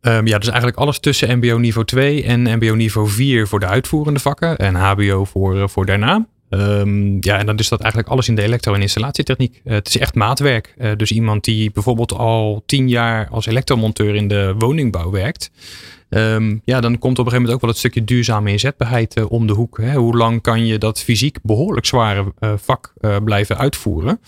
Ehm, 0.00 0.26
ja, 0.26 0.38
dus 0.38 0.48
eigenlijk 0.48 0.78
alles 0.78 0.98
tussen 0.98 1.38
MBO 1.38 1.58
niveau 1.58 1.86
2 1.86 2.24
en 2.24 2.42
MBO 2.42 2.74
niveau 2.74 3.08
4 3.08 3.46
voor 3.46 3.60
de 3.60 3.66
uitvoerende 3.66 4.20
vakken. 4.20 4.56
En 4.56 4.74
HBO 4.74 5.24
voor, 5.24 5.60
eh, 5.60 5.68
voor 5.68 5.86
daarna. 5.86 6.26
Ehm, 6.48 7.16
ja, 7.20 7.38
en 7.38 7.46
dan 7.46 7.58
is 7.58 7.68
dat 7.68 7.80
eigenlijk 7.80 8.12
alles 8.12 8.28
in 8.28 8.34
de 8.34 8.42
elektro- 8.42 8.74
en 8.74 8.80
installatietechniek. 8.80 9.60
Eh, 9.64 9.72
het 9.72 9.88
is 9.88 9.98
echt 9.98 10.14
maatwerk. 10.14 10.74
Eh, 10.78 10.90
dus 10.96 11.10
iemand 11.10 11.44
die 11.44 11.70
bijvoorbeeld 11.70 12.12
al 12.12 12.62
tien 12.66 12.88
jaar 12.88 13.28
als 13.28 13.46
elektromonteur 13.46 14.14
in 14.14 14.28
de 14.28 14.54
woningbouw 14.58 15.10
werkt. 15.10 15.50
Ehm, 16.10 16.56
ja, 16.64 16.80
dan 16.80 16.98
komt 16.98 17.18
op 17.18 17.24
een 17.26 17.30
gegeven 17.32 17.36
moment 17.36 17.54
ook 17.54 17.60
wel 17.60 17.70
het 17.70 17.78
stukje 17.78 18.04
duurzame 18.04 18.50
inzetbaarheid 18.50 19.14
eh, 19.14 19.30
om 19.30 19.46
de 19.46 19.52
hoek. 19.52 19.78
Hè. 19.78 19.94
Hoe 19.94 20.16
lang 20.16 20.40
kan 20.42 20.66
je 20.66 20.78
dat 20.78 21.00
fysiek 21.00 21.38
behoorlijk 21.42 21.86
zware 21.86 22.32
eh, 22.38 22.52
vak 22.56 22.92
eh, 23.00 23.16
blijven 23.24 23.58
uitvoeren? 23.58 24.20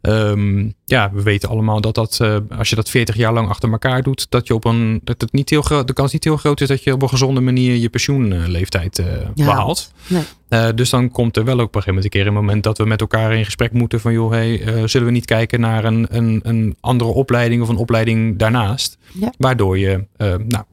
Ehm, 0.00 0.68
ja, 0.84 1.10
we 1.12 1.22
weten 1.22 1.48
allemaal 1.48 1.80
dat 1.80 1.94
dat, 1.94 2.20
als 2.56 2.70
je 2.70 2.76
dat 2.76 2.90
40 2.90 3.16
jaar 3.16 3.32
lang 3.32 3.48
achter 3.48 3.70
elkaar 3.70 4.02
doet, 4.02 4.26
dat 4.30 4.46
je 4.46 4.54
op 4.54 4.64
een, 4.64 5.00
dat 5.04 5.20
het 5.20 5.32
niet 5.32 5.50
heel 5.50 5.62
de 5.84 5.92
kans 5.92 6.12
niet 6.12 6.24
heel 6.24 6.36
groot 6.36 6.60
is 6.60 6.68
dat 6.68 6.82
je 6.82 6.92
op 6.92 7.02
een 7.02 7.08
gezonde 7.08 7.40
manier 7.40 7.74
je 7.76 7.88
pensioenleeftijd 7.88 8.98
eh, 8.98 9.06
Ja. 9.34 9.44
behaalt. 9.44 9.92
Nee. 10.06 10.22
Eh, 10.48 10.68
dus 10.74 10.90
dan 10.90 11.10
komt 11.10 11.36
er 11.36 11.44
wel 11.44 11.60
ook 11.60 11.66
op 11.66 11.74
een 11.74 11.82
gegeven 11.82 11.94
moment 11.94 12.04
een 12.04 12.20
keer 12.20 12.26
een 12.26 12.34
moment 12.34 12.62
dat 12.62 12.78
we 12.78 12.84
met 12.84 13.00
elkaar 13.00 13.34
in 13.34 13.44
gesprek 13.44 13.72
moeten 13.72 14.00
van 14.00 14.12
joh, 14.12 14.30
hey, 14.30 14.62
zullen 14.88 15.06
we 15.06 15.12
niet 15.12 15.24
kijken 15.24 15.60
naar 15.60 15.84
een, 15.84 16.06
een, 16.10 16.40
een 16.42 16.76
andere 16.80 17.10
opleiding 17.10 17.62
of 17.62 17.68
een 17.68 17.76
opleiding 17.76 18.38
daarnaast, 18.38 18.98
Ja. 19.12 19.32
waardoor 19.38 19.78
je 19.78 20.06
nou, 20.18 20.64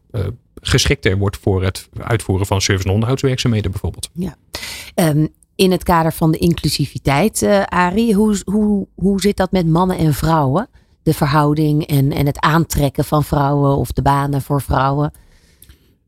geschikter 0.61 1.17
wordt 1.17 1.37
voor 1.37 1.63
het 1.63 1.89
uitvoeren 1.97 2.45
van 2.45 2.61
service- 2.61 2.87
en 2.87 2.93
onderhoudswerkzaamheden 2.93 3.71
bijvoorbeeld. 3.71 4.09
Ehm, 4.95 5.27
in 5.55 5.71
het 5.71 5.83
kader 5.83 6.13
van 6.13 6.31
de 6.31 6.37
inclusiviteit, 6.37 7.41
eh 7.41 7.63
Arie, 7.63 8.13
hoe, 8.13 8.41
hoe, 8.45 8.87
hoe 8.95 9.21
zit 9.21 9.37
dat 9.37 9.51
met 9.51 9.67
mannen 9.67 9.97
en 9.97 10.13
vrouwen? 10.13 10.67
De 11.03 11.13
verhouding 11.13 11.87
en, 11.87 12.11
en 12.11 12.25
het 12.25 12.39
aantrekken 12.39 13.03
van 13.03 13.23
vrouwen 13.23 13.77
of 13.77 13.91
de 13.91 14.01
banen 14.01 14.41
voor 14.41 14.61
vrouwen. 14.61 15.11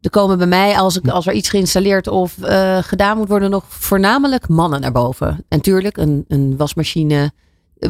Er 0.02 0.10
komen 0.10 0.38
bij 0.38 0.48
mij, 0.48 0.78
als, 0.78 0.98
ik, 0.98 1.08
als 1.08 1.28
er 1.28 1.34
iets 1.34 1.50
geïnstalleerd 1.50 2.08
of 2.08 2.42
eh, 2.42 2.78
gedaan 2.82 3.18
moet 3.18 3.28
worden, 3.28 3.50
nog 3.50 3.66
voornamelijk 3.68 4.48
mannen 4.48 4.82
naar 4.82 4.92
boven. 4.92 5.46
En 5.48 5.62
tuurlijk, 5.62 5.98
een, 5.98 6.26
een 6.28 6.58
wasmachine 6.58 7.32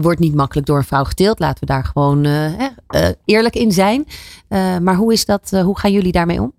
wordt 0.01 0.19
niet 0.19 0.35
makkelijk 0.35 0.67
door 0.67 0.77
een 0.77 0.83
vrouw 0.83 1.03
geteeld. 1.03 1.39
Laten 1.39 1.59
we 1.59 1.65
daar 1.73 1.85
gewoon 1.85 2.25
eh, 2.25 2.45
eh, 2.87 3.09
eerlijk 3.25 3.55
in 3.55 3.71
zijn. 3.71 4.05
Eh, 4.47 4.77
maar 4.77 4.95
hoe 4.95 5.13
is 5.13 5.25
dat? 5.25 5.49
hoe 5.63 5.79
gaan 5.79 5.91
jullie 5.91 6.11
daarmee 6.11 6.41
om? 6.41 6.53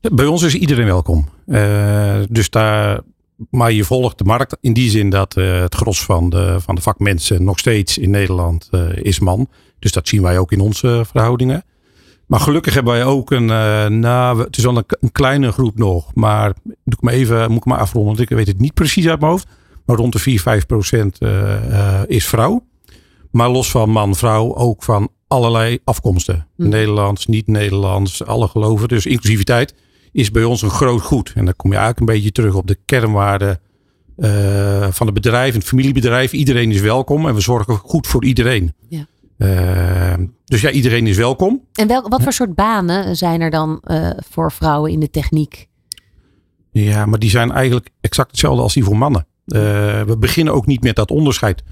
Bij 0.00 0.26
ons 0.26 0.42
is 0.42 0.54
iedereen 0.54 0.84
welkom. 0.86 1.28
Dus 2.28 2.50
daar, 2.50 3.00
maar 3.50 3.72
je 3.72 3.84
volgt 3.84 4.18
de 4.18 4.24
markt 4.24 4.56
in 4.60 4.72
die 4.72 4.90
zin 4.90 5.10
dat 5.10 5.34
het 5.34 5.74
gros 5.74 6.04
van 6.04 6.30
de, 6.30 6.56
van 6.60 6.74
de 6.74 6.80
vakmensen 6.80 7.44
nog 7.44 7.58
steeds 7.58 7.98
in 7.98 8.10
Nederland 8.10 8.70
is 8.94 9.18
man. 9.20 9.48
Dus 9.78 9.92
dat 9.92 10.08
zien 10.08 10.22
wij 10.22 10.38
ook 10.38 10.52
in 10.52 10.60
onze 10.60 11.02
verhoudingen. 11.06 11.64
Maar 12.26 12.40
gelukkig 12.40 12.74
hebben 12.74 12.92
wij 12.92 13.04
ook 13.04 13.30
een, 13.30 13.46
we- 14.36 14.42
het 14.44 14.56
is 14.56 14.64
een, 14.64 14.84
kleine 15.12 15.52
groep 15.52 15.78
nog. 15.78 16.14
Maar 16.14 16.52
doe 16.64 16.74
ik 16.84 17.02
me 17.02 17.10
even, 17.10 17.48
moet 17.48 17.58
ik 17.58 17.64
maar 17.64 17.78
afronden, 17.78 18.16
want 18.16 18.30
ik 18.30 18.36
weet 18.36 18.46
het 18.46 18.60
niet 18.60 18.74
precies 18.74 19.08
uit 19.08 19.20
mijn 19.20 19.32
hoofd. 19.32 19.46
Maar 19.86 19.96
rond 19.96 20.12
de 20.12 20.18
4, 20.18 20.40
5 20.40 20.66
procent 20.66 21.18
eh, 21.18 22.00
eh, 22.00 22.02
is 22.06 22.26
vrouw. 22.26 22.66
Maar 23.30 23.48
los 23.48 23.70
van 23.70 23.90
man, 23.90 24.14
vrouw, 24.14 24.54
ook 24.56 24.82
van 24.82 25.08
allerlei 25.28 25.78
afkomsten. 25.84 26.46
Mhm. 26.56 26.68
Nederlands, 26.68 27.26
niet-Nederlands, 27.26 28.24
alle 28.24 28.48
geloven. 28.48 28.88
Dus 28.88 29.06
inclusiviteit 29.06 29.74
is 30.12 30.30
bij 30.30 30.44
ons 30.44 30.62
een 30.62 30.70
groot 30.70 31.02
goed. 31.02 31.32
En 31.34 31.44
dan 31.44 31.56
kom 31.56 31.70
je 31.70 31.76
eigenlijk 31.76 32.08
een 32.08 32.16
beetje 32.16 32.32
terug 32.32 32.54
op 32.54 32.66
de 32.66 32.78
kernwaarden 32.84 33.60
eh, 34.16 34.86
van 34.90 35.06
het 35.06 35.14
bedrijf, 35.14 35.54
het 35.54 35.64
familiebedrijf. 35.64 36.32
Iedereen 36.32 36.70
is 36.70 36.80
welkom 36.80 37.28
en 37.28 37.34
we 37.34 37.40
zorgen 37.40 37.76
goed 37.76 38.06
voor 38.06 38.24
iedereen. 38.24 38.74
Ja. 38.88 39.06
Dus 40.44 40.60
ja, 40.60 40.70
iedereen 40.70 41.06
is 41.06 41.16
welkom. 41.16 41.62
En 41.72 41.88
wel, 41.88 42.08
wat 42.08 42.22
voor 42.22 42.32
soort 42.32 42.54
banen 42.54 43.16
zijn 43.16 43.40
er 43.40 43.50
dan 43.50 43.82
voor 44.30 44.52
vrouwen 44.52 44.92
in 44.92 45.00
de 45.00 45.10
techniek? 45.10 45.68
Ja, 46.70 47.06
maar 47.06 47.18
die 47.18 47.30
zijn 47.30 47.52
eigenlijk 47.52 47.90
exact 48.00 48.30
hetzelfde 48.30 48.62
als 48.62 48.74
die 48.74 48.84
voor 48.84 48.98
mannen. 48.98 49.26
Eh, 49.46 50.02
we 50.02 50.16
beginnen 50.18 50.54
ook 50.54 50.66
niet 50.66 50.82
met 50.82 50.96
dat 50.96 51.10
onderscheid. 51.10 51.62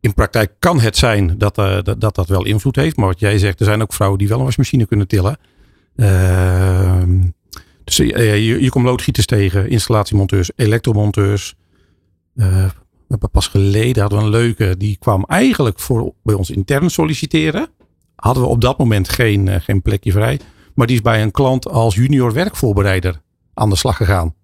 In 0.00 0.14
praktijk 0.14 0.52
kan 0.58 0.80
het 0.80 0.96
zijn 0.96 1.38
dat, 1.38 1.58
eh, 1.58 1.82
dat, 1.82 2.00
dat 2.00 2.14
dat 2.14 2.28
wel 2.28 2.44
invloed 2.44 2.76
heeft. 2.76 2.96
Maar 2.96 3.06
wat 3.06 3.20
jij 3.20 3.38
zegt, 3.38 3.60
er 3.60 3.66
zijn 3.66 3.82
ook 3.82 3.92
vrouwen 3.92 4.18
die 4.18 4.28
wel 4.28 4.38
een 4.38 4.44
wasmachine 4.44 4.86
kunnen 4.86 5.08
tillen. 5.08 5.38
Ehm, 5.96 7.20
dus 7.84 7.98
eh, 7.98 8.46
je, 8.46 8.62
je 8.62 8.68
komt 8.70 8.84
loodgieters 8.84 9.26
tegen, 9.26 9.68
installatiemonteurs, 9.70 10.50
elektromonteurs. 10.56 11.54
We 12.32 12.70
hebben 13.08 13.30
pas 13.30 13.46
geleden 13.46 14.00
hadden 14.00 14.18
we 14.18 14.24
een 14.24 14.30
leuke, 14.30 14.76
die 14.76 14.96
kwam 14.96 15.24
eigenlijk 15.24 15.78
voor 15.78 16.12
bij 16.22 16.34
ons 16.34 16.50
intern 16.50 16.90
solliciteren. 16.90 17.68
Hadden 18.16 18.42
we 18.42 18.48
op 18.48 18.60
dat 18.60 18.78
moment 18.78 19.08
geen, 19.08 19.60
geen 19.60 19.82
plekje 19.82 20.12
vrij. 20.12 20.40
Maar 20.74 20.86
die 20.86 20.96
is 20.96 21.02
bij 21.02 21.22
een 21.22 21.30
klant 21.30 21.68
als 21.68 21.94
junior 21.94 22.32
werkvoorbereider 22.32 23.20
aan 23.54 23.70
de 23.70 23.76
slag 23.76 23.96
gegaan. 23.96 24.34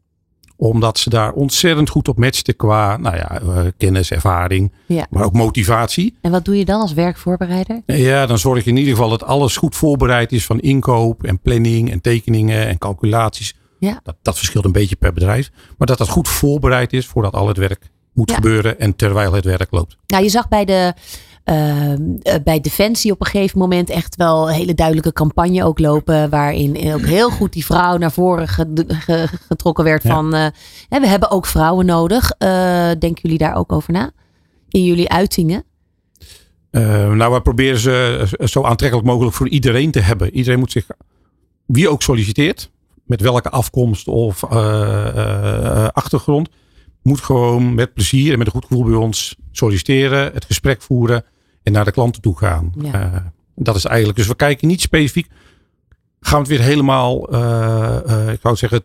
Omdat 0.63 0.99
ze 0.99 1.11
daar 1.11 1.33
ontzettend 1.33 1.89
goed 1.91 2.09
op 2.09 2.19
matchten 2.19 2.57
qua 2.57 2.97
nou 2.97 3.17
ja, 3.17 3.41
eh, 3.41 3.59
kennis, 3.77 4.11
ervaring, 4.11 4.73
Ja. 4.87 5.07
maar 5.11 5.25
ook 5.25 5.33
motivatie. 5.33 6.17
En 6.21 6.31
wat 6.31 6.45
doe 6.45 6.59
je 6.59 6.65
dan 6.65 6.81
als 6.81 6.93
werkvoorbereider? 6.93 7.83
Ja, 7.87 8.27
dan 8.27 8.39
zorg 8.39 8.65
je 8.65 8.71
in 8.71 8.77
ieder 8.77 8.95
geval 8.95 9.09
dat 9.11 9.25
alles 9.25 9.57
goed 9.57 9.77
voorbereid 9.77 10.33
is 10.33 10.47
van 10.47 10.61
inkoop 10.61 11.25
en 11.25 11.39
planning 11.41 11.91
en 11.91 12.01
tekeningen 12.01 12.67
en 12.67 12.79
calculaties. 12.79 13.55
Ja. 13.79 14.01
Dat, 14.03 14.17
dat 14.23 14.37
verschilt 14.37 14.65
een 14.65 14.73
beetje 14.73 14.97
per 14.97 15.13
bedrijf. 15.13 15.51
Maar 15.79 15.87
dat 15.87 15.99
dat 15.99 16.09
goed 16.09 16.29
voorbereid 16.29 16.93
is 16.93 17.07
voordat 17.07 17.33
al 17.35 17.49
het 17.49 17.57
werk 17.57 17.91
moet 18.13 18.29
Ja. 18.31 18.35
gebeuren 18.37 18.79
en 18.81 18.97
terwijl 18.97 19.33
het 19.33 19.45
werk 19.45 19.69
loopt. 19.71 19.97
Nou, 20.07 20.23
je 20.23 20.31
zag 20.31 20.49
bij 20.49 20.65
de. 20.65 20.95
Ehm, 21.45 22.03
eh, 22.23 22.35
bij 22.45 22.61
Defensie 22.61 23.13
op 23.13 23.21
een 23.21 23.27
gegeven 23.27 23.59
moment 23.59 23.91
echt 23.91 24.17
wel 24.17 24.49
een 24.49 24.55
hele 24.55 24.75
duidelijke 24.75 25.13
campagne 25.13 25.65
ook 25.65 25.79
lopen. 25.79 26.31
Waarin 26.31 26.93
ook 26.95 27.05
heel 27.07 27.31
goed 27.31 27.53
die 27.53 27.65
vrouw 27.65 27.97
naar 27.97 28.13
voren 28.13 28.49
ge- 28.49 28.85
ge- 28.89 29.29
getrokken 29.49 29.85
werd. 29.85 30.03
Ja. 30.03 30.11
Van 30.11 30.35
eh, 30.35 30.47
we 30.89 31.07
hebben 31.07 31.31
ook 31.31 31.47
vrouwen 31.47 31.87
nodig. 31.87 32.31
Eh, 32.39 32.49
denken 32.99 33.23
jullie 33.23 33.39
daar 33.39 33.55
ook 33.55 33.73
over 33.73 33.93
na? 33.93 34.11
In 34.69 34.85
jullie 34.85 35.09
uitingen? 35.11 35.65
Nou, 36.71 37.31
wij 37.31 37.41
proberen 37.41 37.79
ze 37.79 38.27
zo 38.45 38.63
aantrekkelijk 38.65 39.09
mogelijk 39.09 39.37
voor 39.37 39.49
iedereen 39.49 39.91
te 39.91 40.01
hebben. 40.01 40.35
Iedereen 40.35 40.59
moet 40.59 40.73
zich 40.73 40.87
wie 41.67 41.89
ook 41.89 42.03
solliciteert, 42.03 42.71
met 43.05 43.21
welke 43.21 43.51
afkomst 43.51 44.09
of 44.09 44.43
uh, 44.53 45.89
achtergrond, 45.93 46.49
moet 47.03 47.21
gewoon 47.21 47.75
met 47.75 47.95
plezier 47.95 48.33
en 48.33 48.39
met 48.39 48.47
een 48.47 48.53
goed 48.53 48.65
gevoel 48.65 48.85
bij 48.85 48.95
ons 48.95 49.37
solliciteren, 49.51 50.33
het 50.33 50.45
gesprek 50.45 50.83
voeren 50.83 51.25
en 51.63 51.73
naar 51.73 51.85
de 51.85 51.93
klanten 51.93 52.23
toe 52.23 52.39
gaan. 52.39 52.73
Ja. 52.79 53.33
dat 53.55 53.77
is 53.77 53.85
eigenlijk, 53.85 54.19
dus 54.19 54.27
we 54.27 54.37
kijken 54.37 54.69
niet 54.69 54.81
specifiek. 54.81 55.27
Gaan 56.21 56.43
we 56.43 56.49
het 56.49 56.59
weer 56.59 56.69
helemaal, 56.69 57.23
ik 58.33 58.39
zou 58.43 58.57
zeggen, 58.57 58.83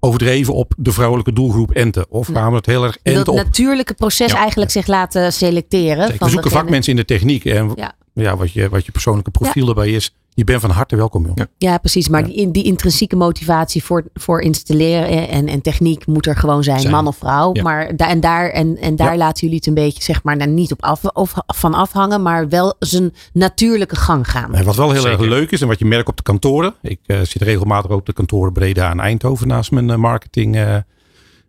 overdreven 0.00 0.54
op 0.54 0.74
de 0.76 0.92
vrouwelijke 0.92 1.32
doelgroep 1.32 1.70
enten? 1.70 2.06
Of 2.08 2.26
gaan 2.26 2.50
we 2.50 2.56
het 2.56 2.66
heel 2.66 2.84
erg 2.84 2.98
enten 3.02 3.32
op... 3.32 3.38
Het 3.38 3.46
natuurlijke 3.46 3.94
proces 3.94 4.32
eigenlijk 4.32 4.70
zich 4.70 4.86
laten 4.86 5.32
selecteren. 5.32 6.06
Zeker, 6.06 6.24
we 6.24 6.30
zoeken 6.30 6.50
vakmensen 6.50 6.90
in 6.90 6.96
de 6.96 7.04
techniek. 7.04 7.44
En 7.44 7.72
ja. 7.74 7.92
ja. 8.12 8.36
wat, 8.36 8.52
je, 8.52 8.68
wat 8.68 8.86
je 8.86 8.92
persoonlijke 8.92 9.30
profiel 9.30 9.68
erbij 9.68 9.90
is, 9.90 10.14
je 10.34 10.44
bent 10.44 10.60
van 10.60 10.70
harte 10.70 10.96
welkom, 10.96 11.26
joh. 11.26 11.32
Ja, 11.34 11.46
ja 11.58 11.78
precies. 11.78 12.08
Maar 12.08 12.24
die, 12.24 12.50
die 12.50 12.64
intrinsieke 12.64 13.16
motivatie 13.16 13.84
voor, 13.84 14.04
voor 14.14 14.40
installeren 14.40 15.28
en, 15.28 15.48
en 15.48 15.60
techniek 15.60 16.06
moet 16.06 16.26
er 16.26 16.36
gewoon 16.36 16.62
zijn, 16.62 16.90
man 16.90 17.06
of 17.06 17.16
vrouw. 17.16 17.52
Maar 17.52 17.96
daar 17.96 18.08
en 18.08 18.20
daar, 18.20 18.50
en, 18.50 18.76
en 18.76 18.96
daar 18.96 19.16
laten 19.16 19.40
jullie 19.40 19.56
het 19.56 19.66
een 19.66 19.74
beetje, 19.74 20.02
zeg 20.02 20.22
maar, 20.22 20.36
nou, 20.36 20.50
niet 20.50 20.72
op 20.72 20.82
af, 20.82 21.04
of, 21.04 21.34
van 21.46 21.74
afhangen, 21.74 22.22
maar 22.22 22.48
wel 22.48 22.74
zijn 22.78 23.14
natuurlijke 23.32 23.96
gang 23.96 24.30
gaan. 24.30 24.54
En 24.54 24.64
wat 24.64 24.76
wel 24.76 24.92
heel 24.92 25.06
erg 25.06 25.20
leuk 25.20 25.50
is 25.50 25.60
en 25.60 25.68
wat 25.68 25.78
je 25.78 25.84
merkt 25.84 26.08
op 26.08 26.16
de 26.16 26.22
kantoren. 26.22 26.74
Ik 26.82 27.00
uh, 27.06 27.20
zit 27.20 27.42
regelmatig 27.42 27.90
op 27.90 28.06
de 28.06 28.12
kantoren 28.12 28.52
Breda 28.52 28.90
en 28.90 29.00
Eindhoven 29.00 29.48
naast 29.48 29.70
mijn 29.70 29.88
uh, 29.88 29.96
marketing 29.96 30.82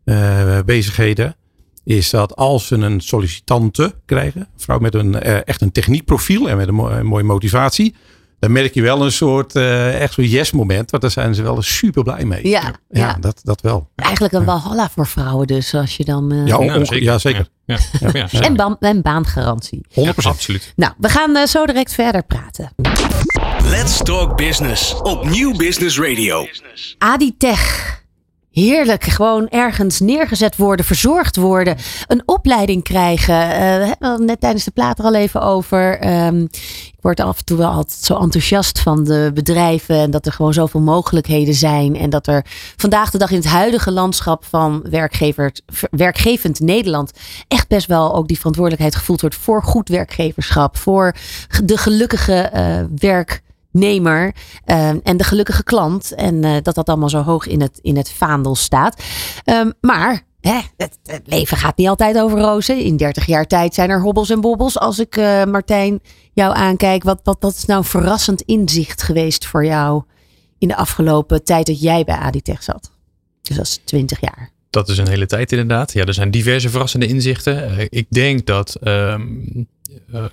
uh, 0.06 0.60
bezigheden 0.66 1.36
is 1.86 2.10
dat 2.10 2.36
als 2.36 2.68
ze 2.68 2.76
een 2.76 3.02
sollicitante 3.02 3.94
krijgen, 4.06 4.42
een 4.42 4.48
vrouw 4.56 4.80
met 4.80 4.94
een, 4.94 5.22
echt 5.22 5.62
een 5.62 5.72
techniekprofiel 5.72 6.50
en 6.50 6.58
met 6.58 6.68
een 6.68 7.06
mooie 7.06 7.24
motivatie, 7.24 7.96
dan 8.44 8.52
merk 8.52 8.74
je 8.74 8.82
wel 8.82 9.02
een 9.02 9.12
soort 9.12 9.56
uh, 9.56 10.02
echt 10.02 10.14
zo'n 10.14 10.26
yes 10.26 10.52
moment. 10.52 10.92
Want 10.92 11.04
daar 11.04 11.12
zijn 11.12 11.36
ze 11.36 11.42
wel 11.42 11.62
super 11.62 12.04
blij 12.04 12.26
mee. 12.26 12.48
Ja, 12.48 12.74
ja, 12.90 13.18
Dat, 13.20 13.42
dat 13.44 13.62
wel. 13.62 13.90
Eigenlijk 13.96 14.34
een 14.34 14.46
walhalla 14.46 14.90
voor 14.90 15.08
vrouwen 15.08 15.48
dus. 15.48 15.74
Als 15.74 15.98
je 15.98 16.06
dan... 16.06 16.34
Uh... 16.34 16.48
Ja, 16.48 16.62
ja, 16.62 16.86
zeker. 16.86 17.04
Ja, 17.04 17.18
zeker. 17.18 17.48
Ja. 18.14 18.42
En, 18.42 18.56
baan, 18.56 18.78
en 18.80 19.02
baangarantie. 19.02 19.86
100%. 19.90 20.04
absoluut. 20.24 20.74
Nou, 20.76 20.94
we 20.98 21.10
gaan 21.10 21.38
uh, 21.38 21.46
zo 21.46 21.66
direct 21.66 21.94
verder 21.94 22.24
praten. 22.24 22.72
Let's 23.64 23.98
Talk 23.98 24.38
Business 24.38 25.02
op 25.02 25.30
Nieuw 25.30 25.56
Business 25.58 26.00
Radio. 26.00 26.48
Aditech 26.98 28.03
heerlijk 28.54 29.04
gewoon 29.04 29.48
ergens 29.50 30.00
neergezet 30.00 30.56
worden, 30.56 30.86
verzorgd 30.86 31.36
worden, 31.36 31.78
een 32.08 32.24
opleiding 32.26 32.84
krijgen. 32.84 33.36
Uh, 33.36 33.52
we 33.52 33.96
hebben 34.00 34.26
net 34.26 34.40
tijdens 34.40 34.64
de 34.64 34.72
plaat 34.72 35.00
er 35.00 35.06
al 35.06 35.16
even 35.16 35.42
over. 35.42 36.08
Um, 36.26 36.48
ik 37.04 37.10
word 37.10 37.20
af 37.20 37.38
en 37.38 37.46
toe 37.46 37.58
wel 37.58 37.70
altijd 37.70 38.00
zo 38.00 38.18
enthousiast 38.18 38.80
van 38.80 39.04
de 39.04 39.32
bedrijven 39.34 39.96
en 39.96 40.12
dat 40.12 40.26
er 40.26 40.32
gewoon 40.32 40.54
zoveel 40.54 40.80
mogelijkheden 40.80 41.54
zijn 41.54 41.96
en 41.96 42.10
dat 42.10 42.28
er 42.28 42.46
vandaag 42.76 43.12
de 43.12 43.18
dag 43.18 43.30
in 43.30 43.38
het 43.38 43.46
huidige 43.46 43.92
landschap 43.92 44.46
van 44.46 44.86
werkgevend 45.92 46.60
Nederland 46.60 47.12
echt 47.48 47.68
best 47.68 47.88
wel 47.88 48.16
ook 48.16 48.28
die 48.28 48.38
verantwoordelijkheid 48.38 48.96
gevoeld 48.96 49.22
wordt 49.22 49.36
voor 49.36 49.64
goed 49.64 49.90
werkgeverschap, 49.90 50.78
voor 50.78 51.16
de 51.64 51.78
gelukkige 51.78 52.52
uh, 52.54 52.80
werk 53.10 53.43
nemer 53.74 54.36
ehm, 54.66 55.00
en 55.04 55.18
de 55.18 55.24
gelukkige 55.24 55.64
klant. 55.64 56.14
En 56.16 56.44
uh, 56.46 56.56
dat 56.62 56.76
dat 56.76 56.90
allemaal 56.90 57.10
zo 57.10 57.22
hoog 57.22 57.48
in 57.48 57.62
het, 57.62 57.80
in 57.82 57.98
het 57.98 58.12
vaandel 58.12 58.56
staat. 58.56 59.04
Um, 59.46 59.74
maar 59.82 60.22
hè, 60.42 60.60
het, 60.78 60.98
leven 61.26 61.58
gaat 61.58 61.78
niet 61.78 61.88
altijd 61.88 62.20
over 62.20 62.40
rozen. 62.40 62.78
In 62.78 62.98
30 62.98 63.26
jaar 63.26 63.48
tijd 63.48 63.74
zijn 63.74 63.90
er 63.90 64.02
hobbels 64.02 64.30
en 64.30 64.42
bobbels. 64.42 64.80
Als 64.80 65.00
ik 65.00 65.18
uh, 65.18 65.44
Martijn 65.44 66.00
jou 66.34 66.56
aankijk, 66.56 67.04
wat, 67.04 67.20
wat, 67.24 67.38
wat 67.40 67.56
is 67.56 67.66
nou 67.66 67.86
verrassend 67.86 68.42
inzicht 68.42 69.04
geweest 69.04 69.46
voor 69.46 69.66
jou 69.66 70.04
in 70.58 70.68
de 70.68 70.76
afgelopen 70.76 71.44
tijd 71.44 71.66
dat 71.66 71.82
jij 71.82 72.04
bij 72.04 72.16
Aditech 72.16 72.64
zat? 72.64 72.92
Dus 73.42 73.56
dat 73.56 73.66
is 73.66 73.80
20 73.84 74.22
jaar. 74.22 74.52
Dat 74.70 74.90
is 74.90 74.98
een 74.98 75.08
hele 75.08 75.26
tijd 75.26 75.52
inderdaad. 75.52 75.94
Ja, 75.94 76.06
er 76.06 76.14
zijn 76.14 76.32
diverse 76.32 76.70
verrassende 76.70 77.08
inzichten. 77.08 77.72
Uh, 77.72 77.86
ik 77.90 78.06
denk 78.10 78.46
dat 78.46 78.78
Ehm, 78.82 79.22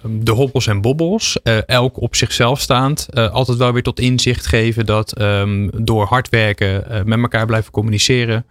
de 0.09 0.31
hobbels 0.31 0.66
en 0.66 0.81
bobbels, 0.81 1.38
uh, 1.44 1.68
elk 1.68 2.01
op 2.01 2.16
zichzelf 2.16 2.61
staand, 2.61 3.09
uh, 3.14 3.31
altijd 3.31 3.59
wel 3.59 3.73
weer 3.73 3.83
tot 3.83 4.01
inzicht 4.01 4.46
geven 4.46 4.87
dat 4.87 5.20
um, 5.20 5.70
door 5.85 6.07
hard 6.07 6.29
werken, 6.29 6.85
uh, 6.90 7.03
met 7.03 7.18
elkaar 7.18 7.46
blijven 7.46 7.73
communiceren, 7.73 8.44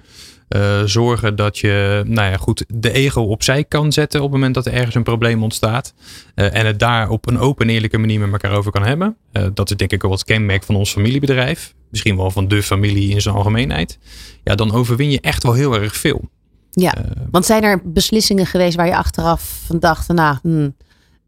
zorgen 0.86 1.36
dat 1.36 1.58
je 1.58 2.04
nou 2.06 2.32
ja, 2.32 2.38
goed, 2.38 2.66
de 2.68 2.92
ego 2.92 3.22
opzij 3.22 3.64
kan 3.64 3.92
zetten 3.92 4.20
op 4.20 4.26
het 4.26 4.36
moment 4.36 4.56
dat 4.56 4.66
er 4.66 4.74
ergens 4.74 4.96
een 4.96 5.04
probleem 5.04 5.44
ontstaat. 5.44 5.94
en 6.36 6.66
het 6.66 6.80
daar 6.80 7.10
op 7.10 7.28
een 7.28 7.40
open 7.40 7.68
en 7.68 7.74
eerlijke 7.74 7.98
manier 7.98 8.20
met 8.20 8.32
elkaar 8.32 8.58
over 8.58 8.72
kan 8.72 8.84
hebben. 8.84 9.16
dat 9.54 9.70
is 9.70 9.76
denk 9.76 9.92
ik 9.92 10.04
ook 10.04 10.12
wat 10.12 10.24
kenmerk 10.24 10.64
van 10.64 10.76
ons 10.76 10.92
familiebedrijf. 10.92 11.74
Misschien 11.90 12.18
wel 12.18 12.32
van 12.32 12.48
de 12.48 12.64
familie 12.64 13.10
in 13.10 13.22
zijn 13.22 13.36
algemeenheid. 13.36 14.00
Ja, 14.44 14.56
dan 14.56 14.72
overwin 14.72 15.12
je 15.12 15.22
echt 15.22 15.44
wel 15.44 15.54
heel 15.54 15.74
erg 15.74 15.96
veel. 15.96 16.30
Ja, 16.70 16.94
want 17.32 17.46
zijn 17.46 17.64
er 17.64 17.82
beslissingen 17.84 18.46
geweest 18.46 18.76
waar 18.76 18.88
je 18.88 18.96
achteraf 18.96 19.62
van 19.66 19.80
dacht, 19.80 20.08
nou, 20.08 20.38
hmm, 20.42 20.76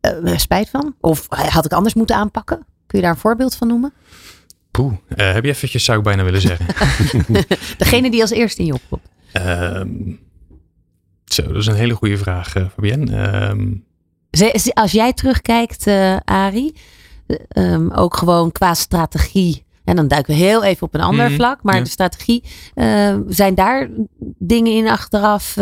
uh, 0.02 0.38
spijt 0.38 0.70
van? 0.70 0.96
Of 1.00 1.26
had 1.30 1.66
ik 1.66 1.72
anders 1.72 1.94
moeten 1.94 2.16
aanpakken? 2.16 2.66
Kun 2.88 3.00
je 3.00 3.06
daar 3.06 3.14
een 3.14 3.22
voorbeeld 3.22 3.56
van 3.56 3.68
noemen? 3.68 3.94
Poeh, 4.72 4.92
uh, 4.92 5.34
heb 5.34 5.44
je 5.44 5.50
eventjes 5.50 5.84
zou 5.84 5.98
ik 5.98 6.04
bijna 6.04 6.24
willen 6.24 6.42
zeggen. 6.42 6.66
Degene 7.78 8.12
die 8.12 8.22
als 8.22 8.32
eerste 8.32 8.62
in 8.62 8.66
je 8.66 8.74
opkomt. 8.74 9.10
Um, 9.34 10.20
zo, 11.26 11.48
dat 11.48 11.56
is 11.56 11.68
een 11.68 11.76
hele 11.76 11.94
goede 11.94 12.18
vraag, 12.18 12.56
uh, 12.56 12.66
Fabienne. 12.74 13.50
Um, 13.50 13.86
als 14.74 14.92
jij 14.92 15.14
terugkijkt, 15.14 15.88
uh, 15.88 16.18
Ari, 16.26 16.74
um, 17.58 17.92
ook 17.92 18.18
gewoon 18.18 18.52
qua 18.52 18.74
strategie. 18.74 19.66
En 19.84 19.96
dan 19.96 20.08
duiken 20.08 20.34
we 20.34 20.40
heel 20.40 20.64
even 20.64 20.88
op 20.88 20.94
een 20.94 21.02
ander 21.02 21.22
mm 21.22 21.28
-hmm, 21.28 21.36
vlak. 21.36 21.64
Maar 21.64 21.76
ja. 21.76 21.84
de 21.84 21.90
strategie, 21.90 22.44
zijn 23.28 23.56
daar 23.56 23.90
dingen 24.38 24.72
in 24.72 24.88
achteraf 24.88 25.58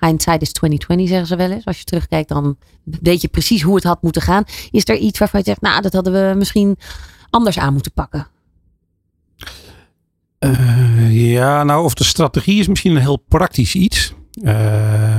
hindsight 0.00 0.42
is 0.42 0.52
2020 0.52 1.08
zeggen 1.08 1.26
ze 1.26 1.36
wel 1.36 1.50
eens. 1.50 1.64
Als 1.64 1.78
je 1.78 1.84
terugkijkt 1.84 2.28
dan 2.28 2.56
weet 2.84 3.20
je 3.20 3.28
precies 3.28 3.62
hoe 3.62 3.74
het 3.74 3.84
had 3.84 4.02
moeten 4.02 4.22
gaan. 4.22 4.44
Is 4.70 4.88
er 4.88 4.96
iets 4.96 5.18
waarvan 5.18 5.40
je 5.40 5.46
zegt, 5.46 5.60
nou 5.60 5.82
dat 5.82 5.92
hadden 5.92 6.12
we 6.12 6.34
misschien 6.34 6.76
anders 7.30 7.58
aan 7.58 7.72
moeten 7.72 7.92
pakken? 7.92 8.26
Uh, 10.38 11.32
ja, 11.32 11.64
nou 11.64 11.84
of 11.84 11.94
de 11.94 12.04
strategie 12.04 12.60
is 12.60 12.68
misschien 12.68 12.94
een 12.94 13.00
heel 13.00 13.22
praktisch 13.28 13.74
iets. 13.74 14.14
Uh, 14.42 15.16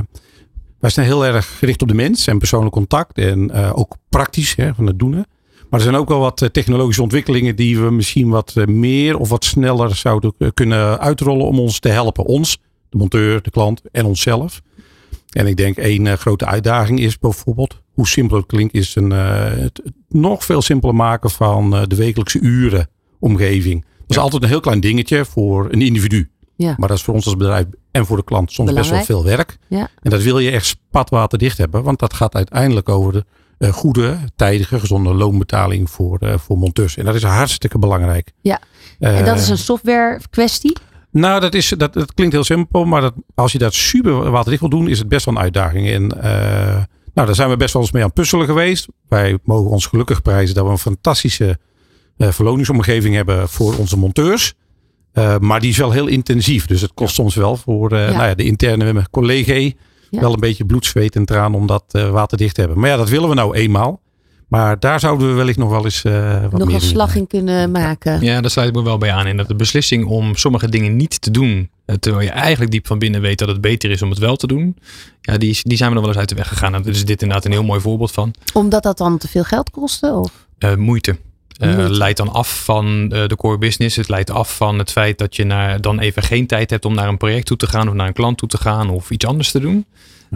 wij 0.78 0.90
zijn 0.90 1.06
heel 1.06 1.26
erg 1.26 1.58
gericht 1.58 1.82
op 1.82 1.88
de 1.88 1.94
mens 1.94 2.26
en 2.26 2.38
persoonlijk 2.38 2.74
contact. 2.74 3.18
En 3.18 3.50
uh, 3.54 3.70
ook 3.74 3.96
praktisch 4.08 4.54
hè, 4.54 4.74
van 4.74 4.86
het 4.86 4.98
doen. 4.98 5.10
Maar 5.10 5.80
er 5.80 5.86
zijn 5.86 5.96
ook 5.96 6.08
wel 6.08 6.18
wat 6.18 6.48
technologische 6.52 7.02
ontwikkelingen 7.02 7.56
die 7.56 7.78
we 7.78 7.90
misschien 7.90 8.28
wat 8.28 8.54
meer 8.66 9.18
of 9.18 9.28
wat 9.28 9.44
sneller 9.44 9.96
zouden 9.96 10.34
kunnen 10.54 10.98
uitrollen 10.98 11.46
om 11.46 11.58
ons 11.58 11.78
te 11.78 11.88
helpen. 11.88 12.24
Ons 12.24 12.58
de 12.92 12.98
monteur, 12.98 13.42
de 13.42 13.50
klant 13.50 13.82
en 13.92 14.04
onszelf. 14.04 14.62
En 15.30 15.46
ik 15.46 15.56
denk 15.56 15.76
één 15.76 16.04
uh, 16.04 16.12
grote 16.12 16.46
uitdaging 16.46 17.00
is 17.00 17.18
bijvoorbeeld, 17.18 17.80
hoe 17.92 18.08
simpel 18.08 18.36
het 18.36 18.46
klinkt, 18.46 18.74
is 18.74 18.94
een, 18.94 19.10
uh, 19.10 19.44
het, 19.44 19.82
nog 20.08 20.44
veel 20.44 20.62
simpeler 20.62 20.94
maken 20.94 21.30
van 21.30 21.74
uh, 21.74 21.82
de 21.86 21.96
wekelijkse 21.96 22.40
uren 22.40 22.88
omgeving. 23.18 23.84
Dat 23.84 24.10
is 24.10 24.18
altijd 24.18 24.42
een 24.42 24.48
heel 24.48 24.60
klein 24.60 24.80
dingetje 24.80 25.24
voor 25.24 25.68
een 25.70 25.82
individu. 25.82 26.30
Ja. 26.56 26.74
Maar 26.78 26.88
dat 26.88 26.96
is 26.96 27.02
voor 27.02 27.14
ons 27.14 27.24
als 27.24 27.36
bedrijf 27.36 27.64
en 27.90 28.06
voor 28.06 28.16
de 28.16 28.24
klant 28.24 28.52
soms 28.52 28.68
Belangrijk. 28.68 28.98
best 28.98 29.08
wel 29.08 29.22
veel 29.22 29.36
werk. 29.36 29.58
Ja. 29.68 29.88
En 30.02 30.10
dat 30.10 30.22
wil 30.22 30.38
je 30.38 30.50
echt 30.50 30.66
spatwaterdicht 30.66 31.58
hebben, 31.58 31.82
want 31.82 31.98
dat 31.98 32.14
gaat 32.14 32.34
uiteindelijk 32.34 32.88
over 32.88 33.24
de 33.58 33.72
goede, 33.72 34.18
tijdige, 34.36 34.78
gezonde 34.78 35.14
loonbetaling 35.14 35.90
voor, 35.90 36.18
voor 36.38 36.58
monteurs. 36.58 36.96
En 36.96 37.04
dat 37.04 37.14
is 37.14 37.22
hartstikke 37.22 37.78
belangrijk. 37.78 38.32
Ja, 38.40 38.60
en 38.98 39.24
dat 39.24 39.38
is 39.38 39.48
een 39.48 39.58
software 39.58 40.20
kwestie? 40.30 40.76
Nou, 41.12 41.40
dat, 41.40 41.54
is, 41.54 41.68
dat, 41.68 41.92
dat 41.92 42.14
klinkt 42.14 42.34
heel 42.34 42.44
simpel, 42.44 42.84
maar 42.84 43.00
dat, 43.00 43.14
als 43.34 43.52
je 43.52 43.58
dat 43.58 43.74
super 43.74 44.30
waterdicht 44.30 44.60
wil 44.60 44.70
doen, 44.70 44.88
is 44.88 44.98
het 44.98 45.08
best 45.08 45.24
wel 45.24 45.34
een 45.34 45.40
uitdaging. 45.40 45.88
En 45.88 46.02
uh, 46.02 46.22
nou, 47.14 47.26
daar 47.26 47.34
zijn 47.34 47.48
we 47.48 47.56
best 47.56 47.72
wel 47.72 47.82
eens 47.82 47.92
mee 47.92 48.02
aan 48.02 48.12
puzzelen 48.12 48.46
geweest. 48.46 48.88
Wij 49.08 49.38
mogen 49.44 49.70
ons 49.70 49.86
gelukkig 49.86 50.22
prijzen 50.22 50.54
dat 50.54 50.64
we 50.64 50.70
een 50.70 50.78
fantastische 50.78 51.58
uh, 52.16 52.28
verloningsomgeving 52.30 53.14
hebben 53.14 53.48
voor 53.48 53.76
onze 53.76 53.98
monteurs. 53.98 54.54
Uh, 55.14 55.38
maar 55.38 55.60
die 55.60 55.70
is 55.70 55.76
wel 55.76 55.90
heel 55.90 56.06
intensief. 56.06 56.66
Dus 56.66 56.80
het 56.80 56.94
kost 56.94 57.14
soms 57.14 57.34
wel 57.34 57.56
voor 57.56 57.96
ja. 57.96 58.10
Nou 58.10 58.22
ja, 58.22 58.34
de 58.34 58.44
interne 58.44 59.06
collega 59.10 59.70
wel 60.10 60.32
een 60.32 60.40
beetje 60.40 60.64
bloed, 60.64 60.86
zweet 60.86 61.16
en 61.16 61.24
traan 61.24 61.54
om 61.54 61.66
dat 61.66 61.84
waterdicht 61.88 62.54
te 62.54 62.60
hebben. 62.60 62.80
Maar 62.80 62.90
ja, 62.90 62.96
dat 62.96 63.08
willen 63.08 63.28
we 63.28 63.34
nou 63.34 63.54
eenmaal. 63.54 64.00
Maar 64.52 64.78
daar 64.78 65.00
zouden 65.00 65.28
we 65.28 65.34
wellicht 65.34 65.58
nog 65.58 65.70
wel 65.70 65.84
eens 65.84 66.04
uh, 66.04 66.42
wat 66.42 66.58
nog 66.58 66.66
meer 66.66 66.74
een 66.74 66.80
slag 66.80 67.14
in 67.14 67.26
kunnen 67.26 67.70
maken. 67.70 68.20
Ja, 68.20 68.40
daar 68.40 68.50
sluit 68.50 68.68
ik 68.68 68.74
me 68.74 68.82
wel 68.82 68.98
bij 68.98 69.12
aan. 69.12 69.26
In 69.26 69.36
dat 69.36 69.48
de 69.48 69.54
beslissing 69.54 70.06
om 70.06 70.36
sommige 70.36 70.68
dingen 70.68 70.96
niet 70.96 71.20
te 71.20 71.30
doen, 71.30 71.70
eh, 71.84 71.96
terwijl 71.96 72.24
je 72.24 72.30
eigenlijk 72.30 72.70
diep 72.70 72.86
van 72.86 72.98
binnen 72.98 73.20
weet 73.20 73.38
dat 73.38 73.48
het 73.48 73.60
beter 73.60 73.90
is 73.90 74.02
om 74.02 74.10
het 74.10 74.18
wel 74.18 74.36
te 74.36 74.46
doen, 74.46 74.76
ja, 75.20 75.38
die, 75.38 75.58
die 75.62 75.76
zijn 75.76 75.88
we 75.88 75.94
nog 75.94 76.04
wel 76.04 76.12
eens 76.12 76.20
uit 76.20 76.28
de 76.28 76.34
weg 76.34 76.48
gegaan. 76.48 76.74
En 76.74 76.84
is 76.84 77.04
dit 77.04 77.22
inderdaad 77.22 77.44
een 77.44 77.52
heel 77.52 77.64
mooi 77.64 77.80
voorbeeld 77.80 78.12
van. 78.12 78.34
Omdat 78.52 78.82
dat 78.82 78.98
dan 78.98 79.18
te 79.18 79.28
veel 79.28 79.44
geld 79.44 79.70
kostte? 79.70 80.12
Of? 80.12 80.46
Uh, 80.58 80.74
moeite. 80.74 81.16
Uh, 81.62 81.86
leidt 81.88 82.16
dan 82.16 82.32
af 82.32 82.64
van 82.64 82.86
uh, 82.86 83.08
de 83.08 83.36
core 83.36 83.58
business. 83.58 83.96
Het 83.96 84.08
leidt 84.08 84.30
af 84.30 84.56
van 84.56 84.78
het 84.78 84.90
feit 84.90 85.18
dat 85.18 85.36
je 85.36 85.44
naar, 85.44 85.80
dan 85.80 85.98
even 85.98 86.22
geen 86.22 86.46
tijd 86.46 86.70
hebt 86.70 86.84
om 86.84 86.94
naar 86.94 87.08
een 87.08 87.16
project 87.16 87.46
toe 87.46 87.56
te 87.56 87.66
gaan 87.66 87.88
of 87.88 87.94
naar 87.94 88.06
een 88.06 88.12
klant 88.12 88.38
toe 88.38 88.48
te 88.48 88.58
gaan 88.58 88.90
of 88.90 89.10
iets 89.10 89.26
anders 89.26 89.50
te 89.50 89.60
doen. 89.60 89.86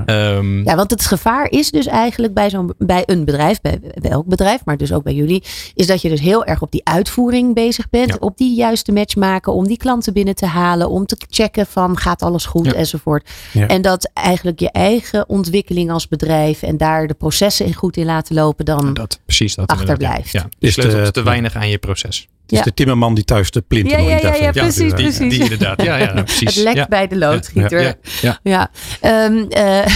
Ehm, 0.05 0.62
Ja, 0.64 0.76
want 0.76 0.90
het 0.90 1.07
gevaar 1.07 1.51
is 1.51 1.70
dus 1.70 1.86
eigenlijk 1.86 2.34
bij, 2.34 2.51
zo'n, 2.51 2.74
bij 2.78 3.03
een 3.07 3.24
bedrijf, 3.24 3.61
bij, 3.61 3.80
bij 4.01 4.11
elk 4.11 4.26
bedrijf, 4.26 4.64
maar 4.64 4.76
dus 4.76 4.92
ook 4.92 5.03
bij 5.03 5.14
jullie, 5.14 5.42
is 5.74 5.86
dat 5.86 6.03
je 6.03 6.09
dus 6.09 6.20
heel 6.20 6.44
erg 6.44 6.62
op 6.62 6.70
die 6.70 6.84
uitvoering 6.84 7.55
bezig 7.55 7.88
bent. 7.90 8.09
Ja. 8.09 8.16
Op 8.20 8.36
die 8.36 8.55
juiste 8.55 8.92
match 8.92 9.16
maken, 9.16 9.53
om 9.53 9.66
die 9.66 9.76
klanten 9.76 10.12
binnen 10.12 10.34
te 10.34 10.47
halen, 10.47 10.88
om 10.90 11.07
te 11.07 11.16
checken 11.30 11.66
van 11.66 11.97
gaat 11.99 12.22
alles 12.22 12.47
goed 12.47 12.66
Ja. 12.66 12.72
enzovoort. 12.72 13.30
Ja. 13.53 13.66
En 13.66 13.82
dat 13.82 14.11
eigenlijk 14.14 14.61
je 14.61 14.70
eigen 14.70 15.28
ontwikkeling 15.28 15.90
als 15.90 16.09
bedrijf 16.09 16.62
en 16.62 16.76
daar 16.76 17.07
de 17.07 17.14
processen 17.14 17.66
in 17.66 17.74
goed 17.74 17.97
in 17.97 18.05
laten 18.07 18.34
lopen 18.34 18.64
dan. 18.64 18.94
dat, 18.94 19.20
precies 19.24 19.55
dat. 19.55 19.66
achterblijft. 19.68 20.32
Ja, 20.32 20.47
je 20.59 20.66
Is 20.66 20.74
sleutelt 20.74 21.05
de- 21.05 21.11
te 21.12 21.22
weinig 21.22 21.55
aan 21.55 21.68
je 21.68 21.78
proces. 21.78 22.28
Dus 22.47 22.59
Ja. 22.59 22.64
de 22.64 22.74
timmerman 22.74 23.14
die 23.14 23.24
thuis 23.24 23.51
de 23.51 23.61
plinten 23.62 24.03
Ja, 24.03 24.09
ja, 24.09 24.16
ja, 24.18 24.34
ja, 24.34 24.40
heeft. 24.42 24.59
precies, 24.59 25.18
die, 25.18 25.38
inderdaad. 25.42 25.82
Ja, 25.82 25.97
ja, 25.97 26.22
precies. 26.22 26.55
het 26.55 26.64
lekt 26.64 26.76
ja. 26.76 26.86
bij 26.88 27.07
de 27.07 27.16
loodgieter. 27.16 27.80
Ja, 27.82 27.94
ja, 28.20 28.20
ja. 28.20 28.38
Ja. 28.42 28.70
Ehm, 29.01 29.44
eh, 29.49 29.86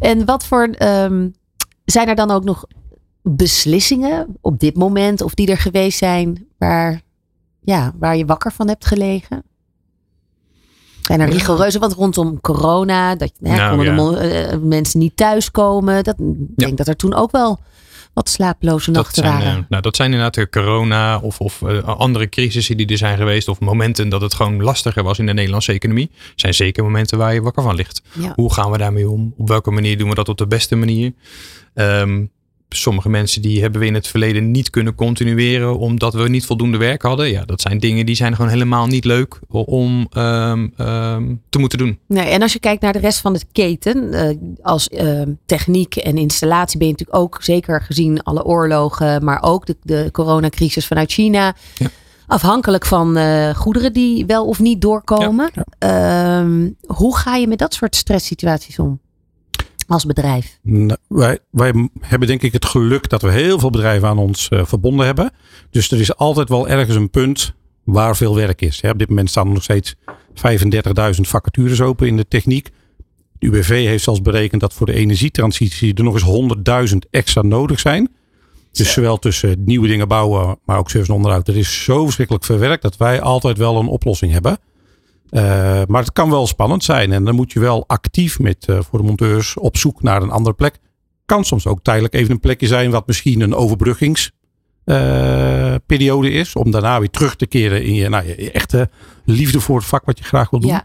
en 0.10 0.24
wat 0.24 0.46
voor. 0.46 0.62
ehm, 0.68 1.28
zijn 1.84 2.08
er 2.08 2.14
dan 2.14 2.30
ook 2.30 2.44
nog 2.44 2.64
beslissingen 3.22 4.36
op 4.40 4.58
dit 4.60 4.76
moment 4.76 5.22
of 5.22 5.34
die 5.34 5.46
er 5.50 5.58
geweest 5.58 5.98
zijn 5.98 6.46
waar, 6.58 7.00
ja, 7.60 7.92
waar 7.98 8.16
je 8.16 8.24
wakker 8.24 8.52
van 8.52 8.68
hebt 8.68 8.86
gelegen? 8.86 9.42
Zijn 11.00 11.20
er 11.20 11.28
rigoureuze, 11.28 11.78
want 11.78 11.92
rondom 11.92 12.40
corona, 12.40 13.14
dat 13.16 13.32
hè, 13.42 13.56
Nou, 13.56 13.68
konden 13.76 13.86
de 13.96 14.02
ja. 14.02 14.08
mo- 14.08 14.14
eh, 14.16 14.58
mensen 14.58 14.98
niet 15.00 15.16
thuiskomen. 15.16 16.04
Dat, 16.04 16.18
Ik 16.18 16.56
denk 16.56 16.76
dat 16.78 16.88
er 16.88 16.96
toen 16.96 17.14
ook 17.14 17.30
wel 17.30 17.58
wat 18.16 18.28
slaaploze 18.28 18.90
Dat 18.90 19.02
nachten 19.02 19.22
zijn, 19.22 19.38
waren. 19.38 19.56
eh, 19.56 19.64
nou, 19.68 19.82
dat 19.82 19.96
zijn 19.96 20.08
inderdaad 20.12 20.34
de 20.34 20.48
corona 20.48 21.18
of, 21.18 21.40
of 21.40 21.62
eh, 21.62 21.82
andere 21.84 22.28
crisissen 22.28 22.76
die 22.76 22.86
er 22.86 22.96
zijn 22.96 23.16
geweest. 23.16 23.48
Of 23.48 23.60
momenten 23.60 24.08
dat 24.08 24.20
het 24.20 24.34
gewoon 24.34 24.62
lastiger 24.62 25.02
was 25.02 25.18
in 25.18 25.26
de 25.26 25.32
Nederlandse 25.34 25.72
economie. 25.72 26.10
zijn 26.34 26.54
zeker 26.54 26.84
momenten 26.84 27.18
waar 27.18 27.34
je 27.34 27.40
wakker 27.42 27.62
van 27.62 27.74
ligt. 27.74 28.02
Ja. 28.12 28.32
Hoe 28.34 28.52
gaan 28.52 28.70
we 28.70 28.78
daarmee 28.78 29.08
om? 29.10 29.34
Op 29.36 29.48
welke 29.48 29.70
manier 29.70 29.98
doen 29.98 30.08
we 30.08 30.14
dat 30.14 30.28
op 30.28 30.38
de 30.38 30.46
beste 30.46 30.76
manier? 30.76 31.12
Ehm, 31.74 32.24
sommige 32.80 33.08
mensen 33.08 33.42
die 33.42 33.60
hebben 33.60 33.80
we 33.80 33.86
in 33.86 33.94
het 33.94 34.06
verleden 34.06 34.50
niet 34.50 34.70
kunnen 34.70 34.94
continueren 34.94 35.78
omdat 35.78 36.14
we 36.14 36.28
niet 36.28 36.46
voldoende 36.46 36.78
werk 36.78 37.02
hadden. 37.02 37.30
Ja, 37.30 37.44
dat 37.44 37.60
zijn 37.60 37.78
dingen 37.78 38.06
die 38.06 38.14
zijn 38.14 38.34
gewoon 38.34 38.50
helemaal 38.50 38.86
niet 38.86 39.04
leuk 39.04 39.38
om 39.48 40.06
ehm, 40.10 40.68
ehm, 40.76 41.34
te 41.48 41.58
moeten 41.58 41.78
doen. 41.78 41.98
Nee, 42.06 42.28
en 42.28 42.42
als 42.42 42.52
je 42.52 42.58
kijkt 42.58 42.82
naar 42.82 42.92
de 42.92 42.98
rest 42.98 43.20
van 43.20 43.32
de 43.32 43.40
keten, 43.52 44.12
eh, 44.12 44.36
als 44.62 44.88
eh, 44.88 45.22
techniek 45.46 45.96
en 45.96 46.16
installatie 46.16 46.78
ben 46.78 46.86
je 46.86 46.92
natuurlijk 46.92 47.18
ook 47.18 47.38
zeker 47.42 47.82
gezien 47.82 48.22
alle 48.22 48.44
oorlogen, 48.44 49.24
maar 49.24 49.42
ook 49.42 49.66
de, 49.66 49.76
de 49.82 50.08
coronacrisis 50.12 50.86
vanuit 50.86 51.12
China. 51.12 51.54
Ja. 51.74 51.88
Afhankelijk 52.26 52.86
van 52.86 53.16
eh, 53.16 53.54
goederen 53.54 53.92
die 53.92 54.26
wel 54.26 54.46
of 54.46 54.60
niet 54.60 54.80
doorkomen. 54.80 55.50
Ehm, 55.78 56.70
hoe 56.86 57.16
ga 57.16 57.36
je 57.36 57.46
met 57.46 57.58
dat 57.58 57.74
soort 57.74 57.96
stresssituaties 57.96 58.78
om? 58.78 59.00
Als 59.86 60.04
bedrijf. 60.04 60.58
Nou, 60.62 60.98
wij, 61.08 61.38
wij 61.50 61.88
hebben 62.00 62.28
denk 62.28 62.42
ik 62.42 62.52
het 62.52 62.64
geluk 62.64 63.08
dat 63.08 63.22
we 63.22 63.30
heel 63.30 63.58
veel 63.58 63.70
bedrijven 63.70 64.08
aan 64.08 64.18
ons 64.18 64.48
eh, 64.48 64.64
verbonden 64.64 65.06
hebben. 65.06 65.30
Dus 65.70 65.90
er 65.90 66.00
is 66.00 66.16
altijd 66.16 66.48
wel 66.48 66.68
ergens 66.68 66.96
een 66.96 67.10
punt 67.10 67.54
waar 67.84 68.16
veel 68.16 68.34
werk 68.34 68.62
is. 68.62 68.80
Hè, 68.80 68.90
op 68.90 68.98
dit 68.98 69.08
moment 69.08 69.30
staan 69.30 69.46
er 69.46 69.52
nog 69.52 69.62
steeds 69.62 69.94
35.000 70.34 71.20
vacatures 71.20 71.80
open 71.80 72.06
in 72.06 72.16
de 72.16 72.28
techniek. 72.28 72.70
De 73.38 73.46
UWV 73.46 73.86
heeft 73.86 74.04
zelfs 74.04 74.22
berekend 74.22 74.60
dat 74.60 74.74
voor 74.74 74.86
de 74.86 74.92
energietransitie 74.92 75.94
er 75.94 76.04
nog 76.04 76.14
eens 76.14 76.90
100.000 76.92 76.96
extra 77.10 77.42
nodig 77.42 77.80
zijn. 77.80 78.08
Dus 78.72 78.92
zowel 78.92 79.18
tussen 79.18 79.62
nieuwe 79.64 79.88
dingen 79.88 80.08
bouwen, 80.08 80.58
maar 80.64 80.78
ook 80.78 80.90
service 80.90 81.10
en 81.10 81.16
onderhoud. 81.16 81.48
Er 81.48 81.56
is 81.56 81.84
zo 81.84 82.04
verschrikkelijk 82.04 82.44
veel 82.44 82.58
werk 82.58 82.82
dat 82.82 82.96
wij 82.96 83.20
altijd 83.20 83.58
wel 83.58 83.78
een 83.78 83.86
oplossing 83.86 84.32
hebben. 84.32 84.58
Eh, 85.30 85.82
maar 85.86 86.00
het 86.00 86.12
kan 86.12 86.30
wel 86.30 86.46
spannend 86.46 86.84
zijn. 86.84 87.12
En 87.12 87.24
dan 87.24 87.34
moet 87.34 87.52
je 87.52 87.60
wel 87.60 87.84
actief 87.86 88.38
met, 88.38 88.64
eh, 88.68 88.78
voor 88.80 88.98
de 88.98 89.04
monteurs 89.04 89.56
op 89.56 89.76
zoek 89.76 90.02
naar 90.02 90.22
een 90.22 90.30
andere 90.30 90.54
plek. 90.54 90.78
Kan 91.24 91.44
soms 91.44 91.66
ook 91.66 91.82
tijdelijk 91.82 92.14
even 92.14 92.30
een 92.30 92.40
plekje 92.40 92.66
zijn 92.66 92.90
wat 92.90 93.06
misschien 93.06 93.40
een 93.40 93.54
overbruggingsperiode 93.54 96.30
is. 96.30 96.56
Om 96.56 96.70
daarna 96.70 96.98
weer 96.98 97.10
terug 97.10 97.36
te 97.36 97.46
keren 97.46 97.84
in 97.84 97.94
je, 97.94 98.08
nou, 98.08 98.26
je 98.26 98.50
echte 98.50 98.90
liefde 99.24 99.60
voor 99.60 99.76
het 99.76 99.86
vak 99.86 100.04
wat 100.04 100.18
je 100.18 100.24
graag 100.24 100.50
wil 100.50 100.60
doen. 100.60 100.70
Eh, 100.70 100.78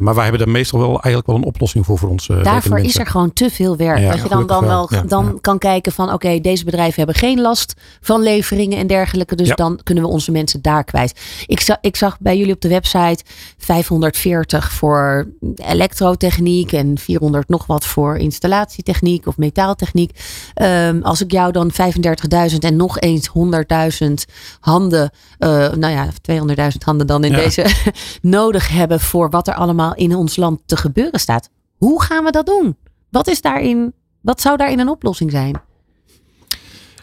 maar 0.00 0.14
wij 0.14 0.22
hebben 0.22 0.38
daar 0.38 0.48
meestal 0.48 0.78
wel 0.78 0.88
eigenlijk 0.88 1.26
wel 1.26 1.36
een 1.36 1.44
oplossing 1.44 1.84
voor 1.86 1.98
voor 1.98 2.08
ons. 2.08 2.28
eh, 2.28 2.42
daarvoor 2.42 2.78
is 2.78 2.98
er 2.98 3.06
gewoon 3.06 3.32
te 3.32 3.50
veel 3.50 3.76
werk. 3.76 3.98
Ja, 3.98 4.10
dat 4.10 4.22
je 4.22 4.28
dan, 4.28 4.46
dan 4.46 4.64
wel. 4.66 4.90
dan 5.06 5.24
ja. 5.24 5.32
kan 5.40 5.58
kijken 5.58 5.92
van 5.92 6.12
oké, 6.12 6.40
deze 6.40 6.64
bedrijven 6.64 6.94
hebben 6.96 7.14
geen 7.14 7.40
last 7.40 7.74
van 8.00 8.22
leveringen 8.22 8.78
en 8.78 8.86
dergelijke. 8.86 9.34
Dus 9.36 9.48
Ja. 9.48 9.54
dan 9.54 9.80
kunnen 9.82 10.04
we 10.04 10.10
onze 10.10 10.30
mensen 10.32 10.62
daar 10.62 10.84
kwijt. 10.84 11.20
Ik 11.46 11.60
zag, 11.60 11.76
ik 11.80 11.96
zag 11.96 12.16
bij 12.20 12.36
jullie 12.38 12.54
op 12.54 12.60
de 12.60 12.68
website 12.68 13.24
540 13.58 14.72
voor 14.72 15.28
elektrotechniek 15.56 16.72
en 16.72 16.98
400 16.98 17.48
nog 17.48 17.66
wat 17.66 17.84
voor 17.86 18.16
installatietechniek 18.16 19.26
of 19.26 19.36
metaaltechniek. 19.36 20.18
Ehm, 20.54 21.00
als 21.02 21.20
ik 21.22 21.32
jou 21.32 21.52
dan 21.52 21.70
35.000 21.72 22.64
en 22.64 22.76
nog 22.76 22.98
eens 23.00 23.26
100.000 23.26 24.24
handen, 24.60 25.10
eh, 25.38 25.48
nou 25.72 25.88
ja, 25.92 26.08
200.000 26.20 26.82
handen 26.84 27.06
dan 27.06 27.24
in 27.24 27.30
Ja. 27.30 27.36
deze 27.36 27.66
nodig 28.22 28.68
hebben 28.68 29.00
voor 29.00 29.30
wat 29.30 29.37
er 29.46 29.54
allemaal 29.54 29.94
in 29.94 30.14
ons 30.14 30.36
land 30.36 30.60
te 30.66 30.76
gebeuren 30.76 31.20
staat. 31.20 31.50
Hoe 31.76 32.02
gaan 32.02 32.24
we 32.24 32.30
dat 32.30 32.46
doen? 32.46 32.76
Wat 33.10 33.26
is 33.26 33.40
daarin, 33.40 33.92
wat 34.20 34.40
zou 34.40 34.56
daarin 34.56 34.78
een 34.78 34.88
oplossing 34.88 35.30
zijn? 35.30 35.60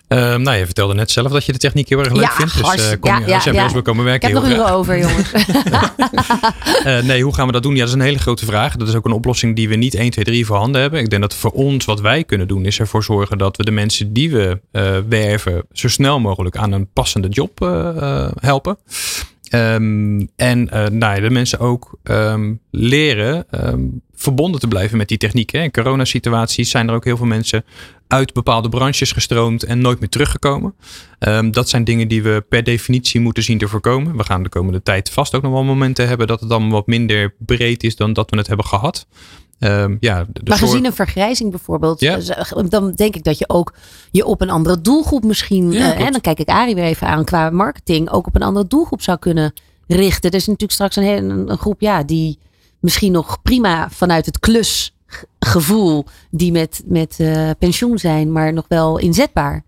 Ehm, 0.08 0.42
nou, 0.42 0.58
je 0.58 0.66
vertelde 0.66 0.94
net 0.94 1.12
zelf 1.12 1.32
dat 1.32 1.46
je 1.46 1.52
de 1.52 1.58
techniek 1.58 1.90
heel 1.90 2.00
erg 2.00 2.14
leuk 2.14 2.24
Ja, 2.24 2.32
vindt. 2.32 2.54
Dus 2.54 2.92
eh, 2.92 3.00
kom 3.00 3.12
ja, 3.12 3.20
je, 3.20 3.28
ja, 3.28 3.42
ja. 3.44 3.52
bij 3.52 3.64
ons 3.64 3.74
komen 3.74 3.98
Ik 3.98 4.10
werken, 4.10 4.32
heb 4.32 4.42
nog 4.42 4.52
uren 4.52 4.72
over, 4.72 5.00
jongens. 5.00 5.32
Eh, 6.84 7.04
nee, 7.04 7.24
hoe 7.24 7.34
gaan 7.34 7.46
we 7.46 7.52
dat 7.52 7.64
doen? 7.64 7.74
Ja, 7.74 7.80
dat 7.80 7.88
is 7.88 7.94
een 7.94 8.02
hele 8.02 8.18
grote 8.18 8.46
vraag. 8.46 8.76
Dat 8.76 8.88
is 8.88 8.96
ook 8.96 9.06
een 9.06 9.12
oplossing 9.12 9.56
die 9.56 9.70
we 9.70 9.76
niet 9.76 9.96
1, 9.96 10.10
2, 10.10 10.26
3 10.26 10.46
voorhanden 10.46 10.82
hebben. 10.82 11.00
Ik 11.00 11.10
denk 11.10 11.22
dat 11.22 11.36
voor 11.36 11.52
ons 11.52 11.86
wat 11.86 12.02
wij 12.02 12.24
kunnen 12.24 12.48
doen 12.48 12.66
is 12.66 12.80
ervoor 12.80 13.04
zorgen 13.04 13.38
dat 13.38 13.58
we 13.58 13.64
de 13.64 13.72
mensen 13.72 14.14
die 14.14 14.32
we 14.32 14.60
eh, 14.72 14.98
werven 15.10 15.66
zo 15.72 15.88
snel 15.88 16.20
mogelijk 16.20 16.58
aan 16.58 16.72
een 16.72 16.90
passende 16.94 17.28
job 17.28 17.60
helpen. 18.40 18.78
Ehm, 19.50 20.26
en 20.36 20.70
eh, 20.70 20.88
nou 20.88 21.16
ja, 21.16 21.20
de 21.22 21.30
mensen 21.30 21.60
ook 21.60 21.98
ehm, 22.04 22.54
leren 22.72 23.46
ehm, 23.50 23.84
verbonden 24.14 24.60
te 24.60 24.68
blijven 24.68 24.98
met 24.98 25.08
die 25.08 25.18
techniek. 25.18 25.52
Hè. 25.52 25.62
In 25.62 25.72
coronasituaties 25.72 26.70
zijn 26.70 26.88
er 26.88 26.96
ook 26.96 27.06
heel 27.06 27.18
veel 27.18 27.26
mensen 27.26 27.66
uit 28.08 28.34
bepaalde 28.34 28.70
branches 28.70 29.12
gestroomd 29.12 29.64
en 29.64 29.82
nooit 29.82 30.00
meer 30.00 30.10
teruggekomen. 30.10 30.76
Dat 31.52 31.70
zijn 31.70 31.84
dingen 31.84 32.08
die 32.08 32.24
we 32.24 32.46
per 32.50 32.64
definitie 32.64 33.20
moeten 33.20 33.44
zien 33.44 33.58
te 33.58 33.68
voorkomen. 33.68 34.18
We 34.18 34.24
gaan 34.24 34.44
de 34.44 34.50
komende 34.50 34.82
tijd 34.82 35.10
vast 35.10 35.36
ook 35.36 35.42
nog 35.42 35.52
wel 35.52 35.64
momenten 35.64 36.08
hebben 36.08 36.28
dat 36.28 36.40
het 36.40 36.50
dan 36.50 36.70
wat 36.70 36.88
minder 36.88 37.36
breed 37.38 37.84
is 37.84 37.96
dan 37.96 38.14
dat 38.14 38.30
we 38.30 38.38
het 38.38 38.48
hebben 38.48 38.66
gehad. 38.66 39.08
Ehm, 39.60 39.96
ja, 40.00 40.26
de 40.34 40.42
maar 40.44 40.58
gezien 40.58 40.86
een 40.86 40.94
vergrijzing 40.94 41.50
bijvoorbeeld, 41.50 42.00
Ja. 42.00 42.18
eh, 42.18 42.64
dan 42.70 42.92
denk 42.92 43.16
ik 43.16 43.24
dat 43.24 43.38
je 43.38 43.50
ook 43.50 43.74
je 44.12 44.26
op 44.26 44.42
een 44.42 44.50
andere 44.50 44.82
doelgroep 44.82 45.24
misschien, 45.24 45.72
Ja, 45.72 45.94
eh, 45.96 46.06
en 46.06 46.12
dan 46.12 46.22
kijk 46.22 46.40
ik 46.40 46.48
Arie 46.50 46.76
weer 46.76 46.84
even 46.84 47.08
aan 47.08 47.26
qua 47.26 47.50
marketing, 47.50 48.10
ook 48.10 48.28
op 48.28 48.36
een 48.36 48.42
andere 48.44 48.68
doelgroep 48.68 49.02
zou 49.02 49.18
kunnen 49.18 49.54
richten. 49.88 50.30
Er 50.30 50.36
is 50.36 50.46
natuurlijk 50.46 50.72
straks 50.72 50.96
een, 50.96 51.04
hele, 51.04 51.34
een, 51.34 51.52
een 51.52 51.58
groep 51.58 51.82
ja, 51.82 52.04
die 52.04 52.40
misschien 52.80 53.12
nog 53.12 53.42
prima 53.42 53.90
vanuit 53.90 54.26
het 54.26 54.40
klusgevoel, 54.40 56.06
die 56.32 56.52
met, 56.52 56.84
met 56.86 57.16
eh, 57.20 57.50
pensioen 57.60 57.98
zijn, 57.98 58.32
maar 58.32 58.54
nog 58.54 58.66
wel 58.68 58.98
inzetbaar. 59.00 59.64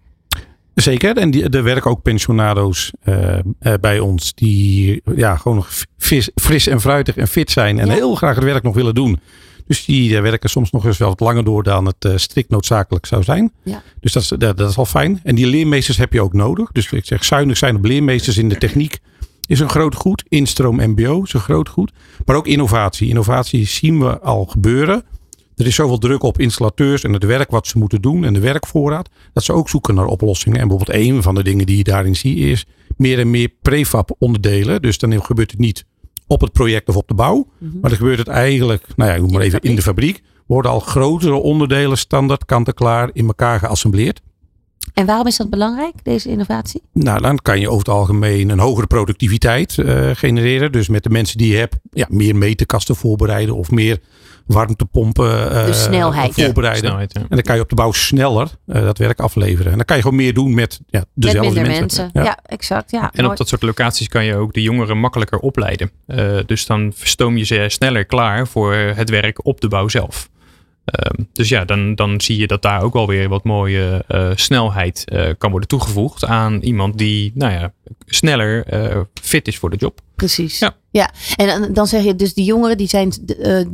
Zeker. 0.74 1.18
En 1.18 1.32
die, 1.32 1.50
er 1.50 1.64
werken 1.64 1.92
ook 1.92 2.02
pensionado's 2.02 2.92
bij 3.80 4.00
ons. 4.00 4.34
Die 4.34 5.02
ja, 5.16 5.36
gewoon 5.36 5.58
nog 5.58 5.70
fris 6.36 6.68
en 6.68 6.82
fruitig 6.82 7.18
en 7.18 7.28
fit 7.28 7.52
zijn. 7.52 7.80
En 7.80 7.88
Ja. 7.88 7.94
heel 7.94 8.16
graag 8.16 8.36
het 8.36 8.44
werk 8.44 8.64
nog 8.64 8.76
willen 8.76 8.96
doen. 8.96 9.20
Dus 9.68 9.86
die 9.86 10.16
eh, 10.16 10.22
werken 10.22 10.50
soms 10.50 10.72
nog 10.72 10.86
eens 10.86 10.98
wel 10.98 11.10
wat 11.10 11.20
langer 11.20 11.44
door 11.44 11.64
dan 11.64 11.86
het 11.86 12.06
eh, 12.06 12.12
strikt 12.16 12.50
noodzakelijk 12.50 13.06
zou 13.06 13.24
zijn. 13.24 13.54
Ja. 13.64 13.84
Dus 14.00 14.14
dat 14.14 14.24
is, 14.24 14.30
dat, 14.30 14.58
dat 14.58 14.70
is 14.70 14.76
wel 14.76 14.86
fijn. 14.86 15.20
En 15.24 15.36
die 15.36 15.48
leermeesters 15.48 15.98
heb 15.98 16.14
je 16.14 16.22
ook 16.22 16.34
nodig. 16.34 16.72
Dus 16.72 16.92
ik 16.92 17.06
zeg 17.06 17.24
zuinig 17.24 17.58
zijn 17.58 17.76
op 17.76 17.86
leermeesters 17.86 18.38
in 18.38 18.50
de 18.50 18.58
techniek 18.58 19.00
is 19.48 19.60
een 19.60 19.70
groot 19.70 19.96
goed. 19.96 20.24
Instroom 20.28 20.76
MBO 20.76 21.22
is 21.22 21.34
een 21.34 21.40
groot 21.40 21.70
goed. 21.70 21.92
Maar 22.26 22.36
ook 22.36 22.48
innovatie. 22.48 23.10
Innovatie 23.10 23.66
zien 23.66 24.00
we 24.00 24.20
al 24.20 24.46
gebeuren. 24.46 25.04
Er 25.56 25.66
is 25.66 25.76
zoveel 25.76 25.98
druk 25.98 26.24
op 26.24 26.40
installateurs 26.40 27.04
en 27.04 27.14
het 27.14 27.24
werk 27.24 27.52
wat 27.52 27.68
ze 27.68 27.78
moeten 27.78 28.02
doen 28.02 28.24
en 28.24 28.34
de 28.34 28.40
werkvoorraad. 28.40 29.10
Dat 29.34 29.44
ze 29.44 29.54
ook 29.54 29.70
zoeken 29.70 29.96
naar 29.96 30.06
oplossingen. 30.06 30.60
En 30.60 30.68
bijvoorbeeld 30.68 30.98
een 30.98 31.22
van 31.22 31.36
de 31.36 31.44
dingen 31.44 31.66
die 31.66 31.78
je 31.78 31.84
daarin 31.84 32.16
ziet 32.16 32.38
is 32.38 32.66
meer 32.98 33.20
en 33.20 33.30
meer 33.30 33.50
prefab 33.62 34.16
onderdelen. 34.20 34.82
Dus 34.82 34.98
dan 34.98 35.24
gebeurt 35.24 35.52
het 35.52 35.60
niet 35.60 35.86
op 36.28 36.42
het 36.42 36.52
project 36.52 36.90
of 36.90 36.96
op 36.96 37.08
de 37.08 37.14
bouw. 37.14 37.48
Maar 37.60 37.90
dan 37.90 38.00
gebeurt 38.00 38.18
het 38.18 38.28
eigenlijk, 38.28 38.86
nou 38.96 39.12
ja, 39.12 39.18
noem 39.18 39.32
maar 39.32 39.42
even 39.42 39.60
in 39.62 39.76
de 39.76 39.82
fabriek. 39.82 40.22
Worden 40.46 40.72
al 40.72 40.80
grotere 40.80 41.36
onderdelen 41.36 41.98
standaard 41.98 42.46
kant-en-klaar 42.46 43.10
in 43.14 43.28
elkaar 43.28 43.60
geassembleerd. 43.60 44.22
En 44.94 45.06
waarom 45.06 45.28
is 45.28 45.38
dat 45.38 45.50
belangrijk, 45.50 45.94
deze 46.04 46.30
innovatie? 46.30 46.82
Nou, 46.94 47.22
dan 47.22 47.38
kan 47.38 47.60
je 47.60 47.68
over 47.68 47.80
het 47.80 47.96
algemeen 47.96 48.50
een 48.50 48.60
hogere 48.60 48.88
productiviteit 48.88 49.78
eh, 49.78 50.10
genereren. 50.14 50.72
Dus 50.72 50.88
met 50.88 51.04
de 51.04 51.10
mensen 51.10 51.38
die 51.38 51.52
je 51.52 51.58
hebt, 51.58 51.76
ja, 51.92 52.08
meer 52.10 52.36
meterkasten 52.36 52.96
voorbereiden 52.96 53.56
of 53.56 53.72
meer 53.72 54.00
warmtepompen 54.48 55.52
eh, 55.52 55.66
De 55.66 55.74
snelheid. 55.74 56.36
Ja, 56.36 56.44
voorbereiden. 56.46 56.84
snelheid, 56.86 57.14
ja. 57.14 57.22
En 57.22 57.28
dan 57.30 57.42
kan 57.42 57.56
je 57.56 57.62
op 57.62 57.70
de 57.70 57.76
bouw 57.76 57.92
sneller 57.92 58.48
eh, 58.66 58.82
dat 58.82 58.98
werk 58.98 59.20
afleveren. 59.20 59.72
En 59.72 59.78
dan 59.78 59.86
kan 59.86 59.96
je 59.96 60.02
gewoon 60.02 60.18
meer 60.18 60.34
doen 60.34 60.54
met 60.54 60.80
ja, 60.88 61.00
Met 61.00 61.08
dezelfde 61.14 61.54
minder 61.54 61.80
mensen. 61.80 62.10
mensen. 62.14 62.24
Ja, 62.24 62.40
exact. 62.46 62.92
Ja, 62.92 63.02
En 63.02 63.10
mooi. 63.16 63.28
op 63.32 63.38
dat 63.38 63.48
soort 63.48 63.62
locaties 63.62 64.08
kan 64.08 64.26
je 64.26 64.36
ook 64.36 64.54
de 64.54 64.62
jongeren 64.62 64.98
makkelijker 64.98 65.40
opleiden. 65.40 65.92
Eh, 66.08 66.38
dus 66.46 66.66
dan 66.66 66.92
stoom 66.96 67.38
je 67.38 67.44
ze 67.44 67.66
sneller 67.68 68.06
klaar 68.06 68.48
voor 68.48 68.74
het 68.74 69.10
werk 69.10 69.46
op 69.46 69.62
de 69.62 69.68
bouw 69.68 69.88
zelf. 69.88 70.30
Ehm, 70.88 71.24
dus 71.34 71.50
ja, 71.50 71.66
dan, 71.66 71.96
dan 71.96 72.22
zie 72.22 72.38
je 72.38 72.48
dat 72.48 72.62
daar 72.62 72.82
ook 72.82 72.94
wel 72.94 73.08
weer 73.08 73.30
wat 73.30 73.44
mooie 73.44 74.04
eh, 74.08 74.32
snelheid 74.36 75.04
eh, 75.06 75.30
kan 75.38 75.50
worden 75.52 75.70
toegevoegd 75.70 76.26
aan 76.26 76.62
iemand 76.62 76.98
die 76.98 77.32
nou 77.36 77.52
ja, 77.54 77.74
sneller 78.06 78.66
eh, 78.66 79.02
fit 79.22 79.48
is 79.48 79.58
voor 79.58 79.70
de 79.70 79.76
job. 79.76 80.00
Precies. 80.16 80.60
Ja. 80.60 80.76
ja. 80.92 81.12
En 81.36 81.74
dan- 81.74 81.88
zeg 81.88 82.04
je 82.04 82.16
dus 82.16 82.34
die 82.34 82.46
jongeren 82.46 82.78
die 82.78 82.88
zijn 82.88 83.12
eh, 83.40 83.66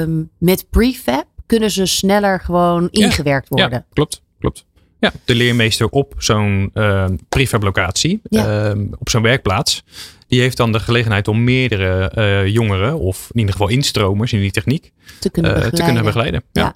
ehm, 0.00 0.22
met 0.38 0.66
prefab 0.70 1.26
kunnen 1.46 1.70
ze 1.70 1.86
sneller 1.86 2.40
gewoon 2.40 2.88
ingewerkt 2.90 3.48
worden. 3.48 3.70
Ja, 3.70 3.84
klopt, 3.92 4.22
klopt. 4.38 4.64
Ja, 5.00 5.12
de 5.24 5.34
leermeester 5.34 5.88
op 5.88 6.14
zo'n 6.18 6.70
uh, 6.74 7.04
prefab-locatie, 7.28 8.20
Ja. 8.28 8.68
ehm, 8.68 8.86
op 8.98 9.08
zo'n 9.08 9.22
werkplaats, 9.22 9.84
die 10.28 10.40
heeft 10.40 10.56
dan 10.56 10.72
de 10.72 10.80
gelegenheid 10.80 11.28
om 11.28 11.44
meerdere 11.44 12.10
eh, 12.10 12.46
jongeren, 12.46 12.98
of 12.98 13.28
in 13.32 13.38
ieder 13.38 13.52
geval 13.52 13.68
instromers 13.68 14.32
in 14.32 14.40
die 14.40 14.50
techniek, 14.50 14.92
Te 15.20 15.30
kunnen 15.30 15.50
eh, 15.54 15.56
te 15.62 15.70
begeleiden. 15.70 15.84
kunnen 15.86 16.04
begeleiden. 16.04 16.42
Ja. 16.52 16.74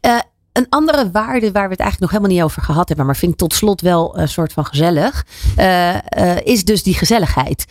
Ja. 0.00 0.30
Een 0.52 0.66
andere 0.68 1.10
waarde 1.10 1.52
waar 1.52 1.64
we 1.64 1.70
het 1.70 1.80
eigenlijk 1.80 2.00
nog 2.00 2.10
helemaal 2.10 2.30
niet 2.30 2.42
over 2.42 2.62
gehad 2.62 2.88
hebben, 2.88 3.06
maar 3.06 3.16
vind 3.16 3.32
ik 3.32 3.38
tot 3.38 3.54
slot 3.54 3.80
wel 3.80 4.18
een 4.18 4.28
soort 4.28 4.52
van 4.52 4.64
gezellig, 4.66 5.26
eh, 5.56 5.94
eh, 5.94 6.36
is 6.44 6.64
dus 6.64 6.82
die 6.82 6.94
gezelligheid. 6.94 7.64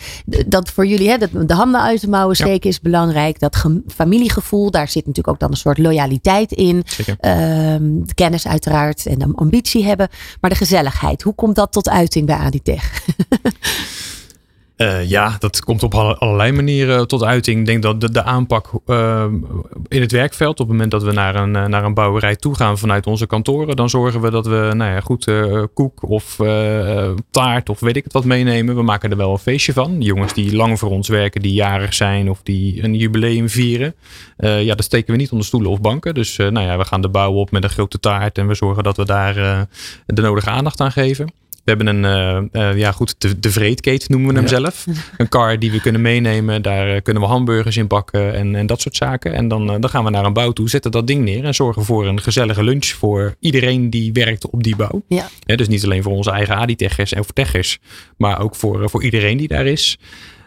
Dat 0.48 0.70
voor 0.70 0.86
jullie, 0.86 1.10
hè, 1.10 1.18
dat 1.18 1.30
de 1.48 1.54
handen 1.54 1.82
uit 1.82 2.02
de 2.02 2.08
mouwen 2.10 2.36
Ja. 2.40 2.46
steken 2.46 2.70
is 2.70 2.80
belangrijk. 2.80 3.40
Dat 3.40 3.56
ge- 3.56 3.82
familiegevoel, 3.88 4.72
daar 4.72 4.88
zit 4.88 5.06
natuurlijk 5.06 5.28
ook 5.34 5.40
dan 5.40 5.52
een 5.52 5.58
soort 5.58 5.78
loyaliteit 5.78 6.52
in. 6.52 6.84
De 7.20 8.14
kennis 8.14 8.48
uiteraard 8.48 9.06
en 9.06 9.20
de 9.20 9.32
ambitie 9.36 9.86
hebben. 9.86 10.10
Maar 10.42 10.50
de 10.50 10.56
gezelligheid, 10.56 11.22
hoe 11.22 11.36
komt 11.36 11.56
dat 11.56 11.72
tot 11.72 11.90
uiting 11.90 12.26
bij 12.26 12.36
Aditech? 12.36 12.92
Eh, 14.82 15.10
ja, 15.10 15.36
dat 15.40 15.64
komt 15.64 15.84
op 15.84 15.94
alle- 15.96 16.18
allerlei 16.18 16.52
manieren 16.52 17.08
tot 17.08 17.24
uiting. 17.24 17.60
Ik 17.60 17.66
denk 17.66 17.82
dat 17.82 18.02
de, 18.02 18.12
de 18.12 18.24
aanpak 18.24 18.70
eh, 18.86 19.26
in 19.88 20.02
het 20.02 20.12
werkveld, 20.12 20.52
op 20.52 20.58
het 20.58 20.68
moment 20.68 20.92
dat 20.92 21.04
we 21.04 21.12
naar 21.12 21.36
een, 21.36 21.56
eh, 21.56 21.66
naar 21.66 21.84
een 21.84 21.94
bouwerij 21.94 22.36
toe 22.36 22.56
gaan 22.56 22.78
vanuit 22.78 23.08
onze 23.08 23.28
kantoren, 23.28 23.76
dan 23.76 23.90
zorgen 23.90 24.22
we 24.22 24.30
dat 24.30 24.46
we 24.46 24.72
nou 24.74 24.92
ja, 24.92 25.00
goed 25.00 25.32
koek 25.74 26.10
of 26.10 26.36
taart 27.32 27.70
of 27.70 27.80
weet 27.80 27.96
ik 27.96 28.04
het 28.04 28.14
wat 28.14 28.26
meenemen. 28.26 28.76
We 28.76 28.82
maken 28.82 29.12
er 29.12 29.18
wel 29.18 29.32
een 29.32 29.38
feestje 29.38 29.74
van. 29.74 30.02
Jongens 30.02 30.34
die 30.34 30.56
lang 30.56 30.80
voor 30.80 30.90
ons 30.90 31.08
werken, 31.08 31.42
die 31.42 31.54
jarig 31.54 31.94
zijn 31.94 32.30
of 32.30 32.40
die 32.44 32.84
een 32.84 32.96
jubileum 32.96 33.50
vieren. 33.50 33.96
ja, 34.38 34.76
dat 34.76 34.84
steken 34.84 35.12
we 35.14 35.20
niet 35.20 35.32
onder 35.32 35.46
stoelen 35.48 35.72
of 35.72 35.82
banken. 35.82 36.14
Dus 36.14 36.38
nou 36.38 36.60
ja, 36.60 36.78
we 36.78 36.86
gaan 36.86 37.02
de 37.02 37.10
bouw 37.10 37.34
op 37.34 37.52
met 37.52 37.64
een 37.64 37.70
grote 37.70 38.00
taart 38.00 38.38
en 38.38 38.48
we 38.48 38.54
zorgen 38.54 38.84
dat 38.84 38.98
we 38.98 39.06
daar 39.06 39.68
de 40.06 40.22
nodige 40.22 40.50
aandacht 40.50 40.80
aan 40.82 40.92
geven. 40.92 41.34
We 41.64 41.72
hebben 41.74 41.88
een, 41.88 42.06
eh, 42.54 42.70
eh, 42.70 42.78
ja 42.78 42.92
goed, 42.92 43.16
de, 43.18 43.40
de 43.40 43.52
vreedketen 43.52 44.12
noemen 44.12 44.30
we 44.30 44.36
hem 44.36 44.44
Ja. 44.50 44.50
zelf. 44.60 44.86
Een 45.18 45.30
car 45.30 45.60
die 45.60 45.72
we 45.72 45.82
kunnen 45.82 46.02
meenemen. 46.02 46.62
Daar 46.62 46.96
eh, 46.96 47.02
kunnen 47.02 47.24
we 47.24 47.30
hamburgers 47.30 47.78
in 47.78 47.88
bakken 47.88 48.34
en, 48.34 48.56
en 48.56 48.66
dat 48.66 48.82
soort 48.82 48.96
zaken. 48.96 49.34
En 49.34 49.48
dan, 49.48 49.68
dan 49.68 49.90
gaan 49.90 50.04
we 50.04 50.10
naar 50.10 50.26
een 50.26 50.34
bouw 50.34 50.52
toe, 50.52 50.70
zetten 50.70 50.92
dat 50.92 51.08
ding 51.08 51.24
neer 51.24 51.44
en 51.46 51.54
zorgen 51.56 51.86
voor 51.86 52.08
een 52.08 52.22
gezellige 52.22 52.64
lunch 52.64 52.86
voor 52.86 53.36
iedereen 53.40 53.90
die 53.90 54.14
werkt 54.14 54.50
op 54.50 54.64
die 54.64 54.76
bouw. 54.76 55.04
Ja. 55.08 55.30
Dus 55.46 55.68
niet 55.68 55.84
alleen 55.84 56.04
voor 56.04 56.14
onze 56.14 56.32
eigen 56.32 56.56
Aditeggers 56.56 57.14
of 57.14 57.32
teggers, 57.32 57.80
maar 58.18 58.40
ook 58.42 58.56
voor, 58.56 58.90
voor 58.90 59.04
iedereen 59.04 59.38
die 59.38 59.48
daar 59.48 59.66
is. 59.66 59.98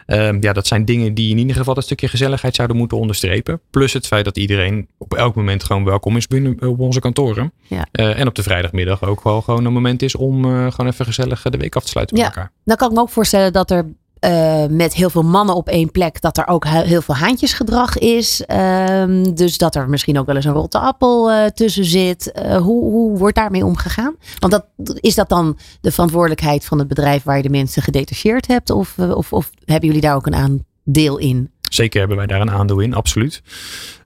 Ehm, 0.05 0.37
ja, 0.39 0.53
dat 0.53 0.67
zijn 0.67 0.85
dingen 0.85 1.13
die 1.13 1.29
in 1.31 1.37
ieder 1.37 1.55
geval 1.55 1.77
een 1.77 1.83
stukje 1.83 2.07
gezelligheid 2.07 2.55
zouden 2.55 2.77
moeten 2.77 2.97
onderstrepen. 2.97 3.61
Plus 3.69 3.93
het 3.93 4.07
feit 4.07 4.25
dat 4.25 4.37
iedereen 4.37 4.87
op 4.97 5.13
elk 5.13 5.35
moment 5.35 5.63
gewoon 5.63 5.83
welkom 5.83 6.17
is 6.17 6.27
binnen 6.27 6.61
op 6.69 6.79
onze 6.79 6.99
kantoren. 6.99 7.51
Ja. 7.67 7.87
Eh, 7.91 8.19
en 8.19 8.27
op 8.27 8.35
de 8.35 8.43
vrijdagmiddag 8.43 9.03
ook 9.03 9.23
wel 9.23 9.41
gewoon 9.41 9.65
een 9.65 9.73
moment 9.73 10.01
is 10.01 10.15
om 10.15 10.45
eh, 10.45 10.71
gewoon 10.71 10.91
even 10.91 11.05
gezellig 11.05 11.41
de 11.41 11.57
week 11.57 11.75
af 11.75 11.83
te 11.83 11.89
sluiten 11.89 12.17
met 12.17 12.25
Ja. 12.25 12.31
elkaar. 12.31 12.51
Dan 12.63 12.75
kan 12.75 12.87
ik 12.89 12.95
me 12.95 13.01
ook 13.01 13.09
voorstellen 13.09 13.53
dat 13.53 13.71
er 13.71 13.85
eh, 14.25 14.65
met 14.69 14.93
heel 14.93 15.09
veel 15.09 15.23
mannen 15.23 15.55
op 15.55 15.67
één 15.67 15.91
plek, 15.91 16.21
dat 16.21 16.37
er 16.37 16.47
ook 16.47 16.65
he- 16.65 16.83
heel 16.83 17.01
veel 17.01 17.15
haantjesgedrag 17.15 17.97
is. 17.97 18.45
Ehm, 18.45 19.33
dus 19.33 19.57
dat 19.57 19.75
er 19.75 19.89
misschien 19.89 20.19
ook 20.19 20.25
wel 20.25 20.35
eens 20.35 20.45
een 20.45 20.53
rotte 20.53 20.79
appel 20.79 21.31
eh, 21.31 21.45
tussen 21.45 21.85
zit. 21.85 22.31
Eh, 22.31 22.57
hoe, 22.57 22.83
hoe 22.83 23.17
wordt 23.17 23.35
daarmee 23.35 23.65
omgegaan? 23.65 24.15
Want 24.39 24.51
dat, 24.53 24.65
is 24.99 25.15
dat 25.15 25.29
dan 25.29 25.57
de 25.81 25.91
verantwoordelijkheid 25.91 26.65
van 26.65 26.79
het 26.79 26.87
bedrijf 26.87 27.23
waar 27.23 27.37
je 27.37 27.43
de 27.43 27.49
mensen 27.49 27.81
gedetacheerd 27.81 28.47
hebt? 28.47 28.69
Of, 28.69 28.99
of, 28.99 29.33
of 29.33 29.49
hebben 29.65 29.87
jullie 29.87 30.03
daar 30.03 30.15
ook 30.15 30.27
een 30.27 30.35
aandeel 30.35 31.17
in? 31.17 31.51
Zeker 31.69 31.99
hebben 31.99 32.17
wij 32.17 32.25
daar 32.27 32.41
een 32.41 32.51
aandeel 32.51 32.79
in, 32.79 32.93
absoluut. 32.93 33.41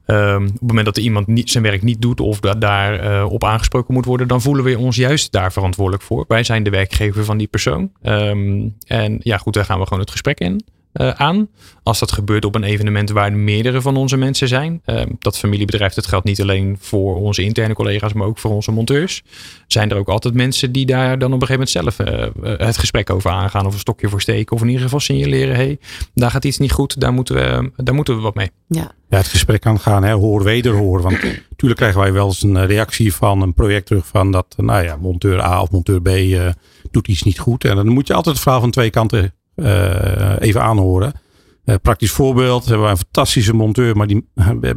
Ehm, 0.10 0.44
op 0.44 0.52
het 0.52 0.62
moment 0.62 0.86
dat 0.86 0.98
iemand 0.98 1.50
zijn 1.50 1.64
werk 1.64 1.82
niet 1.82 2.02
doet 2.02 2.20
of 2.20 2.40
da- 2.40 2.54
daar 2.54 3.00
eh, 3.00 3.32
op 3.32 3.44
aangesproken 3.44 3.94
moet 3.94 4.06
worden, 4.06 4.28
dan 4.28 4.42
voelen 4.42 4.64
we 4.64 4.78
ons 4.78 4.96
juist 4.96 5.32
daar 5.32 5.52
verantwoordelijk 5.52 6.04
voor. 6.04 6.26
Wij 6.28 6.44
zijn 6.44 6.64
de 6.64 6.70
werkgever 6.70 7.26
van 7.26 7.38
die 7.38 7.48
persoon. 7.48 7.92
Ehm, 8.02 8.68
en 8.88 9.20
ja, 9.20 9.38
goed, 9.38 9.54
daar 9.54 9.66
gaan 9.66 9.80
we 9.80 9.84
gewoon 9.84 10.00
het 10.00 10.12
gesprek 10.12 10.40
in. 10.40 10.64
Eh, 10.92 11.10
aan. 11.10 11.48
Als 11.84 12.00
dat 12.00 12.12
gebeurt 12.12 12.46
op 12.46 12.56
een 12.56 12.64
evenement 12.64 13.10
waar 13.10 13.34
meerdere 13.34 13.82
van 13.82 13.98
onze 13.98 14.18
mensen 14.18 14.48
zijn. 14.48 14.82
ehm, 14.86 15.08
dat 15.20 15.38
familiebedrijf, 15.38 15.94
dat 15.94 16.08
geldt 16.08 16.26
niet 16.26 16.42
alleen 16.42 16.78
voor 16.80 17.16
onze 17.16 17.44
interne 17.44 17.74
collega's, 17.74 18.14
maar 18.14 18.28
ook 18.28 18.38
voor 18.38 18.52
onze 18.52 18.72
monteurs. 18.72 19.24
Zijn 19.68 19.92
er 19.92 19.98
ook 19.98 20.08
altijd 20.08 20.34
mensen 20.34 20.72
die 20.72 20.86
daar 20.86 21.20
dan 21.20 21.34
op 21.34 21.42
een 21.42 21.48
gegeven 21.48 21.74
moment 21.76 21.96
zelf 21.98 22.00
eh, 22.00 22.54
eh, 22.54 22.68
het 22.68 22.78
gesprek 22.78 23.10
over 23.10 23.32
aangaan. 23.32 23.66
Of 23.66 23.74
een 23.74 23.80
stokje 23.80 24.10
voor 24.10 24.22
steken. 24.22 24.56
Of 24.56 24.62
in 24.62 24.68
ieder 24.68 24.84
geval 24.84 25.00
signaleren, 25.00 25.56
hey, 25.56 25.80
daar 26.14 26.32
gaat 26.32 26.46
iets 26.46 26.58
niet 26.58 26.72
goed. 26.72 27.00
Daar 27.00 27.14
moeten 27.14 27.36
we, 27.36 27.72
daar 27.76 27.96
moeten 27.96 28.16
we 28.16 28.22
wat 28.22 28.36
mee. 28.36 28.50
Ja, 28.68 28.92
ja, 29.10 29.18
het 29.18 29.28
gesprek 29.28 29.62
kan 29.62 29.80
gaan, 29.80 30.04
hè, 30.04 30.12
hoor 30.12 30.44
wederhoor. 30.44 31.02
Want 31.02 31.24
natuurlijk 31.50 31.80
krijgen 31.80 32.00
wij 32.00 32.14
wel 32.14 32.26
eens 32.26 32.44
een 32.44 32.66
reactie 32.66 33.14
van 33.14 33.42
een 33.42 33.54
project 33.54 33.86
terug 33.86 34.08
van 34.08 34.32
dat, 34.32 34.54
nou 34.58 34.84
ja, 34.84 34.96
monteur 34.96 35.42
A 35.42 35.62
of 35.62 35.72
monteur 35.72 36.02
B 36.02 36.08
eh, 36.08 36.48
doet 36.92 37.08
iets 37.08 37.24
niet 37.24 37.40
goed. 37.40 37.66
En 37.66 37.76
dan 37.76 37.88
moet 37.88 38.08
je 38.08 38.14
altijd 38.14 38.34
het 38.36 38.44
verhaal 38.44 38.62
van 38.62 38.72
twee 38.72 38.90
kanten 38.90 39.34
even 40.40 40.62
aanhoren. 40.62 41.14
Eh, 41.70 41.76
praktisch 41.82 42.12
voorbeeld, 42.12 42.66
hebben 42.66 42.82
wij 42.82 42.92
een 42.92 42.98
fantastische 42.98 43.54
monteur, 43.54 43.96
maar 43.98 44.08
die 44.08 44.26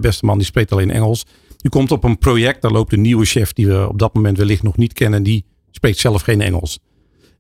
beste 0.01 0.25
man 0.25 0.39
die 0.39 0.47
spreekt 0.47 0.73
alleen 0.73 0.91
Engels. 0.91 1.27
Die 1.57 1.71
komt 1.71 1.91
op 1.91 2.05
een 2.05 2.19
project, 2.19 2.63
daar 2.63 2.71
loopt 2.71 2.93
een 2.93 3.01
nieuwe 3.01 3.25
chef 3.25 3.53
die 3.53 3.67
we 3.67 3.89
op 3.89 3.99
dat 3.99 4.15
moment 4.15 4.39
wellicht 4.39 4.63
nog 4.63 4.77
niet 4.77 4.93
kennen. 4.93 5.23
Die 5.23 5.45
spreekt 5.71 5.99
zelf 5.99 6.23
geen 6.23 6.41
Engels. 6.41 6.79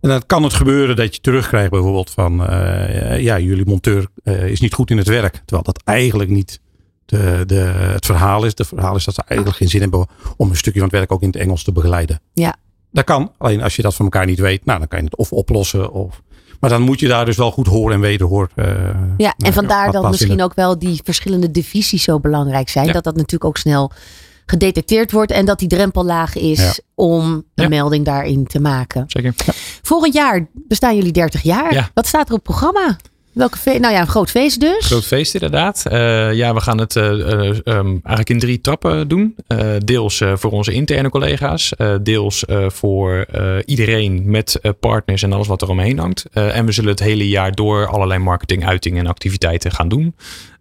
En 0.00 0.08
dan 0.08 0.22
kan 0.26 0.42
het 0.42 0.52
gebeuren 0.52 0.96
dat 0.96 1.14
je 1.14 1.20
terugkrijgt 1.20 1.70
bijvoorbeeld 1.70 2.10
van, 2.10 2.46
eh, 2.46 3.20
ja, 3.20 3.38
jullie 3.38 3.66
monteur 3.66 4.06
eh, 4.22 4.46
is 4.48 4.60
niet 4.60 4.74
goed 4.74 4.90
in 4.90 4.96
het 4.96 5.08
werk. 5.08 5.32
Terwijl 5.32 5.62
dat 5.62 5.82
eigenlijk 5.84 6.30
niet 6.30 6.60
de, 7.04 7.42
de, 7.46 7.54
het 7.54 8.06
verhaal 8.06 8.44
is. 8.44 8.52
Het 8.54 8.66
verhaal 8.66 8.96
is 8.96 9.04
dat 9.04 9.14
ze 9.14 9.22
eigenlijk 9.26 9.58
geen 9.58 9.68
zin 9.68 9.80
hebben 9.80 10.06
om 10.36 10.50
een 10.50 10.56
stukje 10.56 10.80
van 10.80 10.88
het 10.88 10.98
werk 10.98 11.12
ook 11.12 11.22
in 11.22 11.28
het 11.28 11.36
Engels 11.36 11.62
te 11.62 11.72
begeleiden. 11.72 12.20
Ja. 12.32 12.56
Dat 12.90 13.04
kan. 13.04 13.32
Alleen 13.38 13.62
als 13.62 13.76
je 13.76 13.82
dat 13.82 13.94
van 13.94 14.04
elkaar 14.04 14.26
niet 14.26 14.38
weet, 14.38 14.64
nou, 14.64 14.78
dan 14.78 14.88
kan 14.88 14.98
je 14.98 15.04
het 15.04 15.16
of 15.16 15.32
oplossen. 15.32 15.92
Of, 15.92 16.22
maar 16.62 16.70
dan 16.70 16.82
moet 16.82 17.00
je 17.00 17.08
daar 17.08 17.24
dus 17.24 17.36
wel 17.36 17.50
goed 17.50 17.66
horen 17.66 17.94
en 17.94 18.00
wederhoor. 18.00 18.48
eh, 18.54 18.66
ja 19.16 19.28
en 19.28 19.34
nou, 19.36 19.52
vandaar 19.52 19.92
dat 19.92 20.10
misschien 20.10 20.42
ook 20.42 20.54
wel 20.54 20.78
die 20.78 21.00
verschillende 21.04 21.50
divisies 21.50 22.02
zo 22.02 22.20
belangrijk 22.20 22.68
zijn. 22.68 22.86
Ja. 22.86 22.92
Dat 22.92 23.04
dat 23.04 23.14
natuurlijk 23.16 23.44
ook 23.44 23.56
snel 23.56 23.90
gedetecteerd 24.46 25.12
wordt 25.12 25.30
en 25.32 25.44
dat 25.44 25.58
die 25.58 25.68
drempel 25.68 26.04
laag 26.04 26.36
is 26.36 26.58
Ja. 26.58 26.72
om 26.94 27.24
een 27.32 27.44
Ja. 27.54 27.68
melding 27.68 28.04
daarin 28.04 28.46
te 28.46 28.60
maken. 28.60 29.04
Zeker. 29.06 29.34
Volgend 29.82 30.14
jaar 30.14 30.46
bestaan 30.54 30.96
jullie 30.96 31.12
30 31.12 31.42
jaar. 31.42 31.74
Ja. 31.74 31.90
Wat 31.94 32.06
staat 32.06 32.28
er 32.28 32.34
op 32.34 32.42
programma? 32.42 32.96
Welke 33.32 33.58
fe- 33.58 33.78
nou 33.78 33.94
ja, 33.94 34.00
een 34.00 34.06
groot 34.06 34.30
feest 34.30 34.60
dus. 34.60 34.86
Groot 34.86 35.04
feest 35.04 35.34
inderdaad. 35.34 35.86
Eh, 35.86 36.32
ja, 36.32 36.54
we 36.54 36.60
gaan 36.60 36.78
het 36.78 36.96
eh, 36.96 37.10
eh, 37.10 37.48
ehm, 37.64 37.86
eigenlijk 37.86 38.30
in 38.30 38.38
drie 38.38 38.60
trappen 38.60 39.08
doen. 39.08 39.34
Deels 39.78 40.22
voor 40.34 40.50
onze 40.50 40.72
interne 40.72 41.08
collega's. 41.08 41.72
deels 42.02 42.44
voor 42.66 43.26
iedereen 43.64 44.22
met 44.30 44.60
partners 44.80 45.22
en 45.22 45.32
alles 45.32 45.46
wat 45.46 45.62
er 45.62 45.68
omheen 45.68 45.98
hangt. 45.98 46.24
En 46.32 46.66
we 46.66 46.72
zullen 46.72 46.90
het 46.90 47.00
hele 47.00 47.28
jaar 47.28 47.52
door 47.52 47.86
allerlei 47.86 48.20
marketing, 48.20 48.66
uitingen 48.66 49.04
en 49.04 49.10
activiteiten 49.10 49.70
gaan 49.70 49.88
doen. 49.88 50.14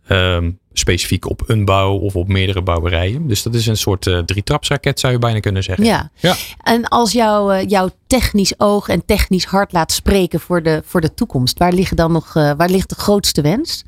Ehm, 0.08 0.50
specifiek 0.74 1.30
op 1.30 1.44
een 1.50 1.66
bouw 1.66 1.98
of 1.98 2.16
op 2.16 2.28
meerdere 2.28 2.62
bouwerijen. 2.62 3.28
Dus 3.28 3.44
dat 3.44 3.54
is 3.54 3.68
een 3.68 3.78
soort 3.78 4.08
eh 4.08 4.18
drietrapsraket 4.18 5.00
zou 5.00 5.14
je 5.14 5.20
bijna 5.20 5.40
kunnen 5.40 5.64
zeggen. 5.64 5.86
Ja. 5.86 6.12
Ja. 6.16 6.36
En 6.64 6.88
als 6.88 7.12
jou, 7.12 7.56
eh, 7.56 7.70
jouw 7.70 7.90
technisch 8.08 8.54
oog 8.58 8.88
en 8.88 9.06
technisch 9.06 9.46
hart 9.46 9.72
laat 9.72 9.92
spreken 9.92 10.40
voor 10.40 10.64
de, 10.64 10.82
voor 10.86 11.02
de 11.02 11.14
toekomst, 11.14 11.58
waar, 11.58 11.74
liggen 11.74 11.96
dan 11.96 12.12
nog, 12.12 12.36
eh, 12.36 12.52
waar 12.58 12.70
ligt 12.70 12.90
de 12.90 12.96
grootste 12.96 13.42
wens? 13.42 13.84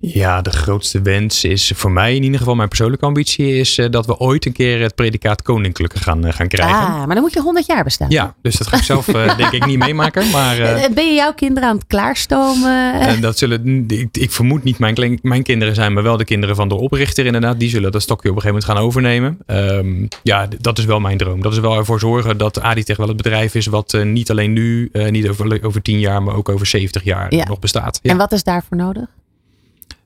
Ja, 0.00 0.42
de 0.42 0.50
grootste 0.50 1.02
wens 1.02 1.44
is 1.44 1.72
voor 1.74 1.90
mij 1.90 2.14
in 2.14 2.22
ieder 2.22 2.38
geval 2.38 2.54
mijn 2.54 2.68
persoonlijke 2.68 3.04
ambitie 3.06 3.54
is 3.58 3.78
eh, 3.78 3.90
dat 3.90 4.06
we 4.06 4.18
ooit 4.18 4.46
een 4.46 4.52
keer 4.52 4.80
het 4.80 4.94
predicaat 4.94 5.42
koninklijke 5.42 5.98
gaan, 5.98 6.24
eh, 6.26 6.32
gaan 6.32 6.48
krijgen. 6.48 6.76
Ah, 6.76 6.96
maar 7.04 7.14
dan 7.14 7.20
moet 7.20 7.32
je 7.32 7.40
100 7.40 7.66
jaar 7.66 7.84
bestaan. 7.84 8.10
Ja, 8.10 8.34
dus 8.42 8.56
dat 8.56 8.66
ga 8.66 8.76
ik 8.76 8.82
zelf 8.82 9.08
eh, 9.08 9.36
denk 9.38 9.52
ik 9.52 9.66
niet 9.66 9.78
meemaken. 9.78 10.30
Maar 10.30 10.56
Ben 10.94 11.06
je 11.06 11.14
jouw 11.14 11.32
kinderen 11.34 11.68
aan 11.68 11.76
het 11.76 11.86
klaarstomen? 11.86 13.00
en 13.00 13.20
dat 13.20 13.38
zullen, 13.38 13.84
ik, 13.88 14.08
ik 14.12 14.30
vermoed 14.30 14.64
niet 14.64 14.78
mijn, 14.78 15.18
mijn 15.22 15.42
kinderen 15.42 15.74
zijn, 15.74 15.92
maar 15.92 16.02
wel 16.02 16.16
de 16.16 16.24
kinderen 16.24 16.56
van 16.56 16.68
de 16.68 16.74
oprichter 16.74 17.26
inderdaad. 17.26 17.58
Die 17.58 17.68
zullen 17.68 17.92
dat 17.92 18.02
stokje 18.02 18.30
op 18.30 18.36
een 18.36 18.42
gegeven 18.42 18.60
moment 18.66 18.78
gaan 18.78 18.86
overnemen. 18.88 19.38
Ehm, 19.46 20.06
ja, 20.22 20.48
dat 20.60 20.78
is 20.78 20.84
wel 20.84 21.00
mijn 21.00 21.18
droom. 21.18 21.42
Dat 21.42 21.52
is 21.52 21.58
wel 21.58 21.76
ervoor 21.76 22.00
zorgen 22.00 22.36
dat 22.36 22.60
Aditech 22.60 22.96
wel 22.96 23.08
het 23.08 23.16
bedrijf 23.16 23.54
is 23.54 23.66
wat 23.66 23.98
niet 24.04 24.30
alleen 24.30 24.52
nu, 24.52 24.90
niet 25.10 25.28
over, 25.28 25.64
over 25.64 25.82
10 25.82 25.98
jaar, 25.98 26.22
maar 26.22 26.34
ook 26.34 26.48
over 26.48 26.66
70 26.66 27.04
jaar 27.04 27.34
Ja. 27.34 27.48
nog 27.48 27.58
bestaat. 27.58 27.98
Ja. 28.02 28.10
En 28.10 28.16
wat 28.16 28.32
is 28.32 28.42
daarvoor 28.42 28.76
nodig? 28.76 29.04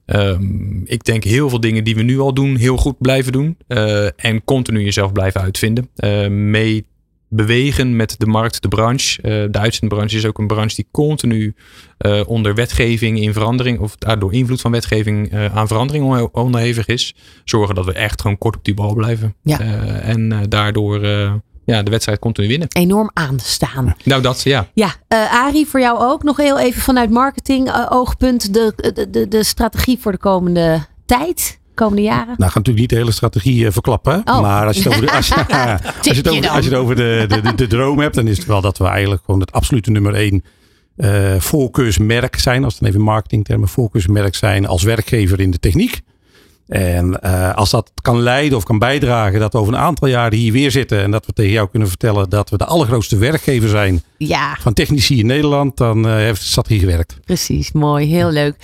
Ehm, 0.07 0.85
ik 0.85 1.05
denk 1.05 1.25
heel 1.25 1.49
veel 1.49 1.61
dingen 1.61 1.85
die 1.85 1.95
we 1.95 2.03
nu 2.03 2.19
al 2.19 2.35
doen, 2.35 2.57
heel 2.57 2.77
goed 2.77 2.99
blijven 2.99 3.33
doen. 3.33 3.57
eh, 3.67 4.25
en 4.25 4.45
continu 4.45 4.85
jezelf 4.85 5.13
blijven 5.13 5.41
uitvinden. 5.41 5.89
Eh, 5.97 6.29
mee 6.29 6.85
bewegen 7.29 7.97
met 7.97 8.15
de 8.19 8.27
markt, 8.27 8.63
de 8.63 8.69
branche. 8.69 9.23
Uh, 9.23 9.51
de 9.51 9.59
uitzendbranche 9.59 10.17
is 10.17 10.27
ook 10.27 10.39
een 10.39 10.47
branche 10.47 10.77
die 10.77 10.87
continu 10.91 11.55
uh, 12.07 12.21
onder 12.27 12.55
wetgeving 12.55 13.21
in 13.21 13.33
verandering, 13.33 13.79
of 13.79 13.97
door 13.97 14.33
invloed 14.33 14.61
van 14.61 14.71
wetgeving 14.71 15.33
uh, 15.33 15.57
aan 15.57 15.67
verandering 15.67 16.29
onderhevig 16.33 16.87
is. 16.87 17.15
Zorgen 17.45 17.75
dat 17.75 17.85
we 17.85 17.93
echt 17.93 18.21
gewoon 18.21 18.39
kort 18.39 18.57
op 18.57 18.65
die 18.65 18.75
bal 18.75 18.95
blijven. 18.95 19.35
Ja. 19.43 19.61
en 20.01 20.47
daardoor 20.49 21.01
ja, 21.65 21.83
de 21.83 21.91
wedstrijd 21.91 22.19
continu 22.19 22.49
winnen. 22.49 22.69
Enorm 22.73 23.11
aanstaan. 23.13 23.95
Nou, 24.05 24.23
dat 24.23 24.43
ja. 24.43 24.67
Ja, 24.75 24.95
uh, 25.09 25.45
Arie, 25.45 25.67
voor 25.67 25.81
jou 25.81 25.99
ook 25.99 26.23
nog 26.23 26.37
heel 26.37 26.59
even 26.59 26.83
vanuit 26.83 27.11
marketing 27.11 27.69
uh, 27.69 27.87
oogpunt 27.89 28.55
de, 28.55 28.73
de, 28.77 29.11
de, 29.11 29.29
de 29.29 29.45
strategie 29.45 29.99
voor 30.01 30.13
de 30.13 30.19
komende 30.19 30.87
tijd 31.07 31.61
komende 31.75 32.03
jaren? 32.03 32.27
Nou, 32.27 32.39
gaat 32.39 32.55
natuurlijk 32.55 32.79
niet 32.79 32.89
de 32.89 32.97
hele 32.97 33.13
strategie 33.13 33.65
uh, 33.65 33.71
verklappen. 33.71 34.23
Oh. 34.25 34.41
Maar 34.41 34.67
als 34.67 34.77
je 34.77 34.83
het 34.83 34.93
over, 34.93 35.07
de, 35.07 35.13
als 35.13 35.29
je, 35.29 35.35
als 35.99 36.07
je 36.07 36.15
het 36.15 36.29
over, 36.29 36.49
als 36.49 36.65
je 36.65 36.71
het 36.71 36.79
over 36.79 36.97
de, 36.97 37.25
de, 37.29 37.41
de, 37.41 37.55
de, 37.55 37.67
droom 37.67 37.99
hebt, 37.99 38.15
dan 38.15 38.29
is 38.29 38.39
het 38.39 38.47
wel 38.47 38.61
dat 38.61 38.79
we 38.79 38.87
eigenlijk 38.87 39.23
gewoon 39.25 39.41
het 39.41 39.53
absolute 39.53 39.91
nummer 39.91 40.15
één 40.15 40.45
uh, 40.97 41.35
voorkeursmerk 41.39 42.39
zijn. 42.39 42.65
Als 42.65 42.75
het 42.79 42.89
even 42.89 43.01
marketingtermen 43.01 43.69
voorkeursmerk 43.69 44.35
zijn 44.35 44.67
als 44.67 44.83
werkgever 44.83 45.41
in 45.41 45.51
de 45.51 45.59
techniek. 45.59 46.01
En 46.73 47.19
uh, 47.25 47.55
als 47.55 47.71
dat 47.71 47.93
kan 48.03 48.21
leiden 48.21 48.59
of 48.59 48.65
kan 48.65 48.79
bijdragen 48.79 49.41
dat 49.41 49.53
we 49.53 49.59
over 49.59 49.73
een 49.73 49.79
aantal 49.79 50.09
jaren 50.09 50.39
hier 50.39 50.53
weer 50.53 50.71
zitten 50.71 51.03
en 51.03 51.11
dat 51.11 51.27
we 51.27 51.33
tegen 51.33 51.53
jou 51.53 51.69
kunnen 51.71 51.89
vertellen 51.89 52.31
dat 52.31 52.51
we 52.51 52.57
de 52.57 52.65
allergrootste 52.65 53.17
werkgever 53.17 53.69
zijn 53.69 54.03
ja. 54.17 54.57
van 54.61 54.73
technici 54.73 55.19
in 55.19 55.27
Nederland, 55.27 55.77
dan 55.77 56.07
uh, 56.07 56.15
heeft 56.15 56.41
de 56.41 56.47
strategie 56.47 56.79
gewerkt. 56.79 57.17
Precies, 57.25 57.73
mooi, 57.73 58.07
heel 58.07 58.31
leuk. 58.31 58.55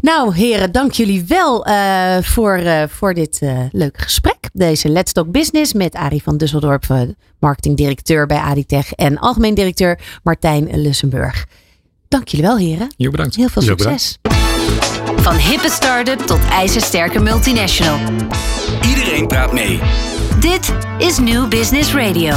Nou 0.00 0.34
heren, 0.34 0.72
dank 0.72 0.92
jullie 0.92 1.24
wel 1.28 1.68
uh, 1.68 2.16
voor, 2.20 2.60
voor 2.88 3.14
dit 3.14 3.40
leuke 3.70 4.02
gesprek. 4.02 4.48
Deze 4.52 4.88
Let's 4.88 5.12
Talk 5.12 5.30
Business 5.30 5.72
met 5.72 5.94
Arie 5.94 6.22
van 6.22 6.36
Dusseldorp, 6.36 6.84
marketingdirecteur 7.38 8.26
bij 8.26 8.38
Aditech 8.38 8.92
en 8.92 9.18
algemeen 9.18 9.54
directeur 9.54 9.98
Martijn 10.22 10.80
Lussenburg. 10.80 11.46
Dank 12.08 12.28
jullie 12.28 12.46
wel 12.46 12.56
heren. 12.58 12.92
Jo, 12.96 13.10
bedankt. 13.10 13.34
Heel 13.36 13.48
veel 13.48 13.62
succes. 13.62 14.18
Van 15.16 15.36
hippe 15.36 15.68
start-up 15.70 16.18
tot 16.18 16.40
ijzersterke 16.50 17.20
multinational. 17.20 17.98
Iedereen 18.88 19.26
praat 19.26 19.52
mee. 19.52 19.80
Dit 20.40 20.72
is 20.98 21.18
New 21.18 21.48
Business 21.48 21.94
Radio. 21.94 22.36